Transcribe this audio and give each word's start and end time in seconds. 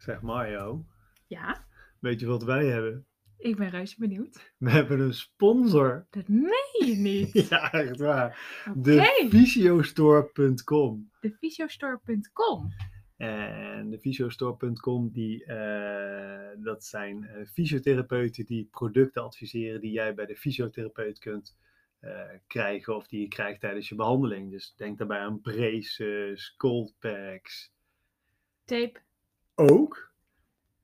Zeg 0.00 0.20
Mario, 0.20 0.84
Ja, 1.26 1.64
weet 1.98 2.20
je 2.20 2.26
wat 2.26 2.42
wij 2.44 2.66
hebben? 2.66 3.04
ik 3.38 3.56
ben 3.56 3.68
reuze 3.68 3.94
benieuwd. 3.98 4.52
We 4.58 4.70
hebben 4.70 5.00
een 5.00 5.14
sponsor. 5.14 6.06
Dat 6.10 6.28
meen 6.28 6.86
je 6.86 6.96
niet. 6.96 7.32
Ja, 7.48 7.72
echt 7.72 7.98
waar. 7.98 8.62
De 8.74 9.26
Fysiostore.com. 9.30 11.10
de 11.20 11.30
fysiostore.com. 11.38 12.72
En 13.16 13.90
de 13.90 13.98
Fysiostore.com, 13.98 15.10
die, 15.12 15.44
eh, 15.44 16.64
dat 16.64 16.84
zijn 16.84 17.24
eh, 17.24 17.46
fysiotherapeuten 17.46 18.44
die 18.44 18.68
producten 18.70 19.22
adviseren 19.22 19.80
die 19.80 19.92
jij 19.92 20.14
bij 20.14 20.26
de 20.26 20.36
fysiotherapeut 20.36 21.18
kunt 21.18 21.56
eh, 22.00 22.20
krijgen 22.46 22.96
of 22.96 23.06
die 23.06 23.20
je 23.20 23.28
krijgt 23.28 23.60
tijdens 23.60 23.88
je 23.88 23.94
behandeling. 23.94 24.50
Dus 24.50 24.74
denk 24.76 24.98
daarbij 24.98 25.18
aan 25.18 25.40
braces, 25.40 26.54
cold 26.56 26.94
packs. 26.98 27.72
Tape. 28.64 29.00
Ook. 29.68 30.10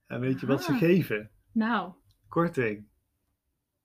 En 0.06 0.20
weet 0.20 0.40
je 0.40 0.46
wat 0.46 0.62
ze 0.64 0.72
Ah. 0.72 0.78
geven? 0.78 1.30
Nou, 1.52 1.92
Korting. 2.28 2.86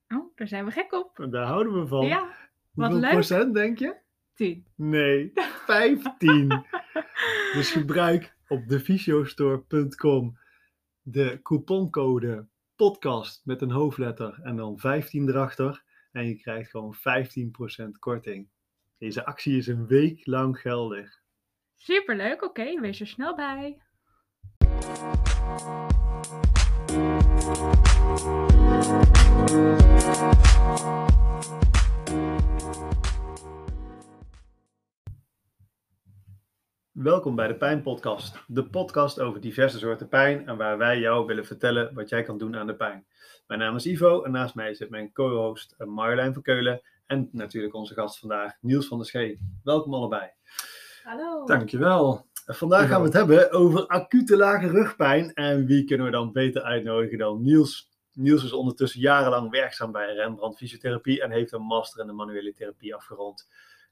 oh, 0.08 0.36
daar 0.36 0.48
zijn 0.48 0.66
we 0.66 0.72
gek 0.72 0.94
op. 0.94 1.28
Daar 1.30 1.46
houden 1.46 1.80
we 1.80 1.88
van. 1.88 2.06
Ja, 2.08 2.20
wat 2.22 2.36
Hoeveel 2.74 3.00
leuk. 3.00 3.12
procent 3.12 3.54
denk 3.54 3.78
je? 3.80 3.96
10. 4.34 4.66
Nee, 4.76 5.32
15. 5.66 6.66
dus 7.54 7.72
gebruik 7.72 8.36
op 8.48 8.68
defysiostore.com 8.68 10.38
de 11.02 11.40
couponcode 11.44 12.48
podcast 12.76 13.46
met 13.46 13.62
een 13.62 13.72
hoofdletter 13.72 14.40
en 14.44 14.56
dan 14.56 14.80
15 14.80 15.30
erachter. 15.30 15.84
En 16.12 16.28
je 16.28 16.36
krijgt 16.36 16.70
gewoon 16.70 16.96
15% 16.96 18.00
korting. 18.00 18.50
Deze 18.98 19.26
actie 19.26 19.58
is 19.58 19.68
een 19.68 19.88
week 19.88 20.26
lang 20.26 20.60
geldig. 20.60 21.20
Superleuk, 21.76 22.44
oké, 22.44 22.80
wees 22.80 23.00
er 23.00 23.08
snel 23.08 23.36
bij. 23.36 23.82
Welkom 36.92 37.36
bij 37.36 37.48
de 37.48 37.56
Pijnpodcast, 37.56 38.44
de 38.48 38.66
podcast 38.70 39.20
over 39.20 39.42
diverse 39.42 39.80
soorten 39.80 40.08
pijn 40.08 40.48
en 40.48 40.58
waar 40.58 40.78
wij 40.78 41.00
jou 41.00 41.26
willen 41.26 41.46
vertellen 41.46 41.94
wat 41.94 42.10
jij 42.10 42.24
kan 42.24 42.38
doen 42.38 42.56
aan 42.56 42.68
de 42.68 42.76
pijn. 42.76 43.06
Mijn 43.48 43.60
naam 43.60 43.76
is 43.76 43.86
Ivo 43.86 44.24
en 44.24 44.32
naast 44.32 44.56
mij 44.56 44.74
zit 44.74 44.90
mijn 44.90 45.12
co-host 45.14 45.76
eh, 45.78 45.88
Marjolein 45.88 46.34
van 46.34 46.42
Keulen 46.42 46.82
en 47.06 47.30
natuurlijk 47.32 47.74
onze 47.74 47.94
gast 47.94 48.20
vandaag 48.20 48.54
Niels 48.62 48.88
van 48.88 48.98
der 48.98 49.08
Schee. 49.08 49.40
Welkom 49.64 49.94
allebei. 49.94 50.30
Hallo. 51.04 51.46
Dankjewel. 51.46 52.30
Vandaag 52.56 52.88
gaan 52.88 53.00
we 53.00 53.06
het 53.06 53.14
hebben 53.14 53.52
over 53.52 53.88
acute 53.88 54.38
lage 54.38 54.68
rugpijn 54.68 55.34
en 55.34 55.66
wie 55.66 55.84
kunnen 55.84 56.06
we 56.06 56.12
dan 56.12 56.32
beter 56.32 56.62
uitnodigen 56.62 57.18
dan 57.18 57.42
Niels. 57.42 57.90
Niels 58.14 58.44
is 58.44 58.54
ondertussen 58.54 59.00
jarenlang 59.00 59.52
werkzaam 59.52 59.92
bij 59.92 60.14
Rembrandt 60.14 60.58
Fysiotherapie 60.58 61.22
en 61.22 61.32
heeft 61.32 61.52
een 61.52 61.62
master 61.62 62.02
in 62.02 62.08
de 62.08 62.14
manuele 62.14 62.54
therapie 62.54 62.96
afgerond. 62.96 63.48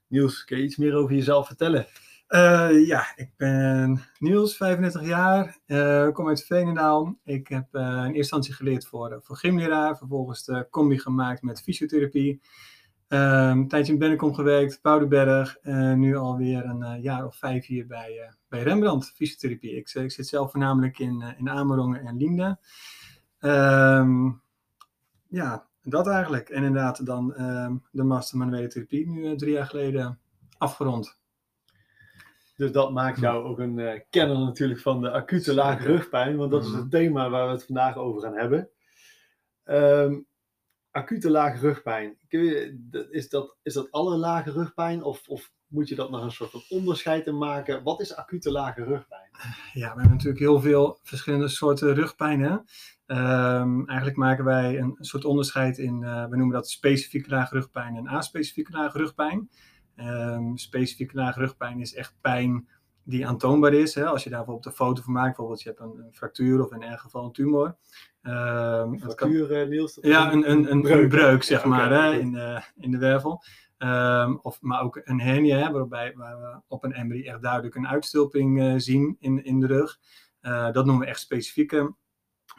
Niels, 0.06 0.44
kun 0.44 0.56
je 0.56 0.62
iets 0.62 0.76
meer 0.76 0.94
over 0.94 1.14
jezelf 1.14 1.46
vertellen? 1.46 1.86
Eh, 2.26 2.86
ja, 2.86 3.16
ik 3.16 3.30
ben 3.36 4.02
Niels, 4.18 4.56
35 4.56 5.06
jaar, 5.06 5.58
eh, 5.66 6.10
kom 6.10 6.28
uit 6.28 6.44
Veenendaal. 6.44 7.18
Ik 7.24 7.48
heb 7.48 7.66
eh, 7.72 7.82
in 7.82 7.96
eerste 7.96 8.16
instantie 8.16 8.54
geleerd 8.54 8.86
voor, 8.86 9.18
voor 9.22 9.36
gymleraar, 9.36 9.96
vervolgens 9.96 10.44
de 10.44 10.66
combi 10.70 10.98
gemaakt 10.98 11.42
met 11.42 11.62
fysiotherapie. 11.62 12.40
Een 13.10 13.68
tijdje 13.68 13.92
in 13.92 13.98
Bennekom 13.98 14.34
gewerkt, 14.34 14.82
Boudenberg, 14.82 15.56
en 15.62 15.98
nu 15.98 16.16
alweer 16.16 16.64
een 16.64 16.82
eh, 16.82 17.02
jaar 17.02 17.26
of 17.26 17.36
vijf 17.36 17.66
hier 17.66 17.86
bij, 17.86 18.18
eh, 18.18 18.32
bij 18.48 18.62
Rembrandt 18.62 19.12
Fysiotherapie. 19.14 19.76
Ik, 19.76 19.90
ik 19.94 20.10
zit 20.10 20.26
zelf 20.26 20.50
voornamelijk 20.50 20.98
in, 20.98 21.22
eh, 21.22 21.38
in 21.38 21.50
Amerongen 21.50 22.00
en 22.06 22.16
Liende. 22.16 22.58
Ehm, 23.38 24.30
ja, 25.28 25.66
dat 25.82 26.06
eigenlijk. 26.06 26.48
En 26.48 26.64
inderdaad 26.64 27.06
dan 27.06 27.34
ehm, 27.34 27.76
de 27.90 28.02
master 28.02 28.38
manuele 28.38 28.68
therapie 28.68 29.08
nu 29.08 29.26
eh, 29.26 29.36
drie 29.36 29.52
jaar 29.52 29.66
geleden 29.66 30.18
afgerond. 30.58 31.18
Dus 32.56 32.72
dat 32.72 32.92
maakt 32.92 33.20
jou 33.20 33.44
ook 33.44 33.58
een 33.58 33.78
eh, 33.78 34.00
kenner 34.10 34.38
natuurlijk 34.38 34.80
van 34.80 35.00
de 35.00 35.10
acute 35.10 35.54
lage 35.54 35.86
rugpijn, 35.86 36.36
want 36.36 36.50
dat 36.50 36.62
is 36.62 36.70
Mhm. 36.70 36.78
het 36.78 36.90
thema 36.90 37.30
waar 37.30 37.46
we 37.46 37.52
het 37.52 37.64
vandaag 37.64 37.96
over 37.96 38.22
gaan 38.22 38.36
hebben. 38.36 38.68
Ehm, 39.64 40.18
acute 40.90 41.30
lage 41.30 41.58
rugpijn, 41.58 42.18
is, 43.10 43.28
dat, 43.28 43.56
is 43.62 43.74
dat 43.74 43.90
alle 43.90 44.16
lage 44.16 44.50
rugpijn 44.50 45.02
of, 45.02 45.28
of 45.28 45.52
moet 45.66 45.88
je 45.88 45.94
dat 45.94 46.10
nog 46.10 46.22
een 46.22 46.30
soort 46.30 46.50
van 46.50 46.62
onderscheid 46.68 47.26
in 47.26 47.38
maken? 47.38 47.82
Wat 47.82 48.00
is 48.00 48.16
acute 48.16 48.50
lage 48.50 48.84
rugpijn? 48.84 49.28
Ja, 49.72 49.94
we 49.94 50.00
hebben 50.00 50.10
natuurlijk 50.10 50.38
heel 50.38 50.60
veel 50.60 50.98
verschillende 51.02 51.48
soorten 51.48 51.94
rugpijn. 51.94 52.40
Hè? 52.40 52.56
Ehm, 53.06 53.84
eigenlijk 53.84 54.18
maken 54.18 54.44
wij 54.44 54.78
een 54.78 54.96
soort 54.98 55.24
onderscheid 55.24 55.78
in, 55.78 56.02
eh, 56.04 56.26
we 56.26 56.36
noemen 56.36 56.54
dat 56.54 56.70
specifieke 56.70 57.30
lage 57.30 57.54
rugpijn 57.54 57.96
en 57.96 58.06
aspecifieke 58.06 58.72
lage 58.72 58.98
rugpijn. 58.98 59.50
Ehm, 59.96 60.56
specifieke 60.56 61.16
lage 61.16 61.40
rugpijn 61.40 61.80
is 61.80 61.94
echt 61.94 62.14
pijn 62.20 62.68
die 63.10 63.26
aantoonbaar 63.26 63.72
is. 63.74 63.94
Hè? 63.94 64.06
Als 64.06 64.24
je 64.24 64.30
daar 64.30 64.38
bijvoorbeeld 64.38 64.66
een 64.66 64.84
foto 64.86 65.02
van 65.02 65.12
maakt, 65.12 65.26
bijvoorbeeld 65.26 65.62
je 65.62 65.68
hebt 65.68 65.80
een, 65.80 66.04
een 66.06 66.12
fractuur 66.14 66.64
of 66.64 66.72
in 66.72 66.82
erg 66.82 67.00
geval 67.00 67.24
een 67.24 67.32
tumor. 67.32 67.76
Ehm, 68.22 68.90
kan- 68.90 68.98
Fractuur, 69.00 69.52
eh, 69.60 69.68
Niels? 69.68 69.94
dat 69.94 70.04
is 70.04 70.10
ja, 70.10 70.32
een, 70.32 70.50
een, 70.50 70.70
een, 70.70 70.82
breuk, 70.82 71.02
een 71.02 71.08
breuk, 71.08 71.42
zeg 71.42 71.62
Ja, 71.62 71.68
maar, 71.68 71.90
hè, 71.90 72.18
in, 72.18 72.32
de, 72.32 72.62
in 72.76 72.90
de 72.90 72.98
wervel. 72.98 73.42
Ehm, 73.78 74.36
of, 74.42 74.60
maar 74.60 74.82
ook 74.82 75.00
een 75.04 75.20
hernia, 75.20 75.58
hè, 75.58 75.70
waarbij 75.72 76.12
waar 76.16 76.40
we 76.40 76.60
op 76.68 76.84
een 76.84 77.06
MRI 77.06 77.24
echt 77.26 77.42
duidelijk 77.42 77.74
een 77.74 77.88
uitstulping 77.88 78.60
eh, 78.60 78.74
zien 78.76 79.16
in, 79.20 79.44
in 79.44 79.60
de 79.60 79.66
rug. 79.66 79.98
Eh, 80.40 80.72
dat 80.72 80.84
noemen 80.84 81.04
we 81.04 81.10
echt 81.10 81.20
specifieke 81.20 81.94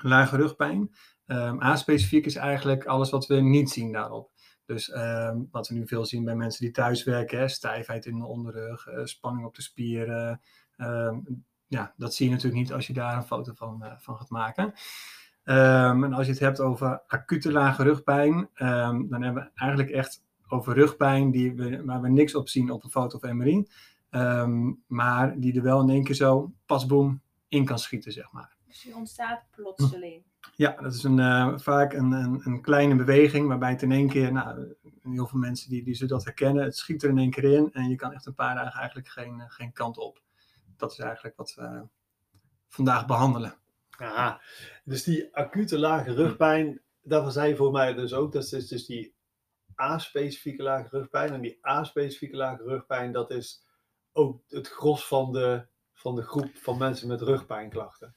lage 0.02 0.36
rugpijn. 0.36 0.92
Ehm 1.26 1.62
A-specifiek 1.64 2.26
is 2.26 2.36
eigenlijk 2.36 2.86
alles 2.86 3.10
wat 3.10 3.28
we 3.28 3.36
niet 3.36 3.70
zien 3.70 3.92
daarop. 3.92 4.32
Dus 4.72 4.90
ehm, 4.90 5.38
wat 5.52 5.68
we 5.68 5.74
nu 5.76 5.88
veel 5.88 6.06
zien 6.06 6.24
bij 6.24 6.36
mensen 6.36 6.62
die 6.62 6.72
thuiswerken, 6.72 7.40
hè, 7.40 7.48
stijfheid 7.48 8.06
in 8.06 8.20
de 8.20 8.26
onderrug, 8.26 8.88
eh, 8.88 9.06
spanning 9.06 9.46
op 9.46 9.56
de 9.56 9.62
spieren. 9.62 10.42
ehm, 10.78 11.20
ja, 11.68 11.94
dat 11.98 12.14
zie 12.14 12.26
je 12.26 12.32
natuurlijk 12.32 12.62
niet 12.62 12.74
als 12.74 12.88
je 12.88 12.94
daar 12.94 13.16
een 13.16 13.24
foto 13.24 13.54
van, 13.56 13.84
eh, 13.84 13.92
van 13.98 14.18
gaat 14.18 14.30
maken. 14.30 14.74
Ehm, 15.44 16.04
en 16.04 16.14
als 16.14 16.26
je 16.26 16.32
het 16.32 16.42
hebt 16.42 16.60
over 16.60 17.02
acute 17.08 17.52
lage 17.52 17.84
rugpijn, 17.84 18.50
dan 19.10 19.22
hebben 19.22 19.44
we 19.44 19.50
eigenlijk 19.56 19.90
echt 19.90 20.24
over 20.48 20.74
rugpijn 20.74 21.32
die 21.32 21.54
we, 21.54 21.86
waar 21.86 22.02
we 22.02 22.10
niks 22.10 22.36
op 22.36 22.50
zien 22.50 22.72
op 22.72 22.84
een 22.84 22.90
foto 22.90 23.18
of 23.18 23.32
MRI. 23.32 23.68
Maar 24.88 25.40
die 25.40 25.56
er 25.56 25.64
wel 25.64 25.82
in 25.82 25.90
één 25.90 26.04
keer 26.04 26.16
zo 26.16 26.52
pasboom 26.66 27.22
in 27.48 27.66
kan 27.66 27.80
schieten, 27.80 28.12
zeg 28.12 28.32
maar. 28.32 28.56
Dus 28.72 28.82
die 28.82 28.96
ontstaat 28.96 29.44
plotseling. 29.56 30.24
Ja, 30.56 30.72
dat 30.82 30.94
is 30.94 31.04
een, 31.04 31.20
eh, 31.20 31.58
vaak 31.58 31.94
een, 31.94 32.12
een, 32.12 32.42
een 32.44 32.62
kleine 32.62 32.96
beweging 32.96 33.48
waarbij 33.48 33.70
het 33.70 33.82
in 33.82 33.92
één 33.92 34.10
keer, 34.10 34.32
nou, 34.32 34.76
heel 35.02 35.28
veel 35.28 35.40
mensen 35.40 35.70
die, 35.70 35.84
die 35.84 35.94
zullen 35.94 36.14
dat 36.14 36.24
herkennen, 36.24 36.64
het 36.64 36.78
schiet 36.78 37.04
er 37.04 37.10
in 37.10 37.18
één 37.18 37.30
keer 37.30 37.44
in 37.44 37.70
en 37.74 37.90
je 37.90 37.96
kan 37.96 38.14
echt 38.14 38.26
een 38.26 38.36
paar 38.36 38.56
dagen 38.56 38.80
eigenlijk 38.80 39.08
geen, 39.08 39.40
eh, 39.40 39.50
geen 39.50 39.72
kant 39.72 39.98
op. 39.98 40.22
Dat 40.78 40.92
is 40.92 41.00
eigenlijk 41.00 41.36
wat 41.38 41.54
we 41.54 41.88
vandaag 42.68 43.06
behandelen. 43.06 43.56
Aha. 43.90 44.42
Dus 44.84 45.04
die 45.04 45.36
acute 45.36 45.80
lage 45.80 46.14
rugpijn, 46.14 46.82
daarvan 47.02 47.32
zei 47.32 47.50
je 47.50 47.56
voor 47.56 47.72
mij 47.72 47.94
dus 47.94 48.14
ook, 48.14 48.32
dat 48.32 48.52
is 48.52 48.68
dus 48.68 48.86
die 48.86 49.16
A-specifieke 49.82 50.64
lage 50.64 50.88
rugpijn. 50.90 51.34
En 51.34 51.42
die 51.42 51.68
A-specifieke 51.68 52.36
lage 52.36 52.64
rugpijn, 52.64 53.12
dat 53.12 53.32
is 53.32 53.66
ook 54.12 54.44
het 54.48 54.68
gros 54.68 55.08
van 55.08 55.32
de, 55.32 55.66
van 55.94 56.16
de 56.16 56.24
groep 56.24 56.50
van 56.54 56.78
mensen 56.78 57.08
met 57.08 57.22
rugpijnklachten. 57.22 58.16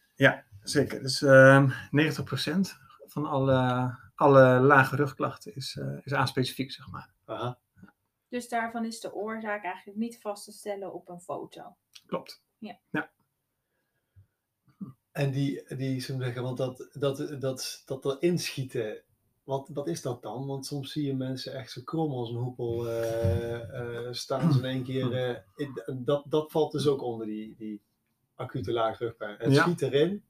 Zeker, 0.63 1.03
dus 1.03 1.23
ehm 1.23 1.71
90% 1.91 2.79
van 3.07 3.27
alle, 3.27 3.91
alle 4.15 4.61
lage 4.61 4.97
rugklachten 4.97 5.55
is, 5.55 5.77
eh 5.77 5.99
is 6.03 6.15
aanspecifiek, 6.15 6.73
zeg 6.73 6.91
maar. 6.91 7.15
Aha. 7.25 7.59
Dus 8.29 8.49
daarvan 8.49 8.85
is 8.85 9.01
de 9.01 9.15
oorzaak 9.15 9.65
eigenlijk 9.65 9.99
niet 9.99 10.21
vast 10.21 10.45
te 10.45 10.53
stellen 10.53 10.93
op 10.93 11.09
een 11.09 11.21
foto. 11.21 11.77
Klopt. 12.07 12.43
En 15.13 15.31
die, 15.31 15.77
die 15.77 15.95
we 16.07 16.23
zeggen, 16.23 16.43
want 16.43 16.57
dat, 16.57 16.89
dat, 16.93 17.41
dat, 17.41 17.83
dat 17.87 18.05
erin 18.05 18.39
schieten, 18.39 19.03
wat, 19.45 19.69
wat 19.73 19.89
is 19.89 20.03
dat 20.03 20.23
dan? 20.23 20.47
Want 20.47 20.67
soms 20.67 20.93
zie 20.93 21.07
je 21.07 21.15
mensen 21.15 21.55
echt 21.55 21.71
zo 21.71 21.83
krom 21.85 22.13
als 22.13 22.31
een 22.31 22.37
hoepel 22.37 22.89
eh, 22.89 24.07
eh, 24.07 24.13
staan 24.13 24.53
ze 24.53 24.59
in 24.59 24.65
één 24.65 24.85
keer. 24.85 25.37
eh, 25.57 25.95
dat, 25.97 26.25
dat 26.29 26.51
valt 26.51 26.73
dus 26.73 26.87
ook 26.87 27.03
onder 27.03 27.27
die, 27.27 27.57
die 27.57 27.83
acute 28.35 28.73
lage 28.73 29.05
rugpijn. 29.05 29.37
Het 29.39 29.53
Ja. 29.53 29.63
schiet 29.63 29.83
erin. 29.83 30.23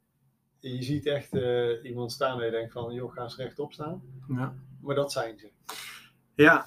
Je 0.58 0.82
ziet 0.82 1.06
echt 1.06 1.32
eh, 1.32 1.84
iemand 1.84 2.12
staan 2.12 2.38
en 2.38 2.44
je 2.44 2.50
denkt 2.50 2.72
van, 2.72 2.94
joh, 2.94 3.12
ga 3.12 3.22
eens 3.22 3.36
rechtop 3.36 3.72
staan. 3.72 4.02
Ja. 4.28 4.54
Maar 4.80 4.94
dat 4.94 5.12
zijn 5.12 5.38
ze. 5.38 5.50
Ja, 6.34 6.66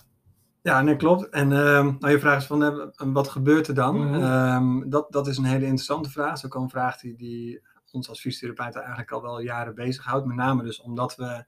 ja 0.61 0.81
nee, 0.81 0.95
klopt. 0.95 1.29
En 1.29 1.51
ehm, 1.51 1.85
nou, 1.99 2.09
je 2.09 2.19
vraag 2.19 2.37
is 2.41 2.45
van, 2.47 2.63
eh, 2.63 3.13
wat 3.13 3.27
gebeurt 3.27 3.67
er 3.67 3.73
dan? 3.73 3.95
Mhm. 3.95 4.13
Ehm, 4.23 4.89
dat, 4.89 5.11
dat 5.11 5.27
is 5.27 5.37
een 5.37 5.43
hele 5.43 5.65
interessante 5.65 6.09
vraag. 6.09 6.27
Dat 6.27 6.37
is 6.37 6.45
ook 6.45 6.55
een 6.55 6.69
vraag 6.69 6.97
die, 6.99 7.15
die 7.15 7.61
ons 7.91 8.09
als 8.09 8.21
fysiotherapeuten 8.21 8.79
eigenlijk 8.79 9.11
al 9.11 9.21
wel 9.21 9.39
jaren 9.41 9.75
bezighoudt. 9.75 10.25
Met 10.25 10.35
name 10.35 10.63
dus 10.63 10.81
omdat 10.81 11.15
we 11.15 11.45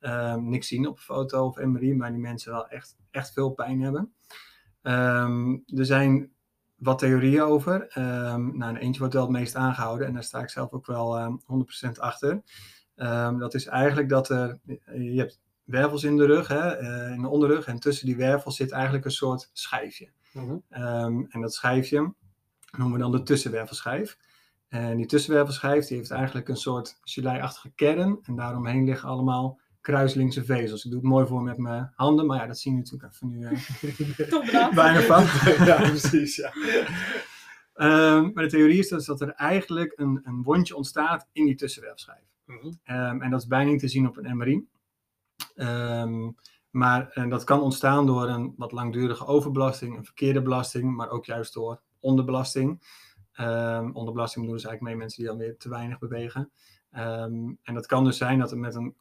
ehm, 0.00 0.48
niks 0.48 0.68
zien 0.68 0.86
op 0.86 0.98
foto 0.98 1.46
of 1.46 1.56
MRI, 1.64 1.94
maar 1.94 2.10
die 2.10 2.20
mensen 2.20 2.52
wel 2.52 2.68
echt, 2.68 2.96
echt 3.10 3.32
veel 3.32 3.50
pijn 3.50 3.80
hebben. 3.80 4.12
Er 5.66 5.84
zijn 5.86 6.30
wat 6.80 6.98
theorieën 6.98 7.42
over. 7.42 7.88
Ehm 7.88 8.56
nou, 8.56 8.74
en 8.74 8.76
eentje 8.76 8.98
wordt 8.98 9.14
wel 9.14 9.22
het 9.22 9.32
meest 9.32 9.54
aangehouden 9.54 10.06
en 10.06 10.12
daar 10.12 10.24
sta 10.24 10.40
ik 10.40 10.50
zelf 10.50 10.72
ook 10.72 10.86
wel 10.86 11.18
ehm 11.18 11.36
100% 11.46 12.00
achter. 12.00 12.42
Ehm, 12.94 13.38
dat 13.38 13.54
is 13.54 13.66
eigenlijk 13.66 14.08
dat 14.08 14.28
er, 14.28 14.58
je 14.94 15.18
hebt 15.18 15.40
wervels 15.64 16.04
in 16.04 16.16
de 16.16 16.26
rug, 16.26 16.48
hè, 16.48 16.76
eh, 16.76 17.12
in 17.12 17.22
de 17.22 17.28
onderrug, 17.28 17.66
en 17.66 17.80
tussen 17.80 18.06
die 18.06 18.16
wervels 18.16 18.56
zit 18.56 18.70
eigenlijk 18.70 19.04
een 19.04 19.10
soort 19.10 19.50
schijfje. 19.52 20.10
Mhm. 20.32 20.56
Ehm, 20.68 21.24
en 21.28 21.40
dat 21.40 21.54
schijfje 21.54 22.14
noemen 22.76 22.96
we 22.96 23.02
dan 23.02 23.12
de 23.12 23.22
tussenwervelschijf. 23.22 24.18
En 24.68 24.96
die 24.96 25.06
tussenwervelschijf 25.06 25.86
die 25.86 25.96
heeft 25.96 26.10
eigenlijk 26.10 26.48
een 26.48 26.56
soort 26.56 26.98
gelei-achtige 27.00 27.70
kern. 27.74 28.18
En 28.22 28.36
daaromheen 28.36 28.84
liggen 28.84 29.08
allemaal 29.08 29.60
kruislinkse 29.80 30.44
vezels. 30.44 30.84
Ik 30.84 30.90
doe 30.90 31.00
het 31.00 31.08
mooi 31.08 31.26
voor 31.26 31.42
met 31.42 31.58
mijn 31.58 31.92
handen, 31.94 32.26
maar 32.26 32.38
ja, 32.38 32.46
dat 32.46 32.58
zien 32.58 32.74
jullie 32.74 32.90
natuurlijk 32.90 33.14
even 33.14 33.28
nu 33.28 33.44
eh, 34.18 34.28
Toch 34.28 34.44
bedankt. 34.44 34.74
bijna 34.74 35.00
van. 35.00 35.22
ja, 35.66 35.76
precies. 35.76 36.36
Ja. 36.36 36.52
Ehm, 37.74 38.30
maar 38.34 38.44
de 38.44 38.50
theorie 38.50 38.78
is 38.78 38.88
dus 38.88 39.06
dat 39.06 39.20
er 39.20 39.30
eigenlijk 39.30 39.92
een, 39.96 40.20
een 40.22 40.42
wondje 40.42 40.76
ontstaat 40.76 41.28
in 41.32 41.44
die 41.44 41.54
tussenwervelschijf. 41.54 42.24
Mhm. 42.44 42.72
Ehm, 42.84 43.22
en 43.22 43.30
dat 43.30 43.40
is 43.40 43.46
bijna 43.46 43.70
niet 43.70 43.80
te 43.80 43.88
zien 43.88 44.06
op 44.08 44.16
een 44.16 44.36
MRI. 44.36 44.66
Ehm, 45.54 46.30
maar 46.70 47.10
en 47.10 47.28
dat 47.28 47.44
kan 47.44 47.60
ontstaan 47.60 48.06
door 48.06 48.28
een 48.28 48.54
wat 48.56 48.72
langdurige 48.72 49.26
overbelasting, 49.26 49.96
een 49.96 50.04
verkeerde 50.04 50.42
belasting, 50.42 50.96
maar 50.96 51.10
ook 51.10 51.24
juist 51.24 51.54
door 51.54 51.80
onderbelasting. 52.00 52.82
Ehm, 53.32 53.90
onderbelasting 53.92 54.44
bedoelen 54.44 54.60
ze 54.60 54.68
eigenlijk 54.68 54.80
mee 54.80 54.96
mensen 54.96 55.22
die 55.22 55.26
dan 55.26 55.38
weer 55.38 55.56
te 55.56 55.68
weinig 55.68 55.98
bewegen. 55.98 56.50
Ehm, 56.90 57.52
en 57.62 57.74
dat 57.74 57.86
kan 57.86 58.04
dus 58.04 58.16
zijn 58.16 58.38
dat 58.38 58.50
er 58.50 58.58
met 58.58 58.74
een 58.74 58.94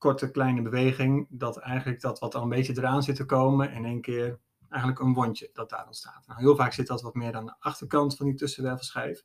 korte 0.00 0.30
kleine 0.30 0.62
beweging, 0.62 1.26
dat 1.30 1.56
eigenlijk 1.56 2.00
dat 2.00 2.18
wat 2.18 2.34
al 2.34 2.42
een 2.42 2.48
beetje 2.48 2.76
eraan 2.76 3.02
zit 3.02 3.16
te 3.16 3.24
komen, 3.24 3.72
in 3.72 3.84
één 3.84 4.00
keer 4.00 4.38
eigenlijk 4.68 5.02
een 5.02 5.14
wondje 5.14 5.50
dat 5.52 5.70
daar 5.70 5.86
ontstaat. 5.86 6.26
Nou, 6.26 6.40
heel 6.40 6.56
vaak 6.56 6.72
zit 6.72 6.86
dat 6.86 7.02
wat 7.02 7.14
meer 7.14 7.34
aan 7.34 7.46
de 7.46 7.54
achterkant 7.58 8.16
van 8.16 8.26
die 8.26 8.34
tussenwervelschijf. 8.34 9.24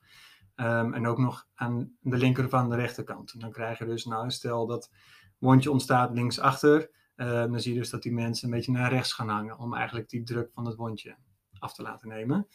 Ehm, 0.55 0.93
en 0.93 1.07
ook 1.07 1.17
nog 1.17 1.47
aan 1.53 1.97
de 1.99 2.17
linker 2.17 2.45
of 2.45 2.53
aan 2.53 2.69
de 2.69 2.75
rechterkant. 2.75 3.33
En 3.33 3.39
dan 3.39 3.51
krijg 3.51 3.77
je 3.77 3.85
dus, 3.85 4.05
nou 4.05 4.31
stel 4.31 4.65
dat 4.65 4.91
wondje 5.37 5.71
ontstaat 5.71 6.13
linksachter, 6.13 6.89
uh, 7.15 7.27
dan 7.27 7.59
zie 7.59 7.73
je 7.73 7.79
dus 7.79 7.89
dat 7.89 8.01
die 8.01 8.13
mensen 8.13 8.47
een 8.47 8.55
beetje 8.55 8.71
naar 8.71 8.91
rechts 8.91 9.13
gaan 9.13 9.29
hangen 9.29 9.57
om 9.57 9.73
eigenlijk 9.73 10.09
die 10.09 10.23
druk 10.23 10.51
van 10.53 10.65
het 10.65 10.75
wondje 10.75 11.15
af 11.59 11.73
te 11.73 11.81
laten 11.81 12.07
nemen. 12.07 12.47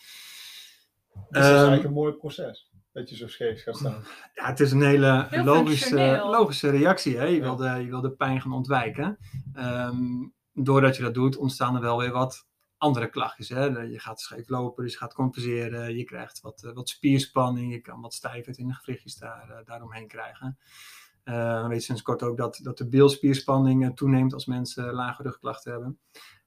Dus 1.12 1.22
dat 1.28 1.42
is 1.42 1.48
Ehm, 1.48 1.54
eigenlijk 1.54 1.84
een 1.84 1.92
mooi 1.92 2.12
proces. 2.12 2.69
Dat 2.92 3.10
je 3.10 3.16
zo 3.16 3.28
scheef 3.28 3.62
gaat 3.62 3.76
staan. 3.76 4.04
Ja, 4.34 4.46
het 4.46 4.60
is 4.60 4.72
een 4.72 4.82
hele 4.82 5.26
Heel 5.30 5.44
logische, 5.44 6.20
logische 6.24 6.70
reactie. 6.70 7.16
Hè? 7.16 7.24
Je, 7.24 7.36
Ja. 7.36 7.42
wil 7.42 7.56
de, 7.56 7.68
je 7.68 7.90
wil 7.90 8.00
de 8.00 8.10
pijn 8.12 8.40
gaan 8.40 8.52
ontwijken. 8.52 9.18
Ehm, 9.52 10.28
doordat 10.52 10.96
je 10.96 11.02
dat 11.02 11.14
doet, 11.14 11.36
ontstaan 11.36 11.74
er 11.74 11.80
wel 11.80 11.98
weer 11.98 12.12
wat 12.12 12.46
andere 12.78 13.08
klachtjes. 13.10 13.48
Hè? 13.48 13.64
Je 13.64 13.98
gaat 13.98 14.20
scheef 14.20 14.48
lopen, 14.48 14.82
dus 14.84 14.92
je 14.92 14.98
gaat 14.98 15.14
compenseren. 15.14 15.96
Je 15.96 16.04
krijgt 16.04 16.40
wat, 16.40 16.62
eh, 16.64 16.72
wat 16.72 16.88
spierspanning. 16.88 17.72
Je 17.72 17.80
kan 17.80 18.00
wat 18.00 18.14
stijfheid 18.14 18.58
in 18.58 18.68
de 18.68 18.74
gewrichtjes 18.74 19.16
daar, 19.16 19.50
eh, 19.50 19.64
daaromheen 19.64 20.08
krijgen. 20.08 20.58
Eh, 21.24 21.62
we 21.62 21.68
weten 21.68 21.84
sinds 21.84 22.02
kort 22.02 22.22
ook 22.22 22.36
dat, 22.36 22.60
dat 22.62 22.78
de 22.78 22.88
beelspierspanning 22.88 23.84
eh, 23.84 23.90
toeneemt 23.90 24.32
als 24.34 24.46
mensen 24.46 24.92
lage 24.92 25.22
rugklachten 25.22 25.72
hebben. 25.72 25.98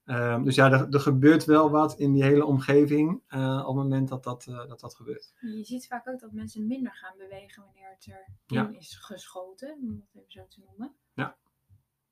Ehm, 0.05 0.43
dus 0.43 0.55
ja, 0.55 0.71
er, 0.71 0.87
er 0.93 0.99
gebeurt 0.99 1.45
wel 1.45 1.69
wat 1.71 1.99
in 1.99 2.13
die 2.13 2.23
hele 2.23 2.45
omgeving 2.45 3.21
eh, 3.27 3.59
op 3.59 3.75
het 3.75 3.83
moment 3.83 4.07
dat 4.09 4.23
dat, 4.23 4.45
eh, 4.47 4.67
dat, 4.67 4.79
dat 4.79 4.95
gebeurt. 4.95 5.33
Je 5.39 5.63
ziet 5.63 5.87
vaak 5.87 6.07
ook 6.07 6.19
dat 6.19 6.31
mensen 6.31 6.67
minder 6.67 6.93
gaan 6.93 7.17
bewegen 7.17 7.63
wanneer 7.63 7.89
het 7.89 8.07
erin 8.07 8.71
Ja. 8.73 8.79
is 8.79 8.95
geschoten, 8.95 9.77
om 9.81 9.95
dat 9.97 10.07
even 10.13 10.31
zo 10.31 10.47
te 10.47 10.61
noemen. 10.65 10.95
Ja. 11.13 11.35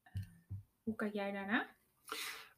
Eh, 0.03 0.21
Hoe 0.83 0.95
kijk 0.95 1.13
jij 1.13 1.31
daarna? 1.31 1.67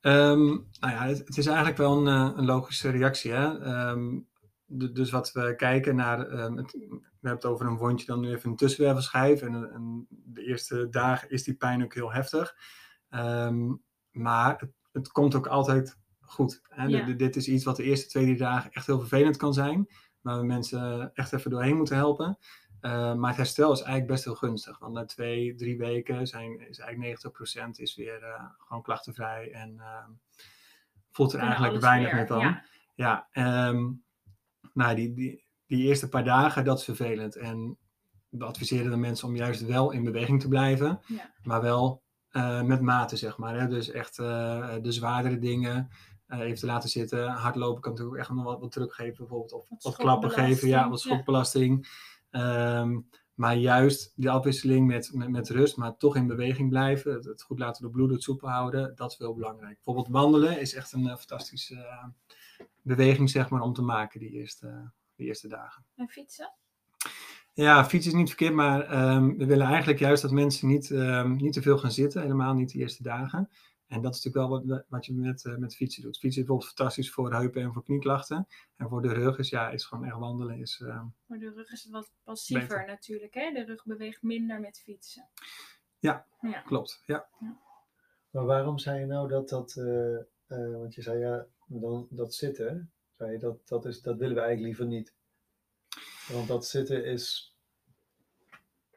Ehm, 0.02 0.46
nou 0.48 0.94
ja, 0.94 1.06
het, 1.06 1.18
het 1.18 1.38
is 1.38 1.46
eigenlijk 1.46 1.78
wel 1.78 1.98
een, 2.08 2.38
een 2.38 2.46
logische 2.46 2.90
reactie. 2.90 3.32
Hè? 3.32 3.60
Ehm, 3.60 4.20
du- 4.66 4.92
dus 4.92 5.12
wat 5.12 5.32
we 5.32 5.56
kijken 5.56 5.96
naar, 5.96 6.20
het, 6.20 6.72
we 6.72 6.88
hebben 7.22 7.32
het 7.42 7.46
over 7.46 7.66
een 7.66 7.78
wondje, 7.78 8.06
dan 8.06 8.20
nu 8.20 8.30
even 8.34 8.50
een 8.50 8.56
tussenwervelschijf. 8.56 9.42
En, 9.42 9.72
en 9.74 10.08
de 10.10 10.44
eerste 10.44 10.90
dagen 10.90 11.30
is 11.30 11.44
die 11.44 11.54
pijn 11.56 11.84
ook 11.84 11.94
heel 11.94 12.12
heftig. 12.14 12.56
Maar 14.12 14.60
het, 14.60 14.72
het 14.94 15.12
komt 15.12 15.36
ook 15.36 15.48
altijd 15.48 16.00
goed. 16.22 16.62
Hè? 16.70 16.86
Ja. 16.86 17.06
Dit- 17.06 17.20
dit 17.20 17.36
is 17.36 17.48
iets 17.48 17.64
wat 17.64 17.76
de 17.76 17.84
eerste 17.84 18.08
twee, 18.08 18.24
drie 18.24 18.38
dagen 18.38 18.72
echt 18.72 18.86
heel 18.86 19.00
vervelend 19.00 19.38
kan 19.38 19.54
zijn. 19.54 19.88
Waar 20.22 20.40
we 20.40 20.46
mensen 20.46 21.12
echt 21.14 21.34
even 21.34 21.52
doorheen 21.52 21.78
moeten 21.78 21.96
helpen. 21.96 22.38
Uh, 22.82 23.14
maar 23.14 23.30
het 23.30 23.38
herstel 23.38 23.72
is 23.72 23.80
eigenlijk 23.82 24.12
best 24.12 24.24
heel 24.24 24.36
gunstig. 24.36 24.80
Want 24.80 24.94
na 24.94 25.06
twee, 25.06 25.56
drie 25.56 25.78
weken 25.78 26.28
zijn, 26.28 26.70
is 26.70 26.80
eigenlijk 26.80 27.24
90% 27.68 27.70
is 27.80 27.96
weer 27.96 28.22
uh, 28.22 28.44
gewoon 28.58 28.84
klachtenvrij. 28.84 29.52
En 29.52 29.74
uh, 29.78 30.06
voelt 31.12 31.34
er 31.34 31.40
eigenlijk 31.40 31.82
weinig 31.82 32.14
meer 32.14 32.28
van. 32.28 32.40
ja. 32.40 32.64
Ja, 32.96 33.28
um, 33.70 34.04
nou, 34.74 34.96
die, 34.96 35.14
die, 35.14 35.46
die 35.66 35.88
eerste 35.88 36.10
paar 36.10 36.24
dagen, 36.24 36.64
dat 36.66 36.78
is 36.78 36.84
vervelend. 36.84 37.36
En 37.36 37.78
we 38.30 38.46
adviseren 38.46 38.92
de 38.92 38.98
mensen 38.98 39.28
om 39.28 39.36
juist 39.36 39.66
wel 39.66 39.92
in 39.92 40.04
beweging 40.04 40.42
te 40.42 40.48
blijven. 40.48 41.00
Ja. 41.06 41.34
Maar 41.44 41.62
wel 41.62 42.04
uh, 42.34 42.62
met 42.62 42.82
mate, 42.82 43.18
zeg 43.18 43.38
maar. 43.38 43.60
Hè? 43.60 43.68
Dus 43.68 43.90
echt 43.90 44.20
uh, 44.20 44.76
de 44.82 44.92
zwaardere 44.92 45.40
dingen 45.40 45.90
uh, 46.28 46.40
even 46.40 46.60
te 46.60 46.66
laten 46.66 46.90
zitten. 46.90 47.28
Hardlopen 47.28 47.82
kan 47.82 47.92
natuurlijk 47.92 48.20
echt 48.20 48.30
nog 48.30 48.44
wat, 48.44 48.60
wat 48.60 48.72
teruggeven. 48.72 49.18
Bijvoorbeeld 49.18 49.54
of 49.54 49.70
wat, 49.70 49.84
wat 49.84 49.96
klappen 49.96 50.32
geven. 50.32 50.68
Ja, 50.68 50.90
wat 50.90 51.00
schokbelasting. 51.00 51.88
Ja. 52.30 52.80
Um, 52.80 53.10
maar 53.34 53.56
juist 53.56 54.14
die 54.16 54.30
afwisseling 54.30 54.88
met, 54.88 55.14
met, 55.14 55.30
met, 55.30 55.50
rust, 55.50 55.78
maar 55.78 55.98
toch 55.98 56.16
in 56.16 56.28
beweging 56.28 56.70
blijven. 56.70 57.14
Het, 57.14 57.26
het 57.26 57.42
goed 57.42 57.60
laten 57.60 57.82
doorbloeden, 57.82 58.16
het 58.16 58.26
soepel 58.26 58.50
houden. 58.50 58.96
Dat 58.96 59.12
is 59.12 59.18
heel 59.18 59.34
belangrijk. 59.34 59.74
Bijvoorbeeld 59.74 60.08
wandelen 60.08 60.60
is 60.60 60.74
echt 60.74 60.92
een 60.92 61.18
fantastische 61.18 62.12
beweging, 62.82 63.30
zeg 63.30 63.50
maar, 63.50 63.62
om 63.62 63.74
te 63.74 63.82
maken 63.82 64.20
die 64.20 64.30
eerste, 64.30 64.92
die 65.16 65.28
eerste 65.28 65.48
dagen. 65.48 65.86
En 65.96 66.10
fietsen? 66.10 66.54
Ja, 67.54 67.86
fietsen 67.86 68.12
is 68.12 68.18
niet 68.18 68.28
verkeerd, 68.28 68.54
maar 68.54 69.12
um, 69.14 69.38
we 69.38 69.46
willen 69.46 69.68
eigenlijk 69.68 70.00
juist 70.00 70.22
dat 70.22 70.32
mensen 70.32 70.68
niet, 70.68 70.90
um, 70.90 71.36
niet 71.36 71.54
te 71.54 71.62
veel 71.62 71.78
gaan 71.78 71.92
zitten. 71.92 72.22
Helemaal 72.22 72.54
niet 72.54 72.72
de 72.72 72.80
eerste 72.80 73.04
dagen. 73.04 73.50
En 73.88 74.02
dat 74.02 74.16
is 74.16 74.24
natuurlijk 74.24 74.52
wel 74.52 74.76
wat, 74.78 74.86
wat 74.88 75.06
je 75.06 75.14
met, 75.14 75.44
uh, 75.44 75.56
met 75.56 75.76
fietsen 75.76 76.04
doet. 76.04 76.18
Fietsen 76.18 76.42
is 76.42 76.48
bijvoorbeeld 76.48 76.76
fantastisch 76.76 77.12
voor 77.12 77.34
heupen 77.34 77.62
en 77.62 77.74
voor 77.74 77.84
knieklachten. 77.84 78.48
En 78.76 78.90
voor 78.90 79.02
de 79.02 79.14
rug 79.14 79.38
is, 79.38 79.50
ja, 79.50 79.70
is 79.70 79.86
gewoon 79.86 80.06
echt 80.06 80.18
wandelen. 80.18 80.60
Is, 80.60 80.80
uh, 80.80 81.04
voor 81.28 81.38
de 81.38 81.52
rug 81.52 81.72
is 81.72 81.84
het 81.84 81.92
wat 81.92 82.12
passiever 82.24 82.68
beter. 82.68 82.86
natuurlijk. 82.86 83.34
Hè? 83.34 83.52
De 83.52 83.64
rug 83.64 83.86
beweegt 83.86 84.22
minder 84.22 84.60
met 84.60 84.82
fietsen. 84.84 85.30
Ja, 86.00 86.26
ja. 86.42 86.62
klopt. 86.62 87.04
Ja. 87.06 87.28
ja. 87.40 87.58
Maar 88.30 88.46
waarom 88.46 88.78
zei 88.78 89.00
je 89.00 89.06
nou 89.06 89.28
dat 89.28 89.50
dat... 89.50 89.76
Uh, 89.76 90.18
want 90.48 90.96
je 90.96 91.02
zei 91.02 91.20
ja, 91.20 91.46
dan, 91.68 92.08
dat 92.10 92.34
zitten, 92.34 92.92
zei 93.18 93.32
je, 93.32 93.38
dat, 93.38 93.68
dat, 93.68 93.86
is, 93.86 94.02
dat 94.02 94.18
willen 94.18 94.36
we 94.36 94.42
eigenlijk 94.42 94.78
liever 94.78 94.96
niet. 94.96 95.14
Want 96.28 96.48
dat 96.48 96.68
zitten 96.68 97.06
is 97.06 97.54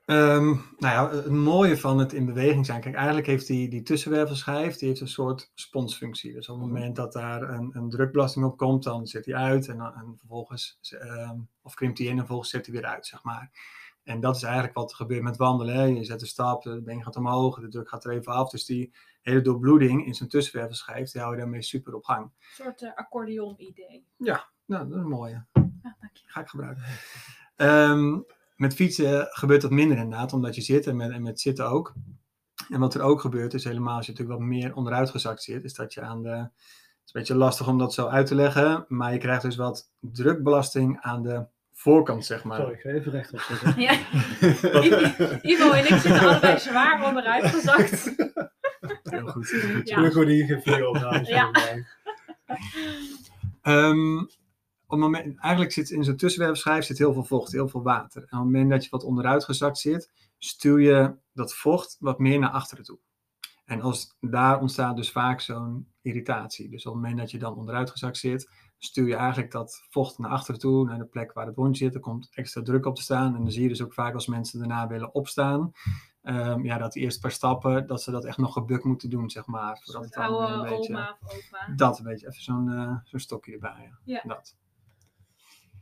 Um, 0.06 0.53
nou 0.79 0.94
ja, 0.94 1.10
het 1.10 1.31
mooie 1.31 1.76
van 1.76 1.98
het 1.98 2.12
in 2.12 2.26
beweging 2.26 2.67
zijn. 2.67 2.81
Kijk, 2.81 2.94
eigenlijk 2.94 3.26
heeft 3.26 3.46
die, 3.46 3.69
die 3.69 3.82
tussenwervelschijf 3.82 4.76
die 4.76 4.88
heeft 4.88 5.00
een 5.00 5.08
soort 5.08 5.50
sponsfunctie. 5.55 6.32
Dus 6.32 6.48
op 6.48 6.60
het 6.60 6.67
moment 6.67 6.96
dat 6.96 7.12
daar 7.12 7.43
een, 7.43 7.70
een 7.72 7.91
drukbelasting 7.91 8.44
op 8.44 8.56
komt, 8.56 8.82
dan 8.82 9.06
zet 9.06 9.24
hij 9.24 9.34
uit 9.34 9.69
en, 9.69 9.79
dan, 9.79 9.94
en 9.94 10.15
vervolgens, 10.19 10.79
um, 11.03 11.48
of 11.62 11.74
krimpt 11.74 11.98
hij 11.98 12.06
in 12.06 12.12
en 12.12 12.19
vervolgens 12.19 12.50
zet 12.50 12.67
hij 12.67 12.74
weer 12.74 12.84
uit, 12.84 13.06
zeg 13.06 13.22
maar. 13.22 13.50
En 14.03 14.20
dat 14.20 14.36
is 14.36 14.43
eigenlijk 14.43 14.74
wat 14.74 14.91
er 14.91 14.96
gebeurt 14.96 15.22
met 15.22 15.36
wandelen. 15.36 15.74
Hè. 15.74 15.84
Je 15.84 16.05
zet 16.05 16.20
een 16.20 16.26
stap, 16.26 16.62
de 16.62 16.82
been 16.82 17.05
gaat 17.05 17.17
omhoog, 17.17 17.60
de 17.60 17.69
druk 17.69 17.88
gaat 17.88 18.05
er 18.05 18.12
even 18.12 18.32
af. 18.32 18.50
Dus 18.50 18.65
die 18.65 18.93
hele 19.22 19.41
doorbloeding 19.41 20.06
in 20.06 20.15
zijn 20.15 20.29
tussenwervelschijf, 20.29 21.10
die 21.10 21.20
hou 21.20 21.34
je 21.34 21.41
daarmee 21.41 21.62
super 21.62 21.94
op 21.94 22.05
gang. 22.05 22.24
Een 22.24 22.31
soort 22.65 22.82
uh, 22.82 22.94
accordeon-idee. 22.94 24.06
Ja, 24.17 24.48
nou, 24.65 24.88
dat 24.88 24.96
is 24.96 25.03
een 25.03 25.08
mooie. 25.08 25.46
Ja, 25.86 25.96
dank 26.00 26.16
je. 26.16 26.22
Ga 26.26 26.40
ik 26.40 26.48
gebruiken. 26.48 26.84
Um, 27.56 28.26
met 28.56 28.74
fietsen 28.74 29.26
gebeurt 29.31 29.62
dat 29.62 29.70
minder 29.70 29.98
inderdaad, 29.98 30.32
omdat 30.32 30.55
je 30.55 30.60
zit 30.60 30.86
en 30.86 30.96
met, 30.96 31.10
en 31.10 31.22
met 31.22 31.40
zitten 31.40 31.69
ook. 31.69 31.94
En 32.70 32.81
wat 32.81 32.94
er 32.94 33.02
ook 33.02 33.20
gebeurt 33.20 33.55
is 33.55 33.64
helemaal 33.64 33.96
als 33.96 34.06
je 34.06 34.12
natuurlijk 34.12 34.38
wat 34.38 34.48
meer 34.48 34.74
onderuit 34.74 35.10
gezakt 35.10 35.43
zit, 35.43 35.64
is 35.64 35.74
dat 35.74 35.94
je 35.94 36.00
aan 36.00 36.22
de... 36.22 36.28
Het 36.28 37.14
is 37.14 37.14
een 37.14 37.20
beetje 37.20 37.34
lastig 37.34 37.69
om 37.69 37.78
dat 37.78 37.94
zo 37.94 38.06
uit 38.06 38.26
te 38.26 38.34
leggen, 38.34 38.84
maar 38.88 39.12
je 39.12 39.19
krijgt 39.19 39.43
dus 39.43 39.56
wat 39.56 39.90
drukbelasting 40.00 41.00
aan 41.00 41.22
de 41.22 41.46
voorkant, 41.72 42.24
zeg 42.24 42.44
maar. 42.44 42.60
Sorry, 42.60 42.74
ik 42.74 42.81
ga 42.81 42.88
even 42.88 43.12
rechtop 43.12 43.40
zitten. 43.40 43.74
Ja. 43.86 43.93
Ivo 45.52 45.70
en 45.70 45.84
ik 45.84 46.00
zitten 46.00 46.20
allebei 46.20 46.58
zwaar 46.58 47.06
onderuit 47.06 47.46
gezakt. 47.46 48.05
Heel 49.02 49.26
goed. 49.26 49.50
Heel 49.50 49.74
goed. 49.74 49.88
Ja. 49.88 49.94
Gelukkig 49.94 50.24
hier 50.24 50.46
geen 50.46 50.62
video 50.62 50.88
opnames 50.88 51.28
ja. 51.28 51.50
um, 53.62 54.28
op 54.86 54.93
het 54.93 55.00
moment, 55.00 55.38
eigenlijk 55.38 55.72
zit 55.72 55.90
in 55.90 56.05
zo'n 56.05 56.16
tussenwervelschijf 56.16 56.84
zit 56.84 56.98
heel 56.98 57.12
veel 57.12 57.24
vocht, 57.24 57.52
heel 57.52 57.69
veel 57.69 57.82
water. 57.82 58.20
En 58.20 58.38
op 58.38 58.44
het 58.44 58.52
moment 58.52 58.70
dat 58.70 58.84
je 58.84 58.90
wat 58.90 59.05
onderuit 59.05 59.44
gezakt 59.44 59.78
zit, 59.78 60.10
stuur 60.38 60.81
je 60.81 61.14
dat 61.32 61.55
vocht 61.55 61.96
wat 62.00 62.19
meer 62.19 62.38
naar 62.38 62.50
achteren 62.50 62.84
toe. 62.84 62.98
En 63.64 63.81
als, 63.81 64.16
daar 64.20 64.60
ontstaat 64.60 64.96
dus 64.96 65.10
vaak 65.10 65.40
zo'n 65.40 65.88
irritatie. 66.00 66.69
Dus 66.69 66.86
op 66.86 66.93
het 66.93 67.02
moment 67.02 67.19
dat 67.20 67.31
je 67.31 67.38
dan 67.38 67.56
onderuit 67.56 67.90
gezakt 67.90 68.16
zit, 68.16 68.50
stuur 68.78 69.08
je 69.08 69.14
eigenlijk 69.14 69.52
dat 69.52 69.84
vocht 69.90 70.19
naar 70.19 70.31
achteren 70.31 70.60
toe, 70.60 70.84
naar 70.84 70.98
de 70.98 71.05
plek 71.06 71.32
waar 71.32 71.46
het 71.46 71.56
wondje 71.56 71.84
zit. 71.84 71.94
Er 71.94 72.00
komt 72.00 72.28
extra 72.34 72.62
druk 72.62 72.86
op 72.86 72.94
te 72.94 73.02
staan. 73.02 73.34
En 73.34 73.43
dan 73.43 73.52
zie 73.52 73.62
je 73.62 73.69
dus 73.69 73.82
ook 73.82 73.94
vaak 73.94 74.14
als 74.14 74.26
mensen 74.26 74.58
daarna 74.58 74.86
willen 74.86 75.14
opstaan, 75.14 75.72
um, 76.22 76.64
ja, 76.64 76.78
dat 76.78 76.93
die 76.93 77.02
eerste 77.02 77.20
paar 77.20 77.31
stappen, 77.31 77.86
dat 77.86 78.02
ze 78.02 78.10
dat 78.10 78.24
echt 78.24 78.38
nog 78.38 78.52
gebukt 78.52 78.84
moeten 78.84 79.10
doen, 79.10 79.31
zeg 79.31 79.46
maar. 79.46 79.81
Voordat 79.82 80.05
het 80.05 80.12
dan 80.12 80.24
oude 80.24 80.52
een 80.52 80.62
beetje, 80.62 80.94
oma 80.94 81.19
of 81.22 81.32
opa. 81.32 81.74
Dat 81.74 81.98
een 81.98 82.05
beetje, 82.05 82.26
even 82.26 82.43
zo'n 82.43 82.69
uh, 82.69 82.96
zo'n 83.05 83.20
stokje 83.20 83.52
erbij. 83.52 83.93
Ja. 84.05 84.22
Dat. 84.24 84.56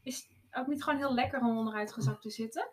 Is 0.04 0.16
het 0.16 0.60
ook 0.60 0.66
niet 0.66 0.82
gewoon 0.82 0.98
heel 0.98 1.14
lekker 1.14 1.40
om 1.40 1.58
onderuit 1.58 1.92
gezakt 1.92 2.22
te 2.22 2.30
zitten? 2.30 2.68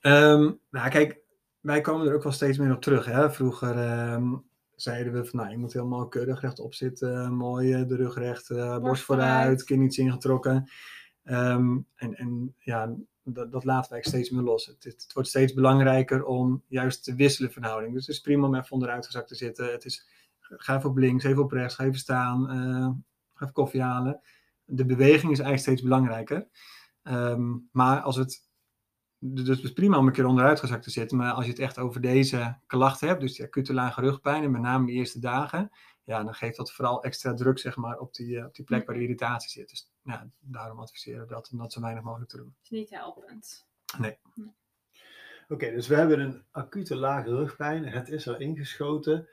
Ehm, 0.00 0.52
nou, 0.70 0.88
kijk, 0.88 1.20
wij 1.60 1.80
komen 1.80 2.06
er 2.06 2.14
ook 2.14 2.22
wel 2.22 2.32
steeds 2.32 2.58
meer 2.58 2.74
op 2.74 2.82
terug. 2.82 3.04
Hè? 3.04 3.30
Vroeger 3.30 3.78
ehm, 3.78 4.34
zeiden 4.74 5.12
we 5.12 5.24
van, 5.24 5.38
nou, 5.38 5.50
je 5.50 5.58
moet 5.58 5.72
helemaal 5.72 6.08
keurig 6.08 6.40
rechtop 6.40 6.74
zitten, 6.74 7.32
mooi 7.32 7.72
eh, 7.72 7.88
de 7.88 7.96
rug 7.96 8.14
recht, 8.14 8.50
eh, 8.50 8.78
borst 8.78 9.02
vooruit, 9.02 9.38
vooruit. 9.38 9.64
kin 9.64 9.82
iets 9.82 9.98
ingetrokken. 9.98 10.70
Ehm, 11.22 11.78
en, 11.94 12.14
en 12.14 12.54
ja, 12.58 12.94
dat, 13.22 13.52
dat 13.52 13.64
laten 13.64 13.92
wij 13.92 14.02
steeds 14.02 14.30
meer 14.30 14.42
los. 14.42 14.66
Het, 14.66 14.84
het, 14.84 15.02
het 15.02 15.12
wordt 15.12 15.28
steeds 15.28 15.54
belangrijker 15.54 16.24
om 16.24 16.62
juist 16.66 17.04
te 17.04 17.14
wisselen 17.14 17.52
van 17.52 17.62
houding. 17.62 17.92
Dus 17.92 18.06
het 18.06 18.14
is 18.14 18.20
prima 18.20 18.46
om 18.46 18.54
even 18.54 18.70
onderuit 18.70 19.06
gezakt 19.06 19.28
te 19.28 19.34
zitten. 19.34 19.72
Het 19.72 19.84
is, 19.84 20.06
ga 20.40 20.76
even 20.76 20.90
op 20.90 20.96
links, 20.96 21.24
even 21.24 21.42
op 21.42 21.52
rechts, 21.52 21.74
ga 21.74 21.84
even 21.84 21.98
staan, 21.98 22.50
eh, 22.50 22.90
ga 23.34 23.42
even 23.42 23.52
koffie 23.52 23.82
halen. 23.82 24.20
De 24.66 24.86
beweging 24.86 25.32
is 25.32 25.38
eigenlijk 25.38 25.58
steeds 25.58 25.82
belangrijker. 25.82 26.48
Ehm, 27.02 27.56
maar 27.72 28.00
als 28.00 28.16
het 28.16 28.44
dus 29.18 29.48
het 29.48 29.62
is 29.62 29.72
prima 29.72 29.98
om 29.98 30.06
een 30.06 30.12
keer 30.12 30.26
onderuit 30.26 30.60
gezakt 30.60 30.82
te 30.82 30.90
zitten. 30.90 31.16
Maar 31.16 31.32
als 31.32 31.44
je 31.44 31.50
het 31.50 31.60
echt 31.60 31.78
over 31.78 32.00
deze 32.00 32.58
klachten 32.66 33.08
hebt, 33.08 33.20
dus 33.20 33.34
die 33.34 33.44
acute 33.44 33.74
lage 33.74 34.00
rugpijn, 34.00 34.42
en 34.42 34.50
met 34.50 34.60
name 34.60 34.86
de 34.86 34.92
eerste 34.92 35.18
dagen, 35.18 35.70
ja, 36.04 36.24
dan 36.24 36.34
geeft 36.34 36.56
dat 36.56 36.72
vooral 36.72 37.02
extra 37.02 37.34
druk 37.34 37.58
zeg 37.58 37.76
maar, 37.76 37.98
op, 37.98 38.14
die, 38.14 38.38
eh, 38.38 38.44
op 38.44 38.54
die 38.54 38.64
plek 38.64 38.86
waar 38.86 38.96
de 38.96 39.02
irritatie 39.02 39.50
zit. 39.50 39.68
Dus 39.68 39.90
ja, 40.02 40.30
daarom 40.40 40.78
adviseren 40.78 41.20
we 41.20 41.26
dat 41.26 41.50
om 41.52 41.58
dat 41.58 41.72
zo 41.72 41.80
weinig 41.80 42.02
mogelijk 42.02 42.30
te 42.30 42.36
doen. 42.36 42.54
is 42.62 42.70
niet 42.70 42.90
helpend. 42.90 43.66
Oké, 45.48 45.70
dus 45.70 45.86
we 45.86 45.94
hebben 45.94 46.20
een 46.20 46.44
acute 46.50 46.96
lage 46.96 47.30
rugpijn. 47.30 47.84
Het 47.84 48.08
is 48.08 48.26
er 48.26 48.40
ingeschoten. 48.40 49.28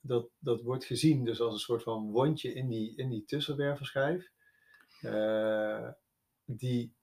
Dat, 0.00 0.28
dat 0.38 0.62
wordt 0.62 0.84
gezien 0.84 1.24
dus 1.24 1.40
als 1.40 1.52
een 1.52 1.60
soort 1.60 1.82
van 1.82 2.10
wondje 2.10 2.54
in 2.54 2.68
die, 2.68 2.96
in 2.96 3.08
die 3.08 3.24
tussenwervelschijf. 3.24 4.30
Eh, 5.02 5.88
die, 6.44 6.94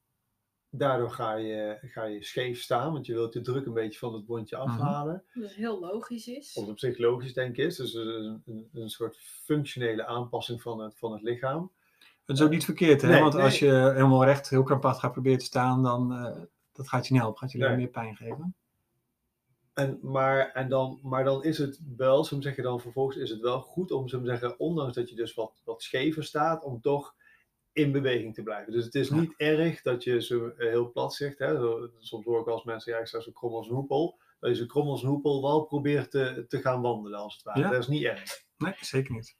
daardoor 0.69 1.11
ga 1.11 1.35
je, 1.35 1.77
ga 1.81 2.03
je 2.03 2.23
scheef 2.23 2.61
staan, 2.61 2.91
want 2.93 3.05
je 3.05 3.13
wilt 3.13 3.33
de 3.33 3.41
druk 3.41 3.65
een 3.65 3.73
beetje 3.73 3.99
van 3.99 4.13
het 4.13 4.25
wondje 4.25 4.57
Mhm. 4.57 4.65
afhalen. 4.69 5.23
Dat 5.33 5.51
heel 5.51 5.79
logisch 5.79 6.27
is. 6.27 6.53
Wat 6.55 6.67
op 6.67 6.79
zich 6.79 6.97
logisch 6.97 7.33
denk 7.33 7.57
ik 7.57 7.65
is. 7.65 7.75
Dus 7.75 7.93
een, 7.93 8.43
een, 8.45 8.69
een 8.73 8.89
soort 8.89 9.17
functionele 9.17 10.05
aanpassing 10.05 10.61
van 10.61 10.79
het, 10.79 10.97
van 10.97 11.11
het 11.11 11.21
lichaam. 11.21 11.71
Het 12.25 12.37
is 12.37 12.43
ook 12.43 12.49
niet 12.51 12.65
verkeerd, 12.65 13.01
hè? 13.01 13.07
Nee, 13.09 13.21
want 13.21 13.33
nee. 13.33 13.43
als 13.43 13.59
je 13.59 13.71
helemaal 13.71 14.23
recht, 14.25 14.49
heel 14.49 14.63
krampachtig 14.63 15.01
gaat 15.01 15.11
proberen 15.11 15.39
te 15.39 15.45
staan, 15.45 15.83
dan 15.83 16.13
eh, 16.13 16.41
dat 16.71 16.87
gaat 16.87 17.07
je 17.07 17.13
niet 17.13 17.21
helpen. 17.21 17.39
Gaat 17.39 17.51
je 17.51 17.57
alleen 17.57 17.69
Nee. 17.69 17.77
meer 17.77 17.87
pijn 17.91 18.15
geven. 18.15 18.55
En, 19.73 19.99
maar, 20.01 20.51
en 20.51 20.69
dan, 20.69 20.99
maar 21.03 21.23
dan 21.23 21.43
is 21.43 21.57
het 21.57 21.79
wel, 21.97 22.23
zo 22.23 22.41
zeggen 22.41 22.63
dan 22.63 22.79
vervolgens, 22.79 23.17
is 23.17 23.29
het 23.29 23.41
wel 23.41 23.61
goed 23.61 23.91
om 23.91 24.07
zo 24.07 24.23
zeggen, 24.23 24.59
ondanks 24.59 24.93
dat 24.95 25.09
je 25.09 25.15
dus 25.15 25.33
wat, 25.33 25.61
wat 25.65 25.81
schever 25.81 26.23
staat, 26.23 26.63
om 26.63 26.81
toch 26.81 27.15
in 27.75 27.91
beweging 27.91 28.33
te 28.33 28.43
blijven. 28.43 28.71
Dus 28.73 28.85
het 28.85 28.95
is 28.95 29.07
Ja. 29.09 29.15
niet 29.15 29.33
erg 29.37 29.81
dat 29.81 30.03
je 30.03 30.21
zo 30.21 30.47
eh, 30.47 30.69
heel 30.69 30.91
plat 30.91 31.13
zegt. 31.13 31.39
Hè? 31.39 31.55
Zo, 31.55 31.89
soms 31.97 32.25
hoor 32.25 32.39
ik 32.39 32.47
als 32.47 32.63
mensen, 32.63 32.93
ja, 32.93 32.99
ik 32.99 33.05
sta 33.07 33.19
zo 33.19 33.31
krom 33.31 33.53
als 33.53 33.67
een 33.67 33.75
hoepel. 33.75 34.19
Dat 34.39 34.49
je 34.49 34.55
zo 34.55 34.65
krom 34.65 34.87
als 34.87 35.03
een 35.03 35.09
hoepel 35.09 35.41
wel 35.41 35.61
probeert 35.63 36.11
te, 36.11 36.45
te 36.47 36.61
gaan 36.61 36.81
wandelen, 36.81 37.19
als 37.19 37.33
het 37.35 37.43
ware. 37.43 37.59
Ja. 37.59 37.69
Dat 37.69 37.79
is 37.79 37.87
niet 37.87 38.03
erg. 38.03 38.43
Nee, 38.57 38.73
zeker 38.79 39.13
niet. 39.13 39.35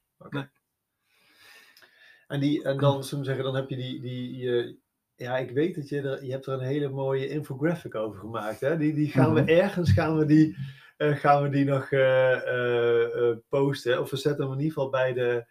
En, 2.28 2.40
die, 2.40 2.64
en 2.64 2.78
dan, 2.78 3.04
zullen 3.04 3.26
zeggen, 3.26 3.44
dan 3.44 3.56
heb 3.56 3.70
je 3.70 3.76
die, 3.76 4.02
die 4.02 4.38
je, 4.38 4.78
ja, 5.16 5.38
ik 5.38 5.52
weet 5.52 5.76
dat 5.76 5.90
je 5.90 6.02
er, 6.02 6.26
je 6.26 6.32
hebt 6.32 6.46
er 6.46 6.54
een 6.54 6.60
hele 6.66 6.90
mooie 6.90 7.28
infographic 7.30 7.96
over 7.96 8.20
gemaakt. 8.20 8.60
Hè? 8.60 8.78
Die, 8.78 8.94
die 8.94 9.08
gaan 9.10 9.34
Mhm. 9.34 9.46
we 9.46 9.52
ergens, 9.52 9.92
gaan 9.92 10.18
we 10.18 10.26
die, 10.26 10.58
eh, 10.98 11.16
gaan 11.16 11.44
we 11.44 11.50
die 11.50 11.66
nog 11.66 11.92
eh, 11.92 13.32
posten. 13.50 14.00
Of 14.02 14.10
we 14.10 14.18
zetten 14.18 14.44
hem 14.44 14.54
in 14.54 14.60
ieder 14.60 14.74
geval 14.74 14.90
bij, 14.90 15.14
de, 15.14 15.46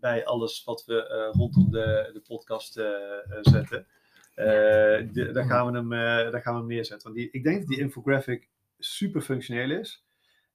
bij 0.00 0.24
alles 0.26 0.64
wat 0.64 0.84
we 0.84 1.08
eh, 1.08 1.28
rondom 1.32 1.70
de, 1.70 2.10
de 2.12 2.20
podcast 2.26 2.76
eh, 2.78 2.84
eh, 2.86 3.20
zetten. 3.40 3.86
Eh, 4.34 4.44
de- 5.12 5.30
daar, 5.32 5.44
gaan 5.44 5.66
we 5.72 5.78
hem, 5.78 5.92
eh, 5.92 6.30
daar 6.32 6.40
gaan 6.42 6.52
we 6.54 6.58
hem 6.58 6.68
neerzetten. 6.68 7.02
Want 7.12 7.14
die, 7.20 7.30
ik 7.30 7.44
denk 7.44 7.58
dat 7.58 7.68
die 7.68 7.78
infographic 7.80 8.48
super 8.78 9.20
functioneel 9.20 9.70
is. 9.70 10.04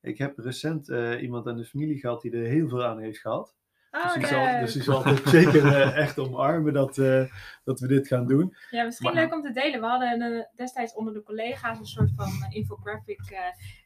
Ik 0.02 0.18
heb 0.18 0.38
recent 0.38 0.90
eh, 0.90 1.22
iemand 1.22 1.48
aan 1.48 1.58
de 1.58 1.66
familie 1.66 2.00
gehad 2.00 2.22
die 2.22 2.32
er 2.32 2.46
heel 2.48 2.68
veel 2.70 2.84
aan 2.86 3.00
heeft 3.00 3.20
gehad. 3.20 3.56
Dus 3.92 4.02
Oh, 4.04 4.14
die, 4.14 4.26
zal, 4.26 4.60
dus 4.60 4.74
die 4.74 4.84
zal 4.84 5.04
het 5.06 5.28
zeker 5.30 5.66
eh, 5.66 5.98
echt 5.98 6.20
omarmen 6.20 6.74
dat, 6.74 6.98
eh, 6.98 7.24
dat 7.64 7.80
we 7.80 7.88
dit 7.88 8.08
gaan 8.08 8.28
doen. 8.28 8.56
Ja, 8.70 8.84
misschien 8.84 9.14
Maar- 9.14 9.24
leuk 9.24 9.34
om 9.34 9.42
te 9.42 9.52
delen. 9.52 9.80
We 9.80 9.86
hadden 9.86 10.22
eh, 10.22 10.44
destijds 10.56 10.94
onder 10.94 11.14
de 11.14 11.24
collega's 11.24 11.80
een 11.80 11.86
soort 11.86 12.12
van 12.16 12.28
eh, 12.28 12.56
infographic 12.56 13.20
eh, 13.30 13.40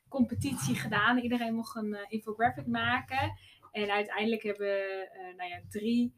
competitie 0.09 0.75
gedaan. 0.75 1.17
Iedereen 1.17 1.53
mocht 1.55 1.75
een 1.75 1.93
eh, 1.93 2.01
infographic 2.07 2.67
maken. 2.67 3.37
En 3.83 3.91
uiteindelijk 3.91 4.43
hebben 4.43 4.77
eh, 5.11 5.35
nou 5.37 5.49
ja, 5.49 5.59
drie 5.69 6.13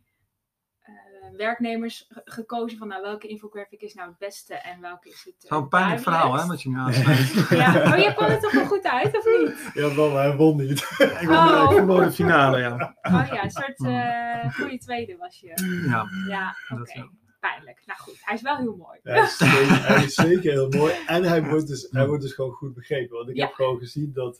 eh, 0.80 0.94
werknemers 1.38 2.06
ge- 2.10 2.22
gekozen 2.24 2.78
van 2.78 2.88
nou, 2.88 3.02
welke 3.02 3.28
infographic 3.28 3.82
is 3.82 3.94
nou 3.94 4.10
het 4.10 4.18
beste 4.18 4.54
en 4.54 4.82
welke 4.82 5.10
is 5.10 5.24
het. 5.26 5.36
eh, 5.44 5.50
Zo'n 5.58 5.68
pijnlijk 5.68 6.02
verhaal, 6.02 6.34
hè, 6.40 6.46
wat 6.48 6.62
je 6.62 6.70
nu 6.70 6.78
aansluit. 6.86 7.50
Ja, 7.50 7.92
oh, 7.94 7.98
je 7.98 8.14
kon 8.16 8.26
het 8.26 8.42
toch 8.42 8.52
wel 8.52 8.66
goed 8.66 8.84
uit, 8.88 9.18
of 9.18 9.26
niet? 9.26 9.70
Ja, 9.74 9.96
wel, 9.96 10.12
maar 10.12 10.24
hij 10.28 10.36
won 10.36 10.58
niet. 10.58 10.80
ik 11.22 11.28
won 11.28 11.38
Oh. 11.38 11.74
ik 11.78 11.84
won 11.84 12.02
de 12.04 12.12
finale, 12.12 12.60
ja. 12.60 12.96
Oh 13.02 13.28
ja, 13.32 13.44
een 13.44 13.52
soort 13.52 13.86
eh 13.86 14.54
goede 14.54 14.78
tweede 14.78 15.18
was 15.18 15.40
je. 15.40 15.48
ja 15.90 16.06
Ja, 16.28 16.56
oké. 16.80 17.10
Pijnlijk. 17.40 17.82
Nou 17.86 18.00
goed, 18.00 18.18
hij 18.22 18.36
is 18.36 18.42
wel 18.42 18.58
heel 18.58 18.76
mooi. 18.76 19.00
Hij 19.04 19.22
is, 19.22 19.38
zeker, 19.38 19.88
hij 19.88 20.04
is 20.04 20.14
zeker 20.14 20.52
heel 20.52 20.70
mooi. 20.70 20.94
En 21.06 21.24
hij 21.24 21.44
wordt 21.44 21.68
dus, 21.68 21.88
hij 21.92 22.08
wordt 22.08 22.22
dus 22.24 22.34
gewoon 22.34 22.52
goed 22.52 22.74
begrepen. 22.74 23.18
Want 23.18 23.30
ik 23.30 23.36
Ja. 23.36 23.46
heb 23.46 23.54
gewoon 23.54 23.78
gezien 23.80 24.12
dat, 24.14 24.40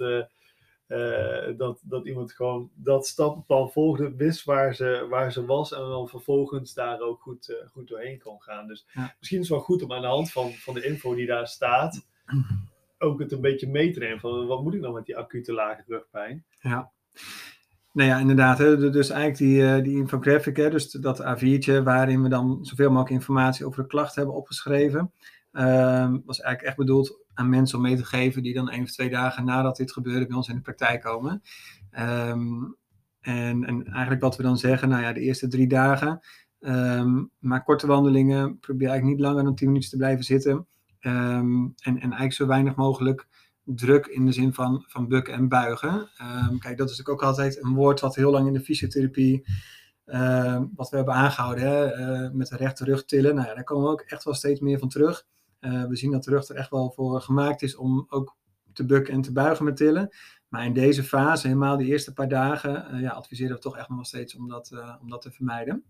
eh, 0.88 1.58
dat, 1.58 1.80
dat 1.84 2.06
iemand 2.06 2.32
gewoon 2.34 2.70
dat 2.76 3.08
stappenplan 3.08 3.70
volgde, 3.72 4.16
wist 4.16 4.44
waar 4.44 4.76
ze, 4.76 5.08
waar 5.10 5.32
ze 5.32 5.46
was. 5.46 5.74
En 5.74 5.80
dan 5.80 6.08
vervolgens 6.08 6.74
daar 6.74 7.00
ook 7.00 7.22
goed, 7.22 7.50
eh, 7.50 7.68
goed 7.70 7.88
doorheen 7.88 8.20
kon 8.20 8.42
gaan. 8.42 8.68
Dus 8.68 8.86
Ja. 8.94 9.16
misschien 9.20 9.40
is 9.42 9.50
het 9.50 9.58
wel 9.58 9.66
goed 9.66 9.84
om 9.84 9.94
aan 9.94 10.02
de 10.02 10.08
hand 10.08 10.32
van, 10.32 10.52
van 10.52 10.74
de 10.74 10.86
info 10.86 11.16
die 11.16 11.26
daar 11.28 11.48
staat, 11.48 12.06
ook 12.98 13.20
het 13.20 13.32
een 13.32 13.42
beetje 13.42 13.68
mee 13.70 13.92
te 13.92 14.00
nemen. 14.00 14.20
Van 14.20 14.48
wat 14.48 14.64
moet 14.64 14.74
ik 14.74 14.82
dan 14.82 14.94
met 14.94 15.06
die 15.06 15.18
acute 15.18 15.54
lage 15.54 15.84
rugpijn? 15.88 16.46
Ja. 16.60 16.92
Nou 17.94 18.10
ja, 18.10 18.18
inderdaad. 18.20 18.58
Hè, 18.58 18.90
dus 18.92 19.10
eigenlijk 19.10 19.40
die, 19.40 19.66
eh, 19.68 19.84
die 19.84 19.98
infographic, 19.98 20.56
hè, 20.58 20.70
dus 20.70 20.92
dat 20.92 21.22
A4'tje 21.22 21.84
waarin 21.84 22.24
we 22.24 22.30
dan 22.30 22.60
zoveel 22.62 22.90
mogelijk 22.90 23.12
informatie 23.12 23.66
over 23.66 23.82
de 23.82 23.88
klacht 23.88 24.16
hebben 24.16 24.36
opgeschreven. 24.36 25.12
ehm, 25.52 26.18
was 26.26 26.40
eigenlijk 26.40 26.62
echt 26.62 26.78
bedoeld 26.78 27.26
aan 27.38 27.50
mensen 27.50 27.78
om 27.78 27.84
mee 27.84 27.96
te 27.96 28.06
geven 28.06 28.44
die 28.44 28.54
dan 28.54 28.70
één 28.70 28.84
of 28.84 28.92
twee 28.92 29.10
dagen 29.10 29.46
nadat 29.46 29.78
dit 29.78 29.92
gebeurde 29.92 30.28
bij 30.28 30.36
ons 30.36 30.48
in 30.48 30.56
de 30.56 30.62
praktijk 30.62 31.02
komen. 31.02 31.42
Ehm, 31.92 32.64
en, 33.22 33.66
en 33.66 33.86
eigenlijk 33.86 34.22
wat 34.22 34.38
we 34.38 34.44
dan 34.44 34.58
zeggen, 34.58 34.90
nou 34.90 35.02
ja, 35.02 35.14
de 35.14 35.20
eerste 35.20 35.48
drie 35.48 35.68
dagen, 35.68 36.20
ehm 36.60 37.24
maak 37.40 37.66
korte 37.66 37.88
wandelingen, 37.88 38.60
probeer 38.60 38.88
eigenlijk 38.88 39.18
niet 39.18 39.28
langer 39.28 39.44
dan 39.44 39.56
10 39.56 39.68
minuten 39.68 39.90
te 39.90 39.98
blijven 39.98 40.24
zitten. 40.24 40.68
Ehm, 41.00 41.64
en, 41.64 41.74
en 41.84 42.00
eigenlijk 42.00 42.34
zo 42.34 42.48
weinig 42.48 42.76
mogelijk 42.76 43.28
druk 43.64 44.06
in 44.06 44.26
de 44.26 44.32
zin 44.32 44.54
van, 44.54 44.84
van 44.88 45.08
bukken 45.08 45.34
en 45.34 45.48
buigen. 45.48 46.10
Kijk, 46.60 46.78
dat 46.78 46.90
is 46.90 46.98
natuurlijk 46.98 47.10
ook 47.10 47.24
altijd 47.24 47.64
een 47.64 47.74
woord 47.74 48.00
wat 48.00 48.16
heel 48.16 48.32
lang 48.32 48.48
in 48.48 48.54
de 48.54 48.62
fysiotherapie, 48.62 49.46
wat 50.76 50.90
we 50.90 50.96
hebben 50.96 51.14
aangehouden, 51.14 51.64
hè, 51.64 51.86
eh, 51.86 52.32
met 52.32 52.48
de 52.48 52.56
rechte 52.56 52.84
rug 52.84 53.06
tillen. 53.06 53.36
Nou 53.36 53.48
ja, 53.48 53.54
daar 53.54 53.64
komen 53.64 53.84
we 53.84 53.92
ook 53.92 54.02
echt 54.02 54.24
wel 54.24 54.34
steeds 54.34 54.60
meer 54.60 54.80
van 54.80 54.90
terug. 54.90 55.26
Eh, 55.68 55.86
we 55.86 55.96
zien 55.96 56.12
dat 56.12 56.24
de 56.24 56.32
rug 56.32 56.48
er 56.48 56.56
echt 56.56 56.70
wel 56.70 56.92
voor 56.92 57.22
gemaakt 57.22 57.62
is 57.62 57.76
om 57.76 58.06
ook 58.10 58.36
te 58.74 58.86
bukken 58.86 59.14
en 59.14 59.22
te 59.22 59.32
buigen 59.32 59.66
met 59.66 59.78
tillen. 59.78 60.10
Maar 60.48 60.66
in 60.66 60.74
deze 60.74 61.04
fase, 61.04 61.48
helemaal 61.48 61.78
de 61.78 61.86
eerste 61.86 62.14
paar 62.14 62.28
dagen, 62.28 62.90
eh, 62.90 63.02
ja, 63.02 63.10
adviseren 63.10 63.56
we 63.56 63.62
toch 63.62 63.78
echt 63.78 63.90
nog 63.90 64.06
steeds 64.06 64.36
om 64.36 64.48
dat, 64.48 64.72
eh, 64.72 64.96
om 65.02 65.10
dat 65.10 65.22
te 65.22 65.32
vermijden. 65.32 65.84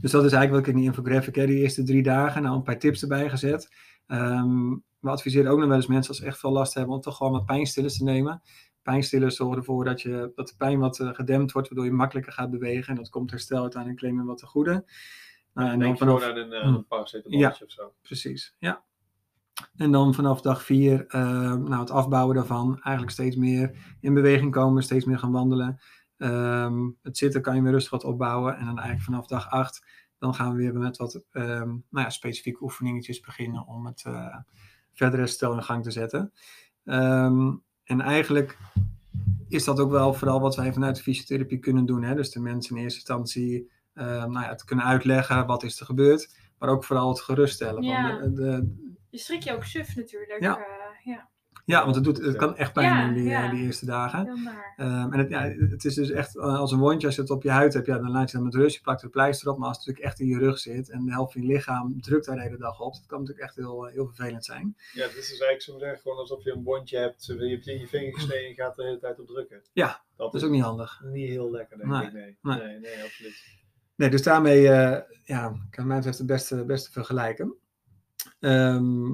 Dus 0.00 0.10
dat 0.10 0.24
is 0.24 0.32
eigenlijk 0.32 0.50
wat 0.50 0.60
ik 0.60 0.66
in 0.66 0.74
die 0.74 0.84
infographic, 0.84 1.34
hè, 1.34 1.46
die 1.46 1.58
eerste 1.58 1.82
drie 1.82 2.02
dagen, 2.02 2.42
nou 2.42 2.56
een 2.56 2.62
paar 2.62 2.78
tips 2.78 3.02
erbij 3.02 3.30
gezet. 3.30 3.68
Ehm, 4.06 4.70
we 4.98 5.10
adviseren 5.10 5.50
ook 5.50 5.58
nog 5.58 5.68
wel 5.68 5.76
eens 5.76 5.86
mensen 5.86 6.08
als 6.08 6.18
ze 6.18 6.26
echt 6.26 6.38
veel 6.38 6.52
last 6.52 6.74
hebben 6.74 6.94
om 6.94 7.00
toch 7.00 7.16
gewoon 7.16 7.32
wat 7.32 7.46
pijnstillers 7.46 7.96
te 7.96 8.04
nemen. 8.04 8.42
Pijnstillers 8.82 9.36
zorgen 9.36 9.56
ervoor 9.56 9.84
dat, 9.84 10.00
je, 10.00 10.32
dat 10.34 10.48
de 10.48 10.54
pijn 10.56 10.78
wat 10.78 11.00
eh, 11.00 11.08
gedempt 11.14 11.52
wordt, 11.52 11.68
waardoor 11.68 11.86
je 11.86 11.96
makkelijker 11.96 12.32
gaat 12.32 12.50
bewegen. 12.50 12.88
En 12.88 12.94
dat 12.94 13.10
komt 13.10 13.30
herstel 13.30 13.60
uiteindelijk 13.60 14.02
alleen 14.02 14.16
maar 14.16 14.24
wat 14.24 14.38
te 14.38 14.46
goede. 14.46 14.84
Nou, 15.54 15.70
en 15.70 15.78
dan 15.78 15.98
vanaf, 15.98 16.22
aan 16.22 16.36
een, 16.36 16.52
uh, 16.52 16.62
Hmm. 16.62 16.74
een 16.74 16.86
paracetamolletje 16.86 17.64
of 17.64 17.70
zo. 17.70 17.92
precies, 18.02 18.54
ja. 18.58 18.82
En 19.76 19.90
dan 19.92 20.14
vanaf 20.14 20.40
dag 20.40 20.62
vier, 20.62 21.06
eh, 21.06 21.54
nou, 21.54 21.80
het 21.80 21.90
afbouwen 21.90 22.34
daarvan, 22.34 22.80
eigenlijk 22.80 23.10
steeds 23.10 23.36
meer 23.36 23.96
in 24.00 24.14
beweging 24.14 24.52
komen, 24.52 24.82
steeds 24.82 25.04
meer 25.04 25.18
gaan 25.18 25.32
wandelen. 25.32 25.80
Ehm, 26.16 26.90
het 27.02 27.16
zitten 27.16 27.42
kan 27.42 27.56
je 27.56 27.62
weer 27.62 27.72
rustig 27.72 27.90
wat 27.90 28.04
opbouwen. 28.04 28.52
En 28.56 28.64
dan 28.64 28.76
eigenlijk 28.76 29.04
vanaf 29.04 29.26
dag 29.26 29.50
acht, 29.50 29.86
dan 30.18 30.34
gaan 30.34 30.50
we 30.50 30.56
weer 30.56 30.74
met 30.74 30.96
wat 30.96 31.24
ehm, 31.30 31.68
nou 31.68 31.80
ja, 31.90 32.10
specifieke 32.10 32.62
oefeningetjes 32.62 33.20
beginnen 33.20 33.66
om 33.66 33.86
het 33.86 34.02
eh 34.04 34.36
verder 34.92 35.18
herstel 35.18 35.52
in 35.52 35.62
gang 35.62 35.82
te 35.82 35.90
zetten. 35.90 36.32
Ehm, 36.84 37.54
en 37.84 38.00
eigenlijk 38.00 38.58
is 39.48 39.64
dat 39.64 39.80
ook 39.80 39.90
wel 39.90 40.14
vooral 40.14 40.40
wat 40.40 40.56
wij 40.56 40.72
vanuit 40.72 40.96
de 40.96 41.02
fysiotherapie 41.02 41.58
kunnen 41.58 41.84
doen. 41.84 42.02
Hè? 42.02 42.14
Dus 42.14 42.30
de 42.30 42.40
mensen 42.40 42.76
in 42.76 42.82
eerste 42.82 42.98
instantie 42.98 43.70
eh, 43.94 44.06
nou 44.06 44.40
ja, 44.40 44.54
te 44.54 44.64
kunnen 44.64 44.84
uitleggen 44.84 45.46
wat 45.46 45.62
is 45.62 45.80
er 45.80 45.86
gebeurd, 45.86 46.36
maar 46.58 46.68
ook 46.68 46.84
vooral 46.84 47.08
het 47.08 47.20
geruststellen. 47.20 47.82
Ja. 47.82 48.18
Van 48.20 48.34
de, 48.34 48.42
de, 48.42 48.90
Je 49.10 49.18
schrik 49.18 49.42
je 49.42 49.52
ook 49.54 49.64
suf 49.64 49.96
natuurlijk. 49.96 50.40
Ja. 50.42 50.56
eh, 50.58 50.64
ja. 51.04 51.30
Ja, 51.64 51.82
want 51.84 51.94
het, 51.94 52.04
doet, 52.04 52.18
het 52.18 52.36
kan 52.36 52.56
echt 52.56 52.72
pijn 52.72 52.86
Ja, 52.94 53.04
doen 53.04 53.14
die, 53.14 53.24
ja. 53.24 53.44
eh, 53.44 53.50
die 53.50 53.62
eerste 53.62 53.86
dagen. 53.86 54.26
Ehm, 54.76 55.12
en 55.12 55.18
het, 55.18 55.28
ja, 55.30 55.42
het 55.70 55.84
is 55.84 55.94
dus 55.94 56.10
echt 56.10 56.36
eh, 56.36 56.58
als 56.58 56.72
een 56.72 56.78
wondje, 56.78 57.06
als 57.06 57.16
je 57.16 57.22
het 57.22 57.30
op 57.30 57.42
je 57.42 57.50
huid 57.50 57.74
hebt, 57.74 57.86
ja, 57.86 57.98
dan 57.98 58.10
laat 58.10 58.30
je 58.30 58.36
dat 58.36 58.44
met 58.46 58.54
rust, 58.54 58.76
je 58.76 58.82
plakt 58.82 59.02
er 59.02 59.08
pleister 59.10 59.50
op. 59.50 59.58
Maar 59.58 59.68
als 59.68 59.76
het 59.76 59.86
natuurlijk 59.86 60.12
echt 60.12 60.20
in 60.20 60.26
je 60.26 60.38
rug 60.38 60.58
zit 60.58 60.90
en 60.90 61.04
de 61.04 61.12
helft 61.12 61.32
van 61.32 61.42
je 61.42 61.46
lichaam 61.46 62.00
drukt 62.00 62.26
daar 62.26 62.36
de 62.36 62.42
hele 62.42 62.56
dag 62.58 62.80
op, 62.80 62.92
dat 62.92 63.06
kan 63.06 63.18
natuurlijk 63.20 63.46
echt 63.46 63.56
heel, 63.56 63.84
heel 63.84 64.06
vervelend 64.06 64.44
zijn. 64.44 64.76
Ja, 64.92 65.02
het 65.02 65.10
is 65.10 65.16
dus 65.16 65.28
eigenlijk 65.28 65.62
zo 65.62 65.78
zeggen, 65.78 65.98
gewoon 65.98 66.18
alsof 66.18 66.44
je 66.44 66.52
een 66.52 66.62
bondje 66.62 66.98
hebt, 66.98 67.24
je 67.24 67.32
hebt 67.48 67.64
je 67.64 67.72
in 67.72 67.78
je 67.78 67.86
vinger 67.88 68.12
gesneden 68.14 68.42
en 68.42 68.48
je 68.48 68.54
gaat 68.54 68.70
er 68.70 68.76
de 68.76 68.84
hele 68.88 68.98
tijd 68.98 69.20
op 69.20 69.26
drukken. 69.26 69.62
Ja, 69.72 69.86
dat 70.16 70.32
Dat 70.32 70.34
is 70.34 70.46
ook 70.46 70.52
niet 70.52 70.62
handig. 70.62 71.02
niet 71.04 71.28
heel 71.28 71.50
lekker, 71.50 71.76
denk 71.76 71.90
Nee, 71.90 72.06
ik. 72.06 72.12
Nee, 72.12 72.36
nee. 72.42 72.56
nee, 72.66 72.78
nee, 72.78 73.02
absoluut. 73.04 73.60
Nee, 73.96 74.10
dus 74.10 74.22
daarmee 74.22 74.68
eh, 74.68 75.00
ja, 75.24 75.52
kan 75.70 75.86
mij 75.86 75.96
betreft 75.96 76.18
het 76.18 76.26
beste, 76.26 76.64
beste 76.64 76.92
vergelijken. 76.92 77.54
Ehm, 78.40 79.10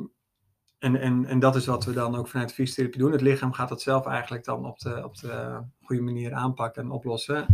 en, 0.78 0.96
en, 0.96 1.24
en 1.24 1.38
dat 1.38 1.56
is 1.56 1.66
wat 1.66 1.84
we 1.84 1.92
dan 1.92 2.14
ook 2.16 2.28
vanuit 2.28 2.48
de 2.48 2.54
fysiotherapie 2.54 3.00
doen. 3.00 3.12
Het 3.12 3.20
lichaam 3.20 3.52
gaat 3.52 3.68
dat 3.68 3.82
zelf 3.82 4.06
eigenlijk 4.06 4.44
dan 4.44 4.66
op 4.66 4.78
de, 4.78 5.04
op 5.04 5.18
de 5.18 5.62
goede 5.82 6.02
manier 6.02 6.32
aanpakken 6.32 6.82
en 6.82 6.90
oplossen. 6.90 7.46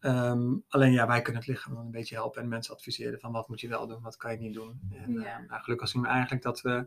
Ehm, 0.00 0.54
alleen 0.68 0.92
ja, 0.92 1.06
wij 1.06 1.22
kunnen 1.22 1.42
het 1.42 1.50
lichaam 1.50 1.74
dan 1.74 1.84
een 1.84 1.90
beetje 1.90 2.14
helpen 2.14 2.42
en 2.42 2.48
mensen 2.48 2.74
adviseren 2.74 3.20
van 3.20 3.32
wat 3.32 3.48
moet 3.48 3.60
je 3.60 3.68
wel 3.68 3.86
doen, 3.86 4.02
wat 4.02 4.16
kan 4.16 4.32
je 4.32 4.38
niet 4.38 4.54
doen. 4.54 4.80
En, 4.92 5.12
Ja. 5.12 5.38
eh, 5.38 5.48
nou, 5.48 5.62
gelukkig 5.62 5.88
zien 5.88 6.02
we 6.02 6.08
eigenlijk 6.08 6.42
dat 6.42 6.60
we 6.60 6.86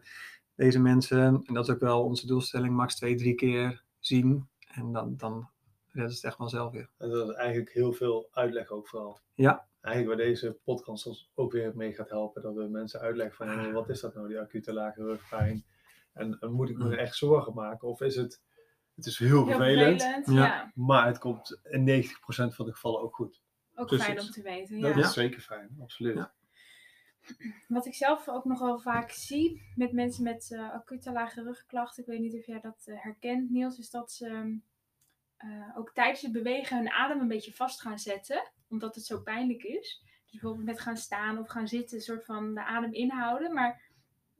deze 0.56 0.80
mensen, 0.80 1.42
en 1.46 1.54
dat 1.54 1.68
is 1.68 1.74
ook 1.74 1.80
wel 1.80 2.04
onze 2.04 2.28
doelstelling, 2.28 2.76
max 2.76 2.96
twee, 2.96 3.16
drie 3.16 3.36
keer 3.36 3.84
zien. 4.00 4.48
En 4.68 4.92
dan, 4.92 5.14
dan 5.18 5.50
redden 5.98 6.16
ze 6.16 6.20
het 6.22 6.26
echt 6.30 6.38
wel 6.38 6.50
zelf 6.50 6.72
weer. 6.72 6.90
En 6.98 7.10
dat 7.10 7.30
is 7.30 7.36
eigenlijk 7.36 7.72
heel 7.74 7.94
veel 7.94 8.28
uitleg 8.32 8.70
ook 8.70 8.88
vooral. 8.88 9.20
Ja. 9.34 9.68
Eigenlijk 9.82 10.18
waar 10.18 10.28
deze 10.28 10.58
podcast 10.64 11.06
ons 11.06 11.32
ook 11.36 11.52
weer 11.52 11.76
mee 11.76 11.94
gaat 11.94 12.10
helpen, 12.10 12.42
dat 12.42 12.56
we 12.56 12.68
mensen 12.68 13.00
uitleggen 13.00 13.36
van 13.36 13.72
wat 13.72 13.90
is 13.90 14.00
dat 14.02 14.14
nou, 14.16 14.28
die 14.28 14.40
acute 14.40 14.74
lage 14.74 15.04
rugpijn? 15.04 15.66
En, 16.14 16.38
en 16.40 16.52
moet 16.52 16.70
ik 16.70 16.78
me 16.78 16.86
Mm. 16.86 16.92
er 16.92 16.98
echt 16.98 17.16
zorgen 17.16 17.54
maken? 17.54 17.88
Of 17.88 18.02
is 18.02 18.16
het, 18.16 18.42
het 18.96 19.06
is 19.06 19.18
heel 19.20 19.28
Heel 19.30 19.46
vervelend, 19.46 20.02
vervelend. 20.04 20.38
Ja. 20.38 20.72
Maar 20.76 21.06
het 21.08 21.18
komt 21.18 21.60
in 21.64 21.86
90% 21.86 22.56
van 22.56 22.66
de 22.66 22.74
gevallen 22.74 23.02
ook 23.02 23.16
goed. 23.16 23.42
Ook 23.76 23.88
Precies. 23.88 24.06
fijn 24.06 24.20
om 24.20 24.26
te 24.30 24.42
weten. 24.42 24.80
Dat 24.82 24.96
Ja. 24.96 25.00
is 25.00 25.14
zeker 25.14 25.42
fijn, 25.42 25.78
absoluut. 25.82 26.16
Ja. 26.16 26.34
Wat 27.68 27.86
ik 27.86 27.94
zelf 27.96 28.30
ook 28.30 28.46
nog 28.46 28.60
wel 28.60 28.80
vaak 28.80 29.10
zie 29.12 29.62
met 29.76 29.92
mensen 29.92 30.24
met 30.24 30.52
eh, 30.52 30.72
acute 30.74 31.12
lage 31.12 31.44
rugklachten, 31.44 32.04
ik 32.04 32.10
weet 32.10 32.20
niet 32.20 32.36
of 32.36 32.46
jij 32.46 32.60
dat 32.60 32.84
eh, 32.86 32.96
herkent 33.04 33.50
Niels, 33.50 33.78
is 33.80 33.90
dat 33.90 34.12
ze 34.12 34.60
eh, 35.38 35.78
ook 35.78 35.94
tijdens 35.94 36.22
het 36.22 36.32
bewegen 36.32 36.78
hun 36.78 36.90
adem 36.90 37.20
een 37.20 37.28
beetje 37.28 37.54
vast 37.54 37.82
gaan 37.82 38.00
zetten, 38.00 38.52
omdat 38.68 38.96
het 38.96 39.06
zo 39.06 39.22
pijnlijk 39.22 39.64
is. 39.64 40.02
Dus 40.24 40.32
bijvoorbeeld 40.32 40.66
met 40.66 40.80
gaan 40.80 40.98
staan 40.98 41.38
of 41.38 41.48
gaan 41.50 41.68
zitten, 41.68 41.98
een 41.98 42.04
soort 42.04 42.26
van 42.26 42.54
de 42.54 42.66
adem 42.66 42.94
inhouden. 42.94 43.54
Maar 43.54 43.82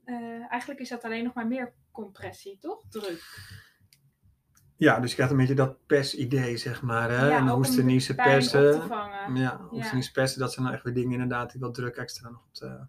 eh, 0.04 0.52
eigenlijk 0.52 0.80
is 0.80 0.90
dat 0.90 1.04
alleen 1.04 1.24
nog 1.24 1.34
maar 1.34 1.48
meer 1.48 1.74
compressie, 1.92 2.58
toch? 2.58 2.84
Druk. 2.90 3.22
Ja, 4.78 5.00
dus 5.00 5.10
je 5.10 5.16
krijgt 5.16 5.32
een 5.34 5.40
beetje 5.40 5.54
dat 5.56 5.86
pers-idee, 5.86 6.58
zeg 6.58 6.82
maar. 6.82 7.10
Hè? 7.10 7.30
en 7.32 7.42
om 7.42 7.50
hoesten, 7.50 7.88
de 7.88 8.16
persen. 8.16 8.62
Ja, 9.36 9.58
hoesten, 9.70 9.98
Ja. 9.98 10.12
persen, 10.14 10.40
dat 10.40 10.54
zijn 10.54 10.66
nou 10.66 10.76
echt 10.76 10.86
weer 10.86 10.94
dingen 10.94 11.12
inderdaad 11.12 11.52
die 11.52 11.62
wat 11.62 11.74
druk 11.74 11.96
extra 11.96 12.30
nog 12.30 12.46
op 12.46 12.56
de, 12.56 12.88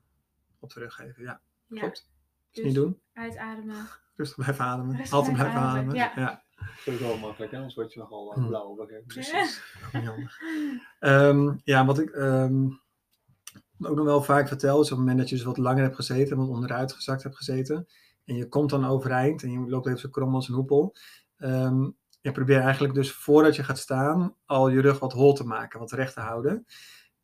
op 0.58 0.72
de 0.72 0.80
rug 0.80 0.94
geven. 0.94 1.22
Ja, 1.22 1.40
Ja, 1.68 1.80
klopt. 1.80 2.10
Dus 2.50 2.54
dus 2.54 2.64
niet 2.64 2.74
doen. 2.74 3.00
uitademen. 3.12 3.86
Rustig 4.16 4.36
blijven 4.36 4.64
ademen. 4.64 4.96
Rustig 4.96 5.12
Altijd 5.16 5.34
blijven 5.34 5.58
blijven 5.58 5.78
ademen, 5.78 6.00
ademen. 6.02 6.22
ja. 6.22 6.42
Ja, 6.58 6.66
Dat 6.84 6.94
is 6.94 7.00
wel 7.00 7.18
makkelijk, 7.18 7.50
hè? 7.50 7.56
anders 7.56 7.74
word 7.74 7.92
je 7.92 7.98
nogal 7.98 8.38
uh, 8.38 8.46
blauw. 8.46 8.86
precies. 9.06 9.62
Ehm, 10.98 11.54
ja, 11.64 11.84
wat 11.84 11.98
ik 11.98 12.10
ehm, 12.10 12.64
ook 13.80 13.96
nog 13.96 14.04
wel 14.04 14.22
vaak 14.22 14.48
vertel, 14.48 14.80
is 14.80 14.84
op 14.84 14.90
het 14.90 14.98
moment 14.98 15.18
dat 15.18 15.28
je 15.28 15.34
dus 15.34 15.44
wat 15.44 15.58
langer 15.58 15.82
hebt 15.82 15.94
gezeten, 15.94 16.36
wat 16.36 16.48
onderuit 16.48 16.92
gezakt 16.92 17.22
hebt 17.22 17.36
gezeten, 17.36 17.86
en 18.24 18.34
je 18.34 18.48
komt 18.48 18.70
dan 18.70 18.84
overeind 18.86 19.42
en 19.42 19.50
je 19.50 19.58
loopt 19.58 19.86
even 19.86 19.98
zo 19.98 20.08
krom 20.08 20.34
als 20.34 20.48
een 20.48 20.54
hoepel. 20.54 20.94
ehm, 21.36 21.90
je 22.20 22.32
probeert 22.32 22.62
eigenlijk 22.62 22.94
dus 22.94 23.12
voordat 23.12 23.56
je 23.56 23.64
gaat 23.64 23.78
staan 23.78 24.34
al 24.46 24.68
je 24.68 24.80
rug 24.80 24.98
wat 24.98 25.12
hol 25.12 25.32
te 25.34 25.44
maken, 25.44 25.78
wat 25.78 25.92
recht 25.92 26.14
te 26.14 26.20
houden. 26.20 26.66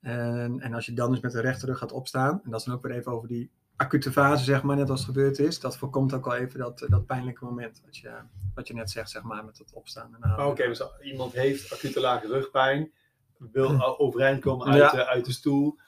En, 0.00 0.60
en 0.60 0.74
als 0.74 0.86
je 0.86 0.92
dan 0.92 1.10
dus 1.10 1.20
met 1.20 1.32
de 1.32 1.40
rechte 1.40 1.66
rug 1.66 1.78
gaat 1.78 1.92
opstaan, 1.92 2.40
en 2.44 2.50
dat 2.50 2.60
is 2.60 2.66
dan 2.66 2.74
ook 2.74 2.82
weer 2.82 2.96
even 2.96 3.12
over 3.12 3.28
die 3.28 3.50
acute 3.76 4.12
fase, 4.12 4.44
zeg 4.44 4.62
maar, 4.62 4.76
net 4.76 4.90
als 4.90 5.00
het 5.00 5.08
gebeurd 5.08 5.38
is, 5.38 5.60
dat 5.60 5.76
voorkomt 5.76 6.12
ook 6.12 6.26
al 6.26 6.34
even 6.34 6.58
dat, 6.58 6.86
dat 6.88 7.06
pijnlijke 7.06 7.44
moment, 7.44 7.80
wat 7.84 7.96
je, 7.96 8.10
wat 8.54 8.68
je 8.68 8.74
net 8.74 8.90
zegt, 8.90 9.10
zeg 9.10 9.22
maar, 9.22 9.44
met 9.44 9.58
het 9.58 9.72
opstaan. 9.72 10.16
En 10.20 10.30
Ah. 10.30 10.46
Oké, 10.46 10.66
dus 10.66 10.80
als 10.82 10.92
iemand 11.02 11.32
heeft 11.32 11.72
acute 11.72 12.00
lage 12.00 12.26
rugpijn, 12.26 12.92
wil 13.38 13.70
o- 13.82 13.94
overeind 13.98 14.40
komen 14.40 14.66
uit, 14.66 14.76
Ja. 14.76 14.90
de, 14.90 15.06
uit 15.06 15.24
de 15.24 15.32
stoel, 15.32 15.78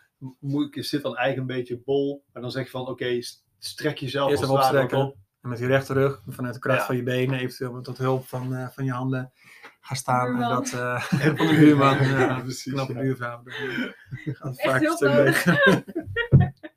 ik, 0.71 0.85
zit 0.85 1.03
dan 1.03 1.17
eigenlijk 1.17 1.51
een 1.51 1.57
beetje 1.57 1.83
bol, 1.85 2.25
en 2.33 2.41
dan 2.41 2.51
zeg 2.51 2.65
je 2.65 2.71
van 2.71 2.87
oké, 2.89 3.23
st- 3.23 3.45
strek 3.59 3.99
jezelf 3.99 4.31
Eerst 4.31 4.43
als 4.43 4.51
opstrekken. 4.53 4.99
op. 4.99 5.17
En 5.43 5.49
met 5.49 5.59
je 5.59 5.67
rechterrug, 5.67 6.23
vanuit 6.27 6.55
de 6.55 6.61
kracht 6.61 6.81
Ja. 6.81 6.87
van 6.87 6.97
je 6.97 7.03
benen, 7.03 7.39
eventueel 7.39 7.73
met 7.73 7.85
tot 7.85 7.99
hulp 7.99 8.27
van, 8.27 8.55
eh, 8.55 8.69
van 8.69 8.85
je 8.85 8.93
handen, 8.93 9.33
gaan 9.81 9.97
staan. 9.97 10.43
En 10.43 10.49
dat, 10.49 10.73
eh, 10.73 11.01
van 11.37 11.47
de 11.47 11.57
buurman. 11.59 11.97
Ja, 12.03 12.19
Ja, 12.21 12.41
precies, 12.41 12.73
Knappe 12.73 12.93
ja. 12.95 13.01
buurvrouw. 13.01 13.43
Dat 13.45 14.37
gaat 14.37 14.63
vaak 14.63 14.83
een 14.83 14.93
stuk 14.93 15.25
beter. 15.25 15.85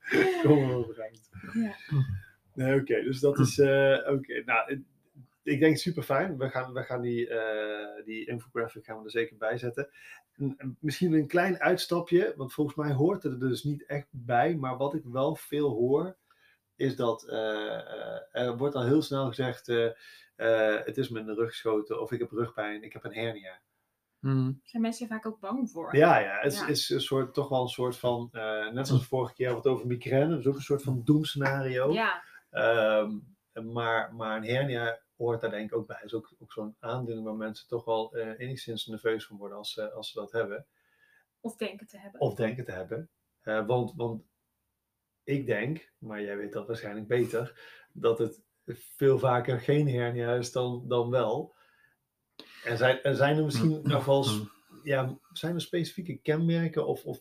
Kom 0.43 0.71
overeind. 0.71 1.29
Ja. 1.53 1.75
Nee, 2.53 2.79
oké, 2.81 3.01
dus 3.03 3.19
dat 3.19 3.39
is, 3.39 3.59
eh, 3.59 3.97
oké, 4.13 4.43
nou, 4.45 4.83
ik- 5.43 5.59
denk 5.59 5.77
super 5.77 6.03
fijn. 6.03 6.37
We 6.37 6.49
gaan, 6.49 6.73
we 6.73 6.83
gaan 6.83 7.01
die, 7.01 7.27
eh, 7.29 8.05
die 8.05 8.27
infographic 8.27 8.85
gaan 8.85 8.97
we 8.97 9.03
er 9.03 9.11
zeker 9.11 9.37
bij 9.37 9.57
zetten. 9.57 9.89
En- 10.37 10.53
en 10.57 10.77
Misschien 10.79 11.13
een 11.13 11.27
klein 11.27 11.59
uitstapje, 11.59 12.33
want 12.35 12.53
volgens 12.53 12.75
mij 12.77 12.91
hoort 12.93 13.23
het 13.23 13.31
er 13.31 13.39
dus 13.49 13.63
niet 13.63 13.85
echt 13.85 14.07
bij. 14.09 14.55
Maar 14.55 14.77
wat 14.77 14.93
ik 14.93 15.03
wel 15.03 15.35
veel 15.35 15.69
hoor, 15.69 16.15
is 16.75 16.95
dat 16.95 17.27
eh, 17.27 18.19
er 18.43 18.57
wordt 18.57 18.75
al 18.75 18.85
heel 18.85 19.01
snel 19.01 19.27
gezegd: 19.27 19.67
het 20.85 20.97
is 20.97 21.09
me 21.09 21.19
in 21.19 21.25
de 21.25 21.33
rug 21.33 21.49
geschoten, 21.49 22.01
of 22.01 22.11
ik 22.11 22.19
heb 22.19 22.31
rugpijn, 22.31 22.83
ik 22.83 22.93
heb 22.93 23.03
een 23.03 23.13
hernia. 23.13 23.59
Hmm. 24.19 24.43
Daar 24.45 24.59
zijn 24.63 24.81
mensen 24.81 25.07
vaak 25.07 25.25
ook 25.25 25.39
bang 25.39 25.69
voor. 25.71 25.95
Ja, 25.95 26.17
ja, 26.19 26.39
het 26.39 26.53
is, 26.53 26.59
Ja. 26.59 26.67
is 26.67 26.89
een 26.89 27.01
soort, 27.01 27.33
toch 27.33 27.49
wel 27.49 27.61
een 27.61 27.67
soort 27.67 27.97
van, 27.97 28.29
eh, 28.31 28.69
net 28.71 28.87
zoals 28.87 29.05
vorige 29.05 29.33
keer 29.33 29.53
wat 29.53 29.67
over 29.67 29.87
migraine, 29.87 30.29
dat 30.29 30.39
is 30.39 30.47
ook 30.47 30.55
een 30.55 30.61
soort 30.61 30.83
van 30.83 31.01
doemscenario. 31.03 31.91
Ja, 31.91 32.23
Ehm, 32.49 33.17
maar, 33.53 34.13
maar 34.15 34.37
een 34.37 34.43
hernia 34.45 34.99
hoort 35.17 35.41
daar 35.41 35.49
denk 35.49 35.71
ik 35.71 35.77
ook 35.77 35.87
bij. 35.87 35.95
Het 35.95 36.05
is 36.05 36.13
ook, 36.13 36.33
ook 36.39 36.51
zo'n 36.51 36.75
aandoening 36.79 37.25
waar 37.25 37.35
mensen 37.35 37.67
toch 37.67 37.85
wel 37.85 38.13
eh, 38.15 38.39
enigszins 38.39 38.85
nerveus 38.85 39.25
van 39.25 39.37
worden 39.37 39.57
als, 39.57 39.73
ze 39.73 39.91
als 39.91 40.11
ze 40.11 40.19
dat 40.19 40.31
hebben. 40.31 40.65
of 41.39 41.55
denken 41.55 41.87
te 41.87 41.97
hebben. 41.97 42.21
Of 42.21 42.35
denken 42.35 42.63
te 42.63 42.71
hebben. 42.71 43.09
Eh, 43.39 43.65
want, 43.65 43.93
want 43.95 44.23
ik 45.23 45.45
denk, 45.45 45.91
maar 45.97 46.21
jij 46.21 46.37
weet 46.37 46.53
dat 46.53 46.67
waarschijnlijk 46.67 47.07
beter, 47.07 47.59
dat 47.93 48.19
het 48.19 48.41
veel 48.95 49.19
vaker 49.19 49.59
geen 49.59 49.89
hernia 49.89 50.33
is 50.33 50.51
dan, 50.51 50.83
dan 50.87 51.09
wel. 51.09 51.55
En 52.63 52.77
zijn, 52.77 53.01
en 53.01 53.15
zijn 53.15 53.37
er 53.37 53.43
misschien 53.43 53.79
nog 53.83 54.05
wel 54.05 54.23
s- 54.23 54.41
ja, 54.83 55.17
zijn 55.33 55.55
er 55.55 55.61
specifieke 55.61 56.17
kenmerken 56.17 56.87
of, 56.87 57.03
of 57.05 57.19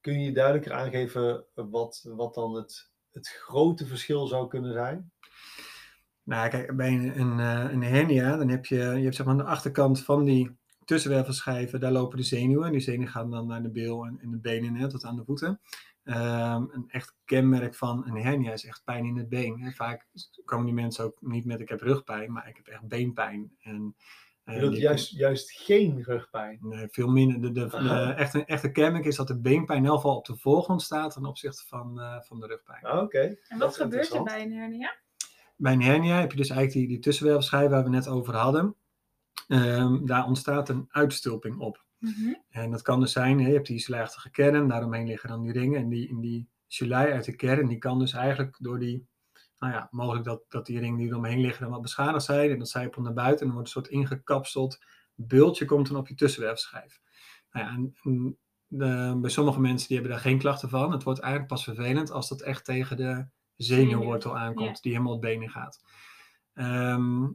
kun 0.00 0.20
je 0.20 0.32
duidelijker 0.32 0.72
aangeven 0.72 1.44
wat, 1.54 2.04
wat 2.08 2.34
dan 2.34 2.54
het, 2.54 2.90
het 3.12 3.28
grote 3.28 3.86
verschil 3.86 4.26
zou 4.26 4.48
kunnen 4.48 4.72
zijn? 4.72 5.10
Nou, 6.22 6.48
kijk, 6.48 6.76
bij 6.76 6.92
een, 6.92 7.20
een, 7.20 7.40
eh, 7.40 7.72
een 7.72 7.82
hernia, 7.82 8.36
dan 8.36 8.48
heb 8.48 8.66
je, 8.66 8.76
je 8.76 8.82
hebt 9.02 9.14
zeg 9.16 9.26
maar 9.26 9.34
aan 9.34 9.40
de 9.44 9.50
achterkant 9.50 10.04
van 10.04 10.24
die 10.24 10.56
tussenwervelschijven, 10.84 11.80
daar 11.80 11.92
lopen 11.92 12.16
de 12.16 12.22
zenuwen. 12.22 12.66
En 12.66 12.72
die 12.72 12.80
zenuwen 12.80 13.08
gaan 13.08 13.30
dan 13.30 13.46
naar 13.46 13.62
de 13.62 13.70
bil 13.70 14.04
en, 14.04 14.18
en 14.20 14.30
de 14.30 14.38
benen, 14.38 14.74
hè, 14.74 14.88
tot 14.88 15.04
aan 15.04 15.16
de 15.16 15.24
voeten. 15.24 15.60
Ehm, 16.04 16.62
een 16.70 16.84
echt 16.88 17.14
kenmerk 17.24 17.74
van 17.74 18.06
een 18.06 18.16
hernia 18.22 18.52
is 18.52 18.64
echt 18.64 18.84
pijn 18.84 19.04
in 19.04 19.16
het 19.16 19.28
been. 19.28 19.60
Hè. 19.60 19.70
Vaak 19.70 20.06
komen 20.44 20.64
die 20.66 20.74
mensen 20.74 21.04
ook 21.04 21.16
niet 21.20 21.44
met 21.44 21.60
ik 21.60 21.68
heb 21.68 21.80
rugpijn, 21.80 22.32
maar 22.32 22.48
ik 22.48 22.56
heb 22.56 22.66
echt 22.66 22.88
beenpijn. 22.88 23.56
En, 23.60 23.96
Je 24.54 24.60
wilt 24.60 24.76
juist, 24.76 25.10
juist 25.10 25.50
geen 25.52 26.02
rugpijn. 26.02 26.58
Nee, 26.60 26.88
veel 26.88 27.08
minder. 27.08 27.40
De, 27.40 27.52
de, 27.52 27.66
de, 27.66 27.76
Aha. 27.76 28.14
echte, 28.14 28.44
echte 28.44 28.70
kenmerk 28.70 29.04
is 29.04 29.16
dat 29.16 29.26
de 29.26 29.40
beenpijn 29.40 29.78
in 29.78 29.86
elk 29.86 29.96
geval 29.96 30.16
op 30.16 30.26
de 30.26 30.36
voorgrond 30.36 30.82
staat 30.82 31.12
ten 31.12 31.24
opzichte 31.24 31.66
van, 31.66 32.00
eh, 32.00 32.20
van 32.20 32.40
de 32.40 32.46
rugpijn. 32.46 32.84
Ah, 32.84 33.02
Oké. 33.02 33.36
En 33.48 33.58
wat 33.58 33.76
gebeurt 33.76 34.14
er 34.14 34.22
bij 34.22 34.42
een 34.42 34.52
hernia? 34.52 34.96
Bij 35.56 35.72
een 35.72 35.82
hernia 35.82 36.20
heb 36.20 36.30
je 36.30 36.36
dus 36.36 36.50
eigenlijk 36.50 36.78
die, 36.78 36.88
die 36.88 36.98
tussenwervelschijf 36.98 37.70
waar 37.70 37.84
we 37.84 37.90
net 37.90 38.08
over 38.08 38.34
hadden. 38.34 38.76
Ehm, 39.48 40.06
daar 40.06 40.26
ontstaat 40.26 40.68
een 40.68 40.86
uitstulping 40.88 41.58
op. 41.58 41.84
Mhm. 41.98 42.34
En 42.50 42.70
dat 42.70 42.82
kan 42.82 43.00
dus 43.00 43.12
zijn, 43.12 43.40
hè, 43.40 43.46
je 43.46 43.54
hebt 43.54 43.66
die 43.66 43.78
slijachtige 43.78 44.30
kern, 44.30 44.68
daaromheen 44.68 45.06
liggen 45.06 45.28
dan 45.28 45.42
die 45.42 45.52
ringen. 45.52 45.80
En 45.80 45.88
die, 45.88 46.08
in 46.08 46.20
die 46.20 46.48
gelei 46.68 47.12
uit 47.12 47.24
de 47.24 47.36
kern, 47.36 47.68
die 47.68 47.78
kan 47.78 47.98
dus 47.98 48.12
eigenlijk 48.12 48.56
door 48.60 48.78
die, 48.78 49.06
nou 49.58 49.72
ja, 49.72 49.88
mogelijk 49.90 50.24
dat, 50.24 50.44
dat 50.48 50.66
die 50.66 50.78
ringen 50.78 50.98
die 50.98 51.08
eromheen 51.08 51.40
liggen 51.40 51.62
dan 51.62 51.70
wat 51.70 51.82
beschadigd 51.82 52.24
zijn. 52.24 52.50
En 52.50 52.58
dat 52.58 52.68
zijpelt 52.68 53.04
naar 53.04 53.14
buiten 53.14 53.40
en 53.40 53.46
dan 53.46 53.54
wordt 53.54 53.74
een 53.74 53.82
soort 53.82 53.92
ingekapseld 53.94 54.84
bultje 55.14 55.64
komt 55.64 55.88
dan 55.88 55.96
op 55.96 56.08
je 56.08 56.14
tussenwervelschijf. 56.14 57.00
Nou 57.50 57.66
ja, 57.66 57.72
en, 57.72 57.96
en, 58.02 58.38
eh, 58.78 59.20
bij 59.20 59.30
sommige 59.30 59.60
mensen 59.60 59.88
die 59.88 59.96
hebben 59.96 60.14
daar 60.14 60.24
geen 60.24 60.38
klachten 60.38 60.68
van. 60.68 60.92
Het 60.92 61.02
wordt 61.02 61.20
eigenlijk 61.20 61.52
pas 61.52 61.64
vervelend 61.64 62.10
als 62.10 62.28
dat 62.28 62.40
echt 62.40 62.64
tegen 62.64 62.96
de 62.96 63.26
zenuwwortel 63.56 64.38
aankomt, 64.38 64.76
ja. 64.76 64.82
die 64.82 64.92
helemaal 64.92 65.14
op 65.14 65.20
benen 65.20 65.50
gaat. 65.50 65.82
Ehm, 66.52 67.28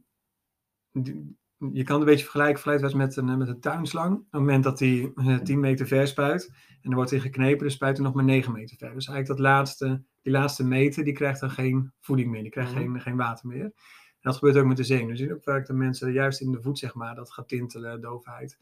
die- 0.92 1.38
je 1.73 1.84
kan 1.84 1.99
het 1.99 2.04
een 2.04 2.10
beetje 2.12 2.23
vergelijken 2.23 2.62
feitwijs 2.62 2.93
met 2.93 3.15
een, 3.15 3.30
eh, 3.30 3.36
met 3.36 3.47
een 3.47 3.60
tuinslang. 3.60 4.15
Op 4.15 4.21
het 4.32 4.39
moment 4.39 4.63
dat 4.63 4.78
die 4.78 5.12
eh, 5.15 5.38
10 5.38 5.60
meter 5.60 5.88
ver 5.88 6.08
spuit 6.08 6.52
en 6.82 6.89
er 6.89 6.95
wordt 6.95 7.12
hij 7.12 7.19
geknepen, 7.19 7.60
dan 7.60 7.71
spuit 7.71 7.97
hij 7.97 8.06
nog 8.06 8.15
maar 8.15 8.23
9 8.23 8.52
meter 8.52 8.78
ver. 8.78 8.93
Dus 8.93 9.08
eigenlijk 9.08 9.28
dat 9.28 9.39
laatste, 9.39 10.04
die 10.21 10.32
laatste 10.32 10.63
meter, 10.65 11.04
die 11.04 11.13
krijgt 11.13 11.39
dan 11.39 11.52
geen 11.52 11.91
voeding 11.99 12.32
meer, 12.32 12.41
die 12.41 12.52
krijgt 12.52 12.71
Mhm. 12.71 12.80
geen, 12.80 13.02
geen 13.02 13.15
water 13.15 13.47
meer. 13.47 13.71
dat 14.21 14.36
gebeurt 14.36 14.58
ook 14.58 14.65
met 14.65 14.78
de 14.78 14.84
zenuw. 14.84 15.08
Dus 15.08 15.19
je 15.19 15.23
ziet 15.23 15.34
ook 15.34 15.43
vaak 15.43 15.65
de 15.65 15.73
mensen 15.73 16.12
juist 16.12 16.41
in 16.41 16.52
de 16.52 16.62
voet, 16.62 16.80
zeg 16.80 16.93
maar, 16.93 17.15
dat 17.15 17.32
gaat 17.32 17.47
tintelen, 17.47 18.02
doofheid. 18.02 18.58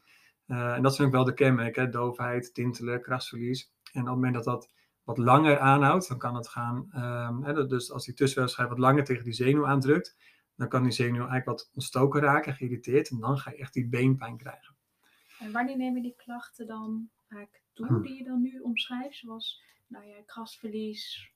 Uh, 0.46 0.74
en 0.74 0.82
dat 0.82 0.94
zijn 0.94 1.06
ook 1.06 1.14
wel 1.14 1.24
de 1.24 1.34
kenmerken, 1.34 1.90
doofheid, 1.90 2.54
tintelen, 2.54 3.02
krasverlies. 3.02 3.72
En 3.92 4.00
op 4.00 4.06
het 4.06 4.14
moment 4.14 4.34
dat 4.34 4.44
dat 4.44 4.70
wat 5.04 5.18
langer 5.18 5.58
aanhoudt, 5.58 6.08
dan 6.08 6.18
kan 6.18 6.34
het 6.34 6.48
gaan, 6.48 6.76
um, 6.96 7.44
hè, 7.44 7.66
dus 7.66 7.92
als 7.92 8.04
die 8.04 8.14
tussenwelschijf 8.14 8.68
wat 8.68 8.78
langer 8.78 9.04
tegen 9.04 9.24
die 9.24 9.32
zenuw 9.32 9.66
aandrukt, 9.66 10.16
dan 10.56 10.68
kan 10.68 10.82
die 10.82 10.92
zenuw 10.92 11.14
eigenlijk 11.14 11.44
wat 11.44 11.70
ontstoken 11.74 12.20
raken, 12.20 12.54
geïrriteerd, 12.54 13.10
en 13.10 13.18
dan 13.20 13.38
ga 13.38 13.50
je 13.50 13.56
echt 13.56 13.72
die 13.72 13.88
beenpijn 13.88 14.36
krijgen. 14.36 14.76
En 15.38 15.52
wanneer 15.52 15.76
nemen 15.76 16.02
die 16.02 16.14
klachten 16.16 16.66
dan 16.66 17.10
vaak 17.28 17.62
toe, 17.72 17.86
hm. 17.86 18.02
die 18.02 18.14
je 18.16 18.24
dan 18.24 18.42
nu 18.42 18.60
omschrijft, 18.60 19.16
zoals 19.16 19.62
nou 19.86 20.06
ja, 20.06 20.22
krasverlies? 20.26 21.30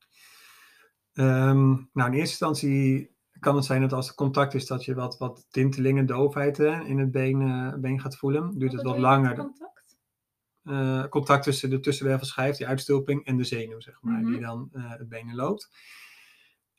Um, 1.12 1.90
nou, 1.92 2.10
in 2.10 2.18
eerste 2.18 2.46
instantie 2.46 3.14
kan 3.38 3.56
het 3.56 3.64
zijn 3.64 3.80
dat 3.80 3.92
als 3.92 4.08
er 4.08 4.14
contact 4.14 4.54
is, 4.54 4.66
dat 4.66 4.84
je 4.84 4.94
wat, 4.94 5.18
wat 5.18 5.46
tintelingen, 5.50 6.06
doofheid 6.06 6.58
in 6.58 6.98
het 6.98 7.10
been, 7.10 7.40
uh, 7.40 7.74
been 7.74 8.00
gaat 8.00 8.16
voelen. 8.16 8.58
Duurt 8.58 8.72
het 8.72 8.82
wat 8.82 8.98
langer. 8.98 9.36
Contact? 9.36 9.98
Uh, 10.64 11.06
contact 11.06 11.42
tussen 11.42 11.70
de 11.70 11.80
tussenwervelschijf, 11.80 12.56
die 12.56 12.66
uitstulping, 12.66 13.24
en 13.24 13.36
de 13.36 13.44
zenuw, 13.44 13.80
zeg 13.80 14.02
maar, 14.02 14.20
die 14.20 14.30
Mhm. 14.30 14.40
dan 14.40 14.70
uh, 14.72 14.90
het 14.90 15.08
been 15.08 15.34
loopt. 15.34 15.70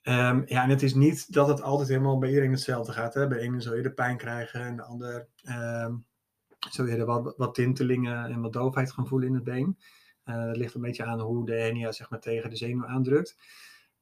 Um, 0.08 0.43
ja, 0.46 0.63
en 0.63 0.70
het 0.70 0.84
is 0.84 0.93
niet 0.93 1.34
dat 1.34 1.48
het 1.48 1.62
altijd 1.62 1.88
helemaal 1.88 2.17
bij 2.17 2.30
iedereen 2.30 2.52
hetzelfde 2.52 2.91
gaat. 2.91 3.13
Hè? 3.13 3.28
Bij 3.28 3.39
ene 3.39 3.62
zul 3.62 3.76
je 3.76 3.82
de 3.82 3.93
pijn 3.93 4.17
krijgen 4.17 4.62
en 4.62 4.76
de 4.76 4.84
ander 4.84 5.28
um, 5.50 6.06
zul 6.70 6.86
je 6.86 6.96
er 6.96 7.06
wat, 7.06 7.34
wat 7.38 7.56
tintelingen 7.56 8.26
en 8.26 8.41
wat 8.41 8.54
doofheid 8.54 8.91
gaan 8.91 9.08
voelen 9.08 9.28
in 9.28 9.34
het 9.34 9.43
been. 9.43 9.78
dat 10.24 10.58
ligt 10.58 10.74
een 10.74 10.82
beetje 10.82 11.04
aan 11.04 11.20
hoe 11.20 11.46
de 11.46 11.54
hernia 11.54 11.91
zeg 11.91 12.10
maar, 12.10 12.20
tegen 12.20 12.50
de 12.50 12.56
zenuw 12.56 12.86
aandrukt. 12.86 13.38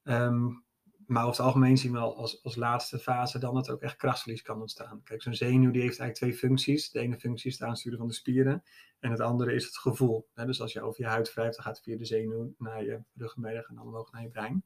Um, 0.03 0.63
maar 1.05 1.23
over 1.23 1.35
het 1.35 1.45
algemeen 1.45 1.77
zien 1.77 1.91
we 1.91 1.97
al 1.97 2.17
als, 2.17 2.43
als 2.43 2.55
laatste 2.55 2.99
fase 2.99 3.39
dan 3.39 3.53
dat 3.53 3.67
er 3.67 3.73
ook 3.73 3.81
echt 3.81 3.95
krasverlies 3.95 4.41
kan 4.41 4.61
ontstaan. 4.61 5.01
Kijk, 5.03 5.21
zo'n 5.21 5.33
zenuw 5.33 5.71
die 5.71 5.81
heeft 5.81 5.99
eigenlijk 5.99 6.13
twee 6.15 6.49
functies. 6.49 6.91
De 6.91 6.99
ene 6.99 7.19
functie 7.19 7.49
is 7.51 7.59
het 7.59 7.67
aansturen 7.67 7.97
van 7.97 8.07
de 8.07 8.13
spieren 8.13 8.63
en 8.99 9.11
het 9.11 9.19
andere 9.19 9.53
is 9.53 9.65
het 9.65 9.77
gevoel. 9.77 10.27
Dus 10.33 10.61
als 10.61 10.73
je 10.73 10.81
over 10.81 11.01
je 11.01 11.07
huid 11.07 11.33
wrijft, 11.33 11.55
dan 11.55 11.65
gaat 11.65 11.75
het 11.75 11.85
via 11.85 11.97
de 11.97 12.05
zenuw 12.05 12.53
naar 12.57 12.83
je 12.83 13.01
ruggenmerg 13.15 13.67
en 13.69 13.75
dan 13.75 13.85
omhoog 13.85 14.11
naar 14.11 14.21
je 14.21 14.29
brein. 14.29 14.65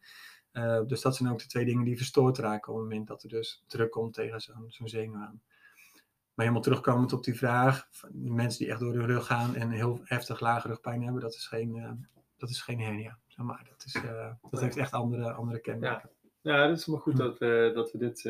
Uh, 0.54 0.82
dus 0.86 1.02
dat 1.02 1.16
zijn 1.16 1.30
ook 1.30 1.40
de 1.40 1.48
twee 1.48 1.66
dingen 1.66 1.86
die 1.86 1.98
verstoord 1.98 2.38
raken 2.38 2.74
op 2.74 2.80
het 2.80 2.90
moment 2.90 3.08
dat 3.08 3.24
er 3.24 3.30
dus 3.30 3.64
druk 3.68 3.92
komt 3.92 4.14
tegen 4.14 4.42
zo'n 4.42 4.66
zo'n 4.68 4.88
zenuw 4.88 5.16
aan. 5.16 5.42
Maar 6.34 6.46
helemaal 6.48 6.62
terugkomend 6.62 7.14
op 7.14 7.24
die 7.24 7.38
vraag, 7.38 7.88
mensen 8.12 8.60
die 8.60 8.70
echt 8.70 8.80
door 8.80 8.94
hun 8.94 9.06
rug 9.06 9.26
gaan 9.26 9.56
en 9.56 9.70
heel 9.70 10.00
heftig 10.04 10.40
lage 10.40 10.68
rugpijn 10.68 11.04
hebben, 11.04 11.22
dat 11.22 11.34
is 11.34 11.48
geen, 11.48 11.76
uh, 11.76 11.92
dat 12.38 12.50
is 12.50 12.62
geen 12.62 12.80
hernia. 12.80 13.20
Zeg 13.28 13.46
maar 13.46 13.68
dat, 13.70 13.84
is, 13.86 13.96
uh, 13.96 14.32
dat 14.50 14.62
heeft 14.62 14.78
echt 14.78 14.92
andere, 14.92 15.32
andere 15.32 15.60
kenmerken. 15.60 16.10
Ja. 16.14 16.18
Ja, 16.42 16.68
dat 16.68 16.78
is 16.78 16.86
maar 16.86 17.00
goed 17.00 17.18
dat 17.18 17.38
we, 17.38 17.72
dat 17.74 17.92
we 17.92 17.98
dit, 17.98 18.22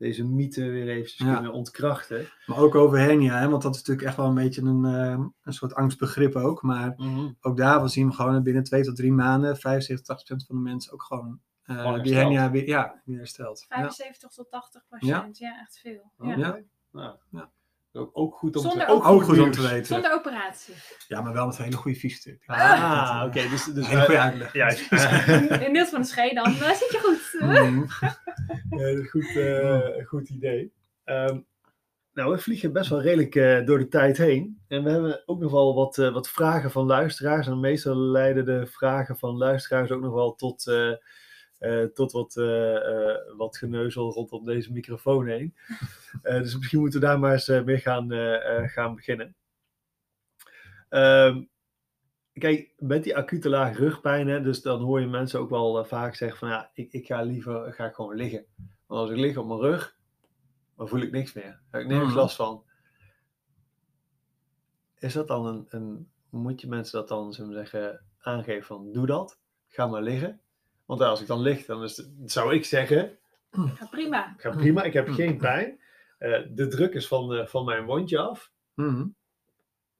deze 0.00 0.24
mythe 0.24 0.70
weer 0.70 0.88
eventjes 0.88 1.26
ja. 1.26 1.34
kunnen 1.34 1.52
ontkrachten. 1.52 2.28
Maar 2.46 2.58
ook 2.58 2.74
over 2.74 2.98
hernia, 2.98 3.38
hè, 3.38 3.48
want 3.48 3.62
dat 3.62 3.74
is 3.74 3.78
natuurlijk 3.78 4.06
echt 4.06 4.16
wel 4.16 4.26
een 4.26 4.34
beetje 4.34 4.62
een, 4.62 4.84
uh, 4.84 5.26
een 5.42 5.52
soort 5.52 5.74
angstbegrip 5.74 6.36
ook. 6.36 6.62
Maar 6.62 6.92
mm 6.96 7.14
-hmm. 7.14 7.36
ook 7.40 7.56
daar 7.56 7.88
zien 7.88 8.08
we 8.08 8.14
gewoon 8.14 8.42
binnen 8.42 8.62
twee 8.62 8.82
tot 8.82 8.96
drie 8.96 9.12
maanden 9.12 9.56
75, 9.56 10.06
80% 10.06 10.46
van 10.46 10.56
de 10.56 10.62
mensen 10.62 10.92
ook 10.92 11.02
gewoon, 11.02 11.40
uh, 11.66 11.80
gewoon 11.80 12.02
die 12.02 12.14
hernia 12.14 12.50
weer, 12.50 12.66
ja, 12.66 13.02
weer 13.04 13.18
herstelt. 13.18 13.64
75 13.68 14.20
ja. 14.20 14.28
tot 14.42 14.50
80 14.50 14.86
procent, 14.88 15.38
ja. 15.38 15.48
ja, 15.48 15.60
echt 15.60 15.78
veel. 15.78 16.12
Oh, 16.18 16.36
ja. 16.36 16.60
Nou, 16.90 17.16
ook, 17.92 18.10
ook 18.12 18.34
goed 18.34 18.56
om 18.56 18.62
Zonder 18.62 18.86
te, 18.86 18.92
ook, 18.92 19.04
ook 19.04 19.22
goed 19.22 19.38
om 19.38 19.50
te 19.50 19.62
weten. 19.62 19.86
Zonder 19.86 20.12
operatie. 20.12 20.74
Ja, 21.08 21.20
maar 21.20 21.32
wel 21.32 21.46
met 21.46 21.58
een 21.58 21.64
hele 21.64 21.76
goede 21.76 21.98
fysiotherapie. 21.98 22.84
Ah, 22.84 23.22
oké. 23.26 23.38
Okay. 23.38 23.50
Dus, 23.50 23.64
dus 23.64 23.86
hele 23.86 24.04
goede 24.04 24.20
uitleg. 24.20 24.52
Ja, 24.52 24.68
In 25.66 25.72
Niels 25.72 25.88
van 25.88 26.00
de 26.00 26.06
Schee, 26.06 26.34
dan 26.34 26.52
zit 26.52 26.90
je 26.90 27.00
goed. 27.02 27.40
Mm. 27.40 27.86
ja, 28.70 29.04
goed, 29.04 29.34
uh, 29.34 30.06
goed 30.06 30.28
idee. 30.28 30.72
Um, 31.04 31.46
nou, 32.12 32.32
we 32.32 32.38
vliegen 32.38 32.72
best 32.72 32.90
wel 32.90 33.02
redelijk 33.02 33.34
uh, 33.34 33.66
door 33.66 33.78
de 33.78 33.88
tijd 33.88 34.16
heen. 34.16 34.60
En 34.68 34.84
we 34.84 34.90
hebben 34.90 35.22
ook 35.26 35.40
nog 35.40 35.52
wel 35.52 35.74
wat, 35.74 35.98
uh, 35.98 36.12
wat 36.12 36.30
vragen 36.30 36.70
van 36.70 36.86
luisteraars. 36.86 37.46
En 37.46 37.60
meestal 37.60 37.96
leiden 37.96 38.44
de 38.44 38.66
vragen 38.66 39.18
van 39.18 39.36
luisteraars 39.36 39.90
ook 39.90 40.00
nog 40.02 40.14
wel 40.14 40.34
tot, 40.34 40.62
tot 41.94 42.12
wat, 42.12 42.34
wat 43.36 43.56
geneuzel 43.56 44.12
rondom 44.12 44.44
deze 44.44 44.72
microfoon 44.72 45.26
heen. 45.26 45.54
dus 46.22 46.56
misschien 46.56 46.80
moeten 46.80 47.00
we 47.00 47.06
daar 47.06 47.18
maar 47.18 47.32
eens 47.32 47.48
mee 47.48 47.78
gaan, 47.78 48.12
gaan 48.68 48.94
beginnen. 48.94 49.34
Um, 50.88 51.49
kijk, 52.40 52.74
met 52.78 53.02
die 53.02 53.16
acute 53.16 53.48
laag 53.48 53.76
rugpijn, 53.76 54.28
hè, 54.28 54.42
dus 54.42 54.62
dan 54.62 54.80
hoor 54.80 55.00
je 55.00 55.06
mensen 55.06 55.40
ook 55.40 55.50
wel 55.50 55.84
vaak 55.84 56.14
zeggen 56.14 56.38
van 56.38 56.48
ja, 56.48 56.70
ik, 56.74 56.92
ik 56.92 57.06
ga 57.06 57.22
liever 57.22 57.72
ga 57.72 57.86
ik 57.86 57.94
gewoon 57.94 58.16
liggen. 58.16 58.46
Want 58.86 59.00
als 59.00 59.10
ik 59.10 59.16
lig 59.16 59.36
op 59.36 59.46
mijn 59.46 59.60
rug, 59.60 59.96
dan 60.76 60.88
voel 60.88 61.00
ik 61.00 61.12
niks 61.12 61.32
meer. 61.32 61.44
Daar 61.44 61.80
heb 61.80 61.80
ik 61.80 61.86
nergens 61.88 62.14
last 62.14 62.36
van. 62.36 62.64
Is 64.98 65.12
dat 65.12 65.28
dan 65.28 65.46
een, 65.46 65.66
een 65.68 66.10
moet 66.30 66.60
je 66.60 66.68
mensen 66.68 66.98
dat 66.98 67.08
dan 67.08 67.32
zullen 67.32 67.52
zeggen, 67.52 68.04
aangeven 68.18 68.66
van 68.66 68.92
doe 68.92 69.06
dat, 69.06 69.40
ga 69.66 69.86
maar 69.86 70.02
liggen. 70.02 70.40
Want 70.86 71.00
als 71.00 71.20
ik 71.20 71.26
dan 71.26 71.40
lig, 71.40 71.66
dan 71.66 71.82
is 71.82 71.96
het, 71.96 72.10
zou 72.24 72.54
ik 72.54 72.64
zeggen, 72.64 73.18
Ga 73.50 73.86
prima. 73.86 74.34
ga 74.36 74.50
prima, 74.50 74.82
ik 74.82 74.92
heb 74.92 75.08
geen 75.08 75.38
pijn. 75.38 75.80
Uh, 76.18 76.38
de 76.50 76.66
druk 76.66 76.94
is 76.94 77.08
van, 77.08 77.34
uh, 77.34 77.46
van 77.46 77.64
mijn 77.64 77.84
wondje 77.84 78.18
af. 78.18 78.52
Mm. 78.74 79.14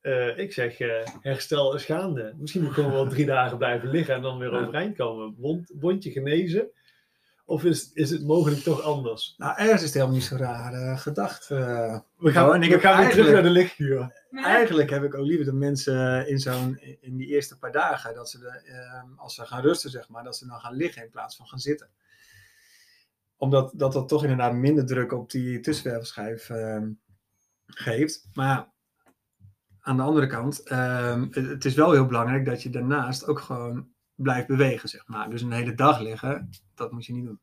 Uh, 0.02 0.38
ik 0.38 0.52
zeg, 0.52 0.78
herstel 1.20 1.74
is 1.74 1.84
gaande. 1.84 2.34
Misschien 2.38 2.60
moet 2.60 2.70
ik 2.70 2.76
gewoon 2.76 2.92
wel 2.92 3.08
drie 3.08 3.26
dagen 3.36 3.58
blijven 3.58 3.90
liggen 3.90 4.14
en 4.14 4.22
dan 4.22 4.38
weer 4.38 4.52
overeind 4.52 4.96
komen. 4.96 5.34
Wond, 5.38 5.72
wondje 5.78 6.10
genezen. 6.10 6.70
Of 7.50 7.64
is, 7.64 7.92
is 7.92 8.10
het 8.10 8.22
mogelijk 8.22 8.60
toch 8.60 8.82
anders? 8.82 9.34
Nou, 9.36 9.52
ergens 9.56 9.82
is 9.82 9.82
het 9.82 9.92
helemaal 9.94 10.14
niet 10.14 10.24
zo 10.24 10.36
raar 10.36 10.72
uh, 10.72 10.98
gedacht. 10.98 11.50
Uh, 11.50 11.58
we 12.16 12.30
gaan, 12.32 12.60
nou, 12.60 12.70
we 12.70 12.80
gaan 12.80 12.98
weer 12.98 13.10
terug 13.10 13.32
naar 13.32 13.42
de 13.42 13.50
lichtkuur. 13.50 14.26
Eigenlijk 14.30 14.90
heb 14.90 15.02
ik 15.02 15.14
ook 15.14 15.26
liever 15.26 15.44
de 15.44 15.52
mensen 15.52 16.28
in, 16.28 16.38
zo'n, 16.38 16.78
in 17.00 17.16
die 17.16 17.26
eerste 17.26 17.58
paar 17.58 17.72
dagen, 17.72 18.14
dat 18.14 18.30
ze 18.30 18.38
de, 18.38 18.62
uh, 18.64 19.18
als 19.18 19.34
ze 19.34 19.46
gaan 19.46 19.62
rusten, 19.62 19.90
zeg 19.90 20.08
maar, 20.08 20.24
dat 20.24 20.36
ze 20.36 20.46
dan 20.46 20.60
gaan 20.60 20.74
liggen 20.74 21.02
in 21.02 21.10
plaats 21.10 21.36
van 21.36 21.46
gaan 21.46 21.58
zitten. 21.58 21.88
Omdat 23.36 23.72
dat, 23.74 23.92
dat 23.92 24.08
toch 24.08 24.22
inderdaad 24.22 24.54
minder 24.54 24.86
druk 24.86 25.12
op 25.12 25.30
die 25.30 25.60
tussenwervelschijf 25.60 26.50
ehm, 26.50 26.90
geeft. 27.66 28.28
Maar 28.32 28.68
aan 29.90 29.96
de 29.96 30.02
andere 30.02 30.26
kant, 30.26 30.62
ehm, 30.62 31.26
het, 31.30 31.64
is 31.64 31.74
wel 31.74 31.92
heel 31.92 32.06
belangrijk 32.06 32.44
dat 32.44 32.62
je 32.62 32.70
daarnaast 32.70 33.26
ook 33.26 33.40
gewoon 33.40 33.88
blijft 34.14 34.46
bewegen, 34.46 34.88
zeg 34.88 35.06
maar. 35.06 35.30
Dus 35.30 35.42
een 35.42 35.52
hele 35.52 35.74
dag 35.74 36.00
liggen, 36.00 36.50
dat 36.74 36.92
moet 36.92 37.06
je 37.06 37.12
niet 37.12 37.24
doen. 37.24 37.40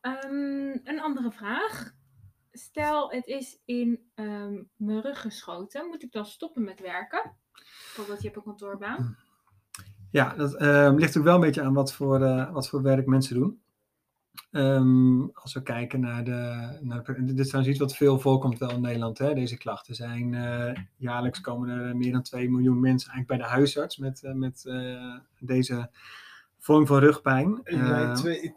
Um, 0.00 0.80
een 0.84 1.00
andere 1.00 1.32
vraag. 1.32 1.92
Stel, 2.52 3.10
het 3.10 3.26
is 3.26 3.60
in 3.64 4.00
um, 4.14 4.70
mijn 4.76 5.00
rug 5.00 5.20
geschoten. 5.20 5.86
Moet 5.86 6.02
ik 6.02 6.12
dan 6.12 6.26
stoppen 6.26 6.64
met 6.64 6.80
werken? 6.80 7.36
Bijvoorbeeld, 7.52 8.22
je 8.22 8.24
hebt 8.24 8.36
een 8.36 8.44
kantoorbaan. 8.44 9.16
Ja, 10.10 10.34
dat 10.34 10.50
ligt 10.50 10.60
natuurlijk 10.60 11.24
wel 11.24 11.34
een 11.34 11.40
beetje 11.40 11.62
aan 11.62 11.74
wat 11.74 11.92
voor, 11.92 12.20
uh, 12.20 12.52
wat 12.52 12.68
voor 12.68 12.82
werk 12.82 13.06
mensen 13.06 13.34
doen. 13.38 13.63
Um, 14.50 15.30
als 15.34 15.54
we 15.54 15.62
kijken 15.62 16.00
naar 16.00 16.24
de, 16.24 16.68
naar 16.80 17.02
de, 17.04 17.24
Dit 17.24 17.38
is 17.38 17.46
trouwens 17.46 17.74
iets 17.74 17.84
wat 17.84 17.96
veel 17.96 18.18
voorkomt 18.18 18.58
wel 18.58 18.70
in 18.70 18.80
Nederland, 18.80 19.18
hè, 19.18 19.34
deze 19.34 19.56
klachten. 19.56 19.94
Zijn, 19.94 20.32
uh, 20.32 20.72
jaarlijks 20.96 21.40
komen 21.40 21.68
er 21.68 21.96
meer 21.96 22.12
dan 22.12 22.22
2 22.22 22.50
miljoen 22.50 22.80
mensen 22.80 23.10
eigenlijk 23.10 23.40
bij 23.40 23.48
de 23.48 23.54
huisarts 23.54 23.96
met, 23.96 24.22
uh, 24.22 24.32
met 24.32 24.64
uh, 24.66 25.14
deze 25.38 25.90
vorm 26.58 26.86
van 26.86 26.98
rugpijn. 26.98 27.60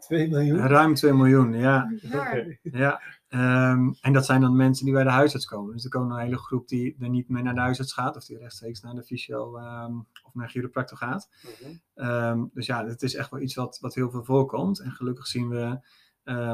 2 0.00 0.28
miljoen? 0.28 0.58
Ruim 0.58 0.94
2 0.94 1.12
miljoen, 1.12 1.52
ja. 1.52 1.92
Okay. 2.06 2.58
ja. 2.62 3.00
Um, 3.30 3.96
en 4.00 4.12
dat 4.12 4.26
zijn 4.26 4.40
dan 4.40 4.56
mensen 4.56 4.84
die 4.84 4.94
bij 4.94 5.04
de 5.04 5.10
huisarts 5.10 5.46
komen. 5.46 5.72
Dus 5.72 5.84
er 5.84 5.90
komen 5.90 6.16
een 6.16 6.22
hele 6.22 6.38
groep 6.38 6.68
die 6.68 6.96
er 7.00 7.08
niet 7.08 7.28
meer 7.28 7.42
naar 7.42 7.54
de 7.54 7.60
huisarts 7.60 7.92
gaat, 7.92 8.16
of 8.16 8.24
die 8.24 8.38
rechtstreeks 8.38 8.80
naar 8.80 8.94
de 8.94 9.02
fysio 9.02 9.58
um, 9.58 10.06
of 10.22 10.34
naar 10.34 10.48
chiropractor 10.48 10.98
gaat. 10.98 11.28
Okay. 11.94 12.30
Um, 12.30 12.50
dus 12.54 12.66
ja, 12.66 12.86
het 12.86 13.02
is 13.02 13.14
echt 13.14 13.30
wel 13.30 13.40
iets 13.40 13.54
wat, 13.54 13.78
wat 13.80 13.94
heel 13.94 14.10
veel 14.10 14.24
voorkomt. 14.24 14.80
En 14.80 14.92
gelukkig 14.92 15.26
zien 15.26 15.48
we 15.48 15.80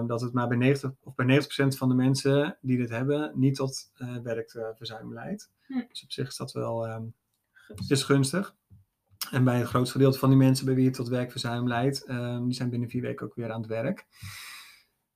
dat 0.07 0.21
het 0.21 0.33
maar 0.33 0.49
bij 0.49 0.57
90, 0.57 0.93
of 1.03 1.15
bij 1.15 1.43
90% 1.43 1.47
van 1.77 1.89
de 1.89 1.95
mensen 1.95 2.59
die 2.61 2.77
dit 2.77 2.91
hebben, 2.91 3.33
niet 3.35 3.55
tot 3.55 3.91
uh, 3.97 4.17
werkverzuim 4.17 5.13
leidt. 5.13 5.51
Hm. 5.67 5.83
Dus 5.89 6.03
op 6.03 6.13
zich 6.13 6.29
is 6.29 6.37
dat 6.37 6.53
wel 6.53 7.05
is 7.89 8.03
gunstig. 8.03 8.55
En 9.31 9.45
bij 9.45 9.59
het 9.59 9.69
grootste 9.69 9.93
gedeelte 9.93 10.19
van 10.19 10.29
die 10.29 10.39
mensen 10.39 10.67
bij 10.67 10.75
wie 10.75 10.85
het 10.85 10.95
tot 10.95 11.09
werkverzuim 11.09 11.69
leidt, 11.69 12.07
die 12.43 12.55
zijn 12.55 12.71
binnen 12.71 12.89
vier 12.89 13.03
weken 13.03 13.27
ook 13.27 13.35
weer 13.35 13.53
aan 13.53 13.61
het 13.61 13.71
werk 13.71 14.07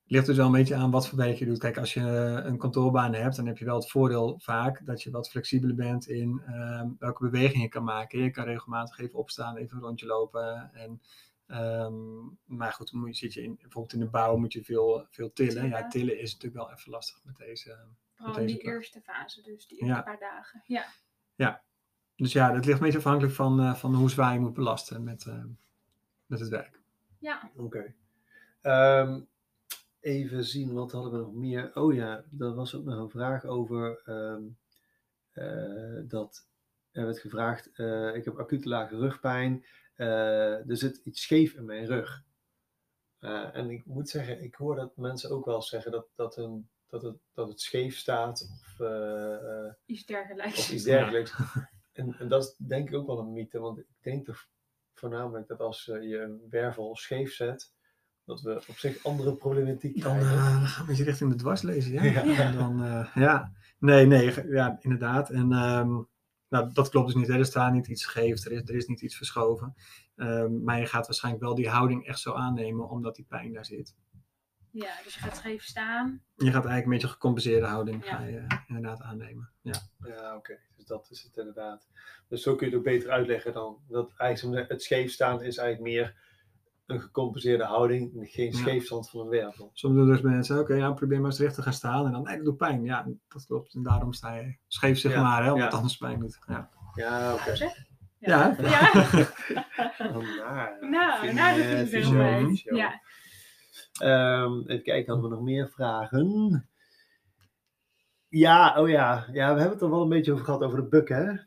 ligt 0.09 0.25
dus 0.25 0.37
wel 0.37 0.45
een 0.45 0.51
beetje 0.51 0.75
aan 0.75 0.91
wat 0.91 1.07
voor 1.07 1.17
werk 1.17 1.37
je 1.37 1.45
doet. 1.45 1.57
Kijk, 1.57 1.77
als 1.77 1.93
je 1.93 2.01
een 2.45 2.57
kantoorbaan 2.57 3.13
hebt, 3.13 3.35
dan 3.35 3.45
heb 3.45 3.57
je 3.57 3.65
wel 3.65 3.75
het 3.75 3.89
voordeel 3.89 4.39
vaak 4.39 4.85
dat 4.85 5.03
je 5.03 5.11
wat 5.11 5.29
flexibeler 5.29 5.75
bent 5.75 6.07
in 6.07 6.41
um, 6.47 6.95
welke 6.99 7.23
bewegingen 7.23 7.61
je 7.61 7.69
kan 7.69 7.83
maken. 7.83 8.19
Je 8.19 8.31
kan 8.31 8.45
regelmatig 8.45 8.99
even 8.99 9.19
opstaan, 9.19 9.57
even 9.57 9.77
een 9.77 9.83
rondje 9.83 10.05
lopen. 10.05 10.73
En, 10.73 11.01
um, 11.47 12.37
maar 12.45 12.73
goed, 12.73 12.91
moet 12.91 13.07
je, 13.07 13.25
zit 13.25 13.33
je 13.33 13.43
in, 13.43 13.55
bijvoorbeeld 13.61 13.93
in 13.93 13.99
de 13.99 14.09
bouw 14.09 14.37
moet 14.37 14.53
je 14.53 14.63
veel, 14.63 15.05
veel 15.09 15.33
tillen. 15.33 15.69
Ja, 15.69 15.87
tillen 15.87 16.19
is 16.19 16.33
natuurlijk 16.33 16.63
wel 16.63 16.71
even 16.71 16.91
lastig 16.91 17.21
met 17.23 17.37
deze. 17.37 17.77
Vooral 18.15 18.35
met 18.35 18.47
deze 18.47 18.57
die 18.57 18.67
eerste 18.67 19.01
fase, 19.01 19.41
dus 19.41 19.67
die 19.67 19.77
eerste 19.77 19.95
Ja. 19.95 20.01
paar 20.01 20.19
dagen. 20.19 20.63
Ja. 20.65 20.85
Ja, 21.35 21.61
dus 22.15 22.31
ja, 22.31 22.51
dat 22.51 22.65
ligt 22.65 22.77
een 22.77 22.83
beetje 22.83 22.97
afhankelijk 22.97 23.33
van, 23.33 23.61
uh, 23.61 23.75
van 23.75 23.95
hoe 23.95 24.09
zwaar 24.09 24.33
je 24.33 24.39
moet 24.39 24.53
belasten 24.53 25.03
met, 25.03 25.25
uh, 25.25 25.43
met 26.25 26.39
het 26.39 26.49
werk. 26.49 26.81
Ja. 27.19 27.51
Oké. 27.55 27.93
Okay. 28.61 28.99
Um, 29.01 29.27
even 29.99 30.43
zien, 30.43 30.73
wat 30.73 30.91
hadden 30.91 31.11
we 31.11 31.17
nog 31.17 31.33
meer? 31.33 31.75
Oh 31.75 31.93
ja, 31.93 32.23
er 32.39 32.53
was 32.55 32.75
ook 32.75 32.83
nog 32.83 32.99
een 32.99 33.09
vraag 33.09 33.45
over 33.45 34.01
ehm, 34.05 34.43
eh, 35.31 36.01
dat 36.07 36.47
er 36.91 37.05
werd 37.05 37.19
gevraagd, 37.19 37.71
eh, 37.73 38.15
ik 38.15 38.25
heb 38.25 38.37
acute 38.39 38.69
lage 38.69 38.97
rugpijn, 38.97 39.65
eh, 39.95 40.69
er 40.69 40.77
zit 40.77 41.01
iets 41.03 41.21
scheef 41.21 41.53
in 41.53 41.65
mijn 41.65 41.85
rug. 41.85 42.23
Eh, 43.19 43.55
en 43.55 43.69
ik 43.69 43.85
moet 43.85 44.09
zeggen, 44.09 44.43
ik 44.43 44.55
hoor 44.55 44.75
dat 44.75 44.97
mensen 44.97 45.29
ook 45.29 45.45
wel 45.45 45.61
zeggen 45.61 45.91
dat, 45.91 46.07
dat, 46.15 46.37
een, 46.37 46.69
dat, 46.87 47.01
het, 47.01 47.17
dat 47.33 47.47
het 47.47 47.61
scheef 47.61 47.97
staat 47.97 48.49
of, 48.61 48.79
eh, 48.79 49.65
eh, 49.65 49.73
Iets 49.85 50.05
dergelijks. 50.05 50.57
of 50.59 50.71
iets 50.71 50.83
dergelijks. 50.83 51.33
En, 51.93 52.15
en 52.19 52.27
dat 52.27 52.43
is 52.43 52.55
denk 52.67 52.87
ik 52.89 52.95
ook 52.95 53.07
wel 53.07 53.19
een 53.19 53.33
mythe, 53.33 53.59
want 53.59 53.79
ik 53.79 53.87
denk 53.99 54.25
toch 54.25 54.47
voornamelijk 54.93 55.47
dat 55.47 55.59
als 55.59 55.85
je 55.85 56.19
een 56.19 56.41
wervel 56.49 56.95
scheef 56.95 57.33
zet, 57.33 57.73
dat 58.29 58.41
we 58.41 58.63
op 58.67 58.77
zich 58.77 59.03
andere 59.03 59.33
problematiek 59.35 60.01
Dan 60.01 60.17
krijgen. 60.17 60.37
eh, 60.37 60.63
gaan 60.63 60.85
we 60.85 60.95
je 60.95 61.03
richting 61.03 61.29
de 61.31 61.35
dwarslezen, 61.37 61.91
ja. 61.93 62.03
Ja. 62.03 62.23
En 62.45 62.57
dan, 62.57 62.83
eh, 62.83 63.07
ja. 63.15 63.51
Nee, 63.79 64.05
nee, 64.05 64.47
ja, 64.49 64.77
inderdaad. 64.81 65.29
En 65.29 65.51
ehm, 65.51 65.89
nou, 66.49 66.73
dat 66.73 66.89
klopt 66.89 67.05
dus 67.07 67.15
niet. 67.15 67.27
Hè. 67.27 67.37
Er 67.37 67.45
staat 67.45 67.73
niet 67.73 67.87
iets 67.87 68.01
scheef, 68.01 68.45
er 68.45 68.51
is, 68.51 68.61
er 68.61 68.75
is 68.75 68.85
niet 68.87 69.01
iets 69.01 69.17
verschoven. 69.17 69.75
Ehm, 70.15 70.63
maar 70.63 70.79
je 70.79 70.85
gaat 70.85 71.05
waarschijnlijk 71.05 71.43
wel 71.43 71.55
die 71.55 71.69
houding 71.69 72.05
echt 72.07 72.19
zo 72.19 72.33
aannemen, 72.33 72.89
omdat 72.89 73.15
die 73.15 73.25
pijn 73.25 73.53
daar 73.53 73.65
zit. 73.65 73.95
Ja, 74.71 74.91
dus 75.03 75.13
je 75.13 75.19
gaat 75.19 75.35
scheef 75.37 75.63
staan. 75.63 76.21
Je 76.35 76.45
gaat 76.45 76.53
eigenlijk 76.65 76.83
een 76.85 76.89
beetje 76.91 77.07
een 77.07 77.13
gecompenseerde 77.13 77.65
houding 77.65 78.05
Ja. 78.05 78.15
ga 78.15 78.23
je, 78.23 78.45
inderdaad 78.67 79.01
aannemen. 79.01 79.49
Ja. 79.61 79.73
Ja, 80.05 80.35
oké. 80.35 80.57
Dus 80.75 80.85
dat 80.85 81.07
is 81.11 81.23
het 81.23 81.37
inderdaad. 81.37 81.87
Dus 82.27 82.41
zo 82.43 82.55
kun 82.55 82.65
je 82.67 82.71
het 82.71 82.81
ook 82.81 82.87
beter 82.87 83.09
uitleggen 83.09 83.53
dan 83.53 83.77
dat 83.87 84.11
eigenlijk 84.17 84.69
het 84.69 84.83
scheef 84.83 85.11
staan 85.11 85.43
is 85.43 85.57
eigenlijk 85.57 85.95
meer 85.95 86.27
een 86.89 87.01
gecompenseerde 87.01 87.63
houding, 87.63 88.11
geen 88.21 88.51
Ja. 88.51 88.57
scheefstand 88.57 89.09
van 89.09 89.19
een 89.21 89.27
wervel. 89.27 89.69
Soms 89.73 89.95
doen 89.95 90.07
dus 90.07 90.21
mensen, 90.21 90.59
oké, 90.59 90.73
ja, 90.73 90.91
probeer 90.91 91.17
maar 91.21 91.29
eens 91.29 91.39
recht 91.39 91.55
te 91.55 91.61
gaan 91.61 91.73
staan. 91.73 92.05
En 92.05 92.11
dan, 92.11 92.23
nee, 92.23 92.35
dat 92.35 92.45
doet 92.45 92.57
pijn. 92.57 92.83
Ja, 92.83 93.07
dat 93.27 93.45
klopt. 93.45 93.73
En 93.73 93.83
daarom 93.83 94.13
sta 94.13 94.35
je 94.35 94.55
scheef, 94.67 94.99
zeg 94.99 95.11
Ja, 95.13 95.21
maar, 95.21 95.43
hè, 95.43 95.51
omdat 95.51 95.73
anders 95.73 95.97
pijn 95.97 96.19
doet. 96.19 96.39
Ja, 96.47 96.69
Ja, 96.93 97.33
oké. 97.33 97.51
Ja. 97.51 97.71
Ja. 98.19 98.55
Nou, 99.97 100.23
Nou, 100.89 101.33
nou, 101.33 101.57
dat 101.57 101.87
vind 101.87 102.05
ik 102.05 102.13
wel. 102.13 102.75
Ja. 102.77 103.01
Ehm, 103.99 104.59
even 104.67 104.83
kijken, 104.83 105.11
hadden 105.13 105.29
we 105.29 105.35
nog 105.35 105.45
meer 105.45 105.69
vragen? 105.69 106.69
Ja, 108.27 108.81
oh 108.81 108.89
ja. 108.89 109.25
Ja, 109.31 109.53
we 109.53 109.59
hebben 109.59 109.69
het 109.69 109.81
er 109.81 109.89
wel 109.89 110.01
een 110.01 110.09
beetje 110.09 110.31
over 110.31 110.45
gehad, 110.45 110.61
over 110.63 110.77
de 110.81 110.87
bukken, 110.87 111.25
hè? 111.25 111.37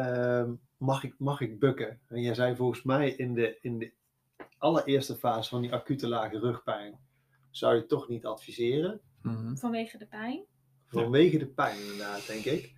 Ehm, 0.00 0.52
mag, 0.76 1.04
ik, 1.04 1.14
mag 1.18 1.40
ik 1.40 1.58
bukken? 1.58 2.00
En 2.08 2.20
jij 2.20 2.34
zei 2.34 2.56
volgens 2.56 2.82
mij 2.82 3.10
in 3.10 3.34
de, 3.34 3.58
in 3.60 3.78
de 3.78 3.92
allereerste 4.58 5.16
fase 5.16 5.48
van 5.48 5.60
die 5.60 5.72
acute 5.72 6.08
lage 6.08 6.38
rugpijn, 6.38 6.98
zou 7.50 7.74
je 7.74 7.86
toch 7.86 8.08
niet 8.08 8.26
adviseren? 8.26 9.00
Mhm. 9.22 9.56
Vanwege 9.56 9.98
de 9.98 10.06
pijn. 10.06 10.44
Vanwege 10.86 11.38
de 11.38 11.46
pijn 11.46 11.80
inderdaad, 11.80 12.26
denk 12.26 12.44
ik. 12.44 12.74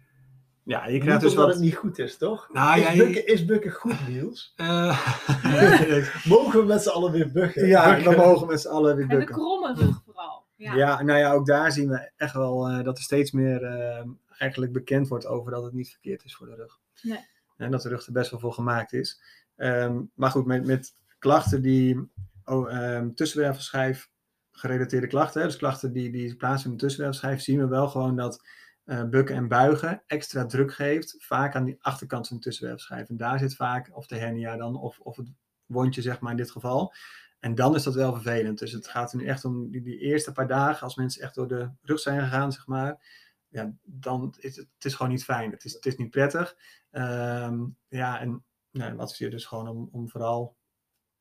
ja 0.64 0.86
je 0.86 0.92
Niet 0.92 1.02
krijgt 1.02 1.20
dus 1.20 1.30
omdat 1.30 1.44
wat... 1.46 1.54
het 1.54 1.64
niet 1.64 1.74
goed 1.76 1.98
is, 1.98 2.16
toch? 2.16 2.48
Nou, 2.52 2.78
is, 2.78 2.84
ja, 2.86 2.90
je- 2.92 3.04
bukken, 3.04 3.26
is 3.26 3.44
bukken 3.44 3.70
goed, 3.72 4.08
Niels? 4.08 4.52
Eh, 4.56 6.24
Mogen 6.28 6.60
we 6.60 6.64
met 6.66 6.82
z'n 6.82 6.88
allen 6.88 7.12
weer 7.12 7.32
bukken? 7.32 7.66
ja, 7.66 7.94
Bukken. 7.94 8.10
we 8.10 8.16
mogen 8.16 8.46
met 8.46 8.60
z'n 8.60 8.68
allen 8.68 8.94
weer 8.96 9.02
En 9.04 9.10
de 9.10 9.16
bukken. 9.16 9.34
kromme 9.34 9.74
rug 9.74 10.02
vooral. 10.04 10.44
Ja. 10.56 10.74
Ja. 10.74 11.02
nou 11.02 11.18
ja, 11.18 11.32
ook 11.32 11.46
daar 11.46 11.72
zien 11.72 11.88
we 11.88 12.10
echt 12.16 12.34
wel 12.34 12.68
eh, 12.68 12.82
dat 12.84 12.96
er 12.98 13.02
steeds 13.04 13.30
meer 13.30 13.64
eh, 13.64 14.04
eigenlijk 14.38 14.72
bekend 14.72 15.08
wordt 15.08 15.26
over 15.26 15.50
dat 15.50 15.62
het 15.64 15.72
niet 15.72 15.90
verkeerd 15.90 16.24
is 16.24 16.34
voor 16.36 16.46
de 16.46 16.54
rug. 16.54 16.78
Nee. 17.02 17.26
En 17.56 17.70
dat 17.70 17.82
de 17.82 17.88
rug 17.88 18.06
er 18.06 18.12
best 18.12 18.30
wel 18.30 18.40
voor 18.40 18.52
gemaakt 18.52 18.92
is. 18.92 19.20
Ehm, 19.56 20.00
maar 20.14 20.30
goed, 20.30 20.46
met, 20.46 20.66
met 20.66 20.94
klachten 21.20 21.62
die 21.62 22.10
oh, 22.44 22.72
ehm, 22.72 23.12
tussenwervelschijf 23.14 24.10
gerelateerde 24.50 25.06
klachten, 25.06 25.40
hè, 25.40 25.46
dus 25.46 25.56
klachten 25.56 25.92
die, 25.92 26.10
die 26.10 26.36
plaatsvinden 26.36 26.70
in 26.72 26.76
de 26.76 26.84
tussenwervelschijf, 26.84 27.40
zien 27.40 27.58
we 27.58 27.66
wel 27.66 27.88
gewoon 27.88 28.16
dat 28.16 28.46
eh, 28.84 29.04
bukken 29.04 29.36
en 29.36 29.48
buigen 29.48 30.02
extra 30.06 30.46
druk 30.46 30.74
geeft, 30.74 31.14
vaak 31.18 31.54
aan 31.54 31.64
die 31.64 31.78
achterkant 31.80 32.28
van 32.28 32.36
de 32.36 32.42
tussenwervelschijf. 32.42 33.08
En 33.08 33.16
daar 33.16 33.38
zit 33.38 33.56
vaak, 33.56 33.90
of 33.96 34.06
de 34.06 34.18
hernia 34.18 34.56
dan, 34.56 34.76
of, 34.76 34.98
of 34.98 35.16
het 35.16 35.32
wondje 35.66 36.02
zeg 36.02 36.20
maar 36.20 36.30
in 36.30 36.36
dit 36.36 36.50
geval. 36.50 36.94
En 37.38 37.54
dan 37.54 37.74
is 37.74 37.82
dat 37.82 37.94
wel 37.94 38.12
vervelend. 38.12 38.58
Dus 38.58 38.72
het 38.72 38.88
gaat 38.88 39.12
er 39.12 39.18
nu 39.18 39.26
echt 39.26 39.44
om 39.44 39.70
die, 39.70 39.98
eerste 39.98 40.32
paar 40.32 40.46
dagen, 40.46 40.82
als 40.82 40.94
mensen 40.94 41.22
echt 41.22 41.34
door 41.34 41.48
de 41.48 41.70
rug 41.82 42.00
zijn 42.00 42.20
gegaan, 42.20 42.52
zeg 42.52 42.66
maar. 42.66 43.18
Ja, 43.48 43.72
dan 43.82 44.34
is 44.38 44.56
het, 44.56 44.68
het 44.74 44.84
is 44.84 44.94
gewoon 44.94 45.12
niet 45.12 45.24
fijn. 45.24 45.50
Het 45.50 45.64
is, 45.64 45.72
het 45.72 45.86
is 45.86 45.96
niet 45.96 46.10
prettig. 46.10 46.56
Ehm, 46.90 47.66
ja, 47.88 48.20
en 48.20 48.44
nou, 48.70 48.94
wat 48.94 49.16
je 49.16 49.30
dus 49.30 49.46
gewoon 49.46 49.68
om, 49.68 49.88
om 49.92 50.08
vooral 50.08 50.56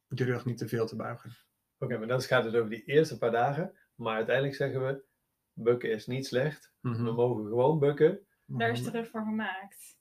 de 0.10 0.24
rug 0.24 0.46
niet 0.46 0.58
te 0.58 0.68
veel 0.68 0.88
te 0.88 0.96
buigen. 0.96 1.32
Oké, 1.78 1.98
maar 1.98 2.08
dan 2.08 2.22
gaat 2.22 2.44
het 2.44 2.56
over 2.56 2.70
die 2.70 2.84
eerste 2.86 3.18
paar 3.18 3.32
dagen. 3.32 3.78
Maar 3.96 4.16
uiteindelijk 4.16 4.56
zeggen 4.56 4.86
we, 4.86 5.04
bukken 5.54 5.92
is 5.92 6.08
niet 6.08 6.26
slecht. 6.26 6.74
Mhm. 6.82 7.04
We 7.04 7.12
mogen 7.12 7.48
gewoon 7.48 7.80
bukken. 7.80 8.28
Daar 8.46 8.70
is 8.72 8.84
de 8.84 8.92
rug 8.92 9.08
voor 9.10 9.22
gemaakt. 9.22 9.98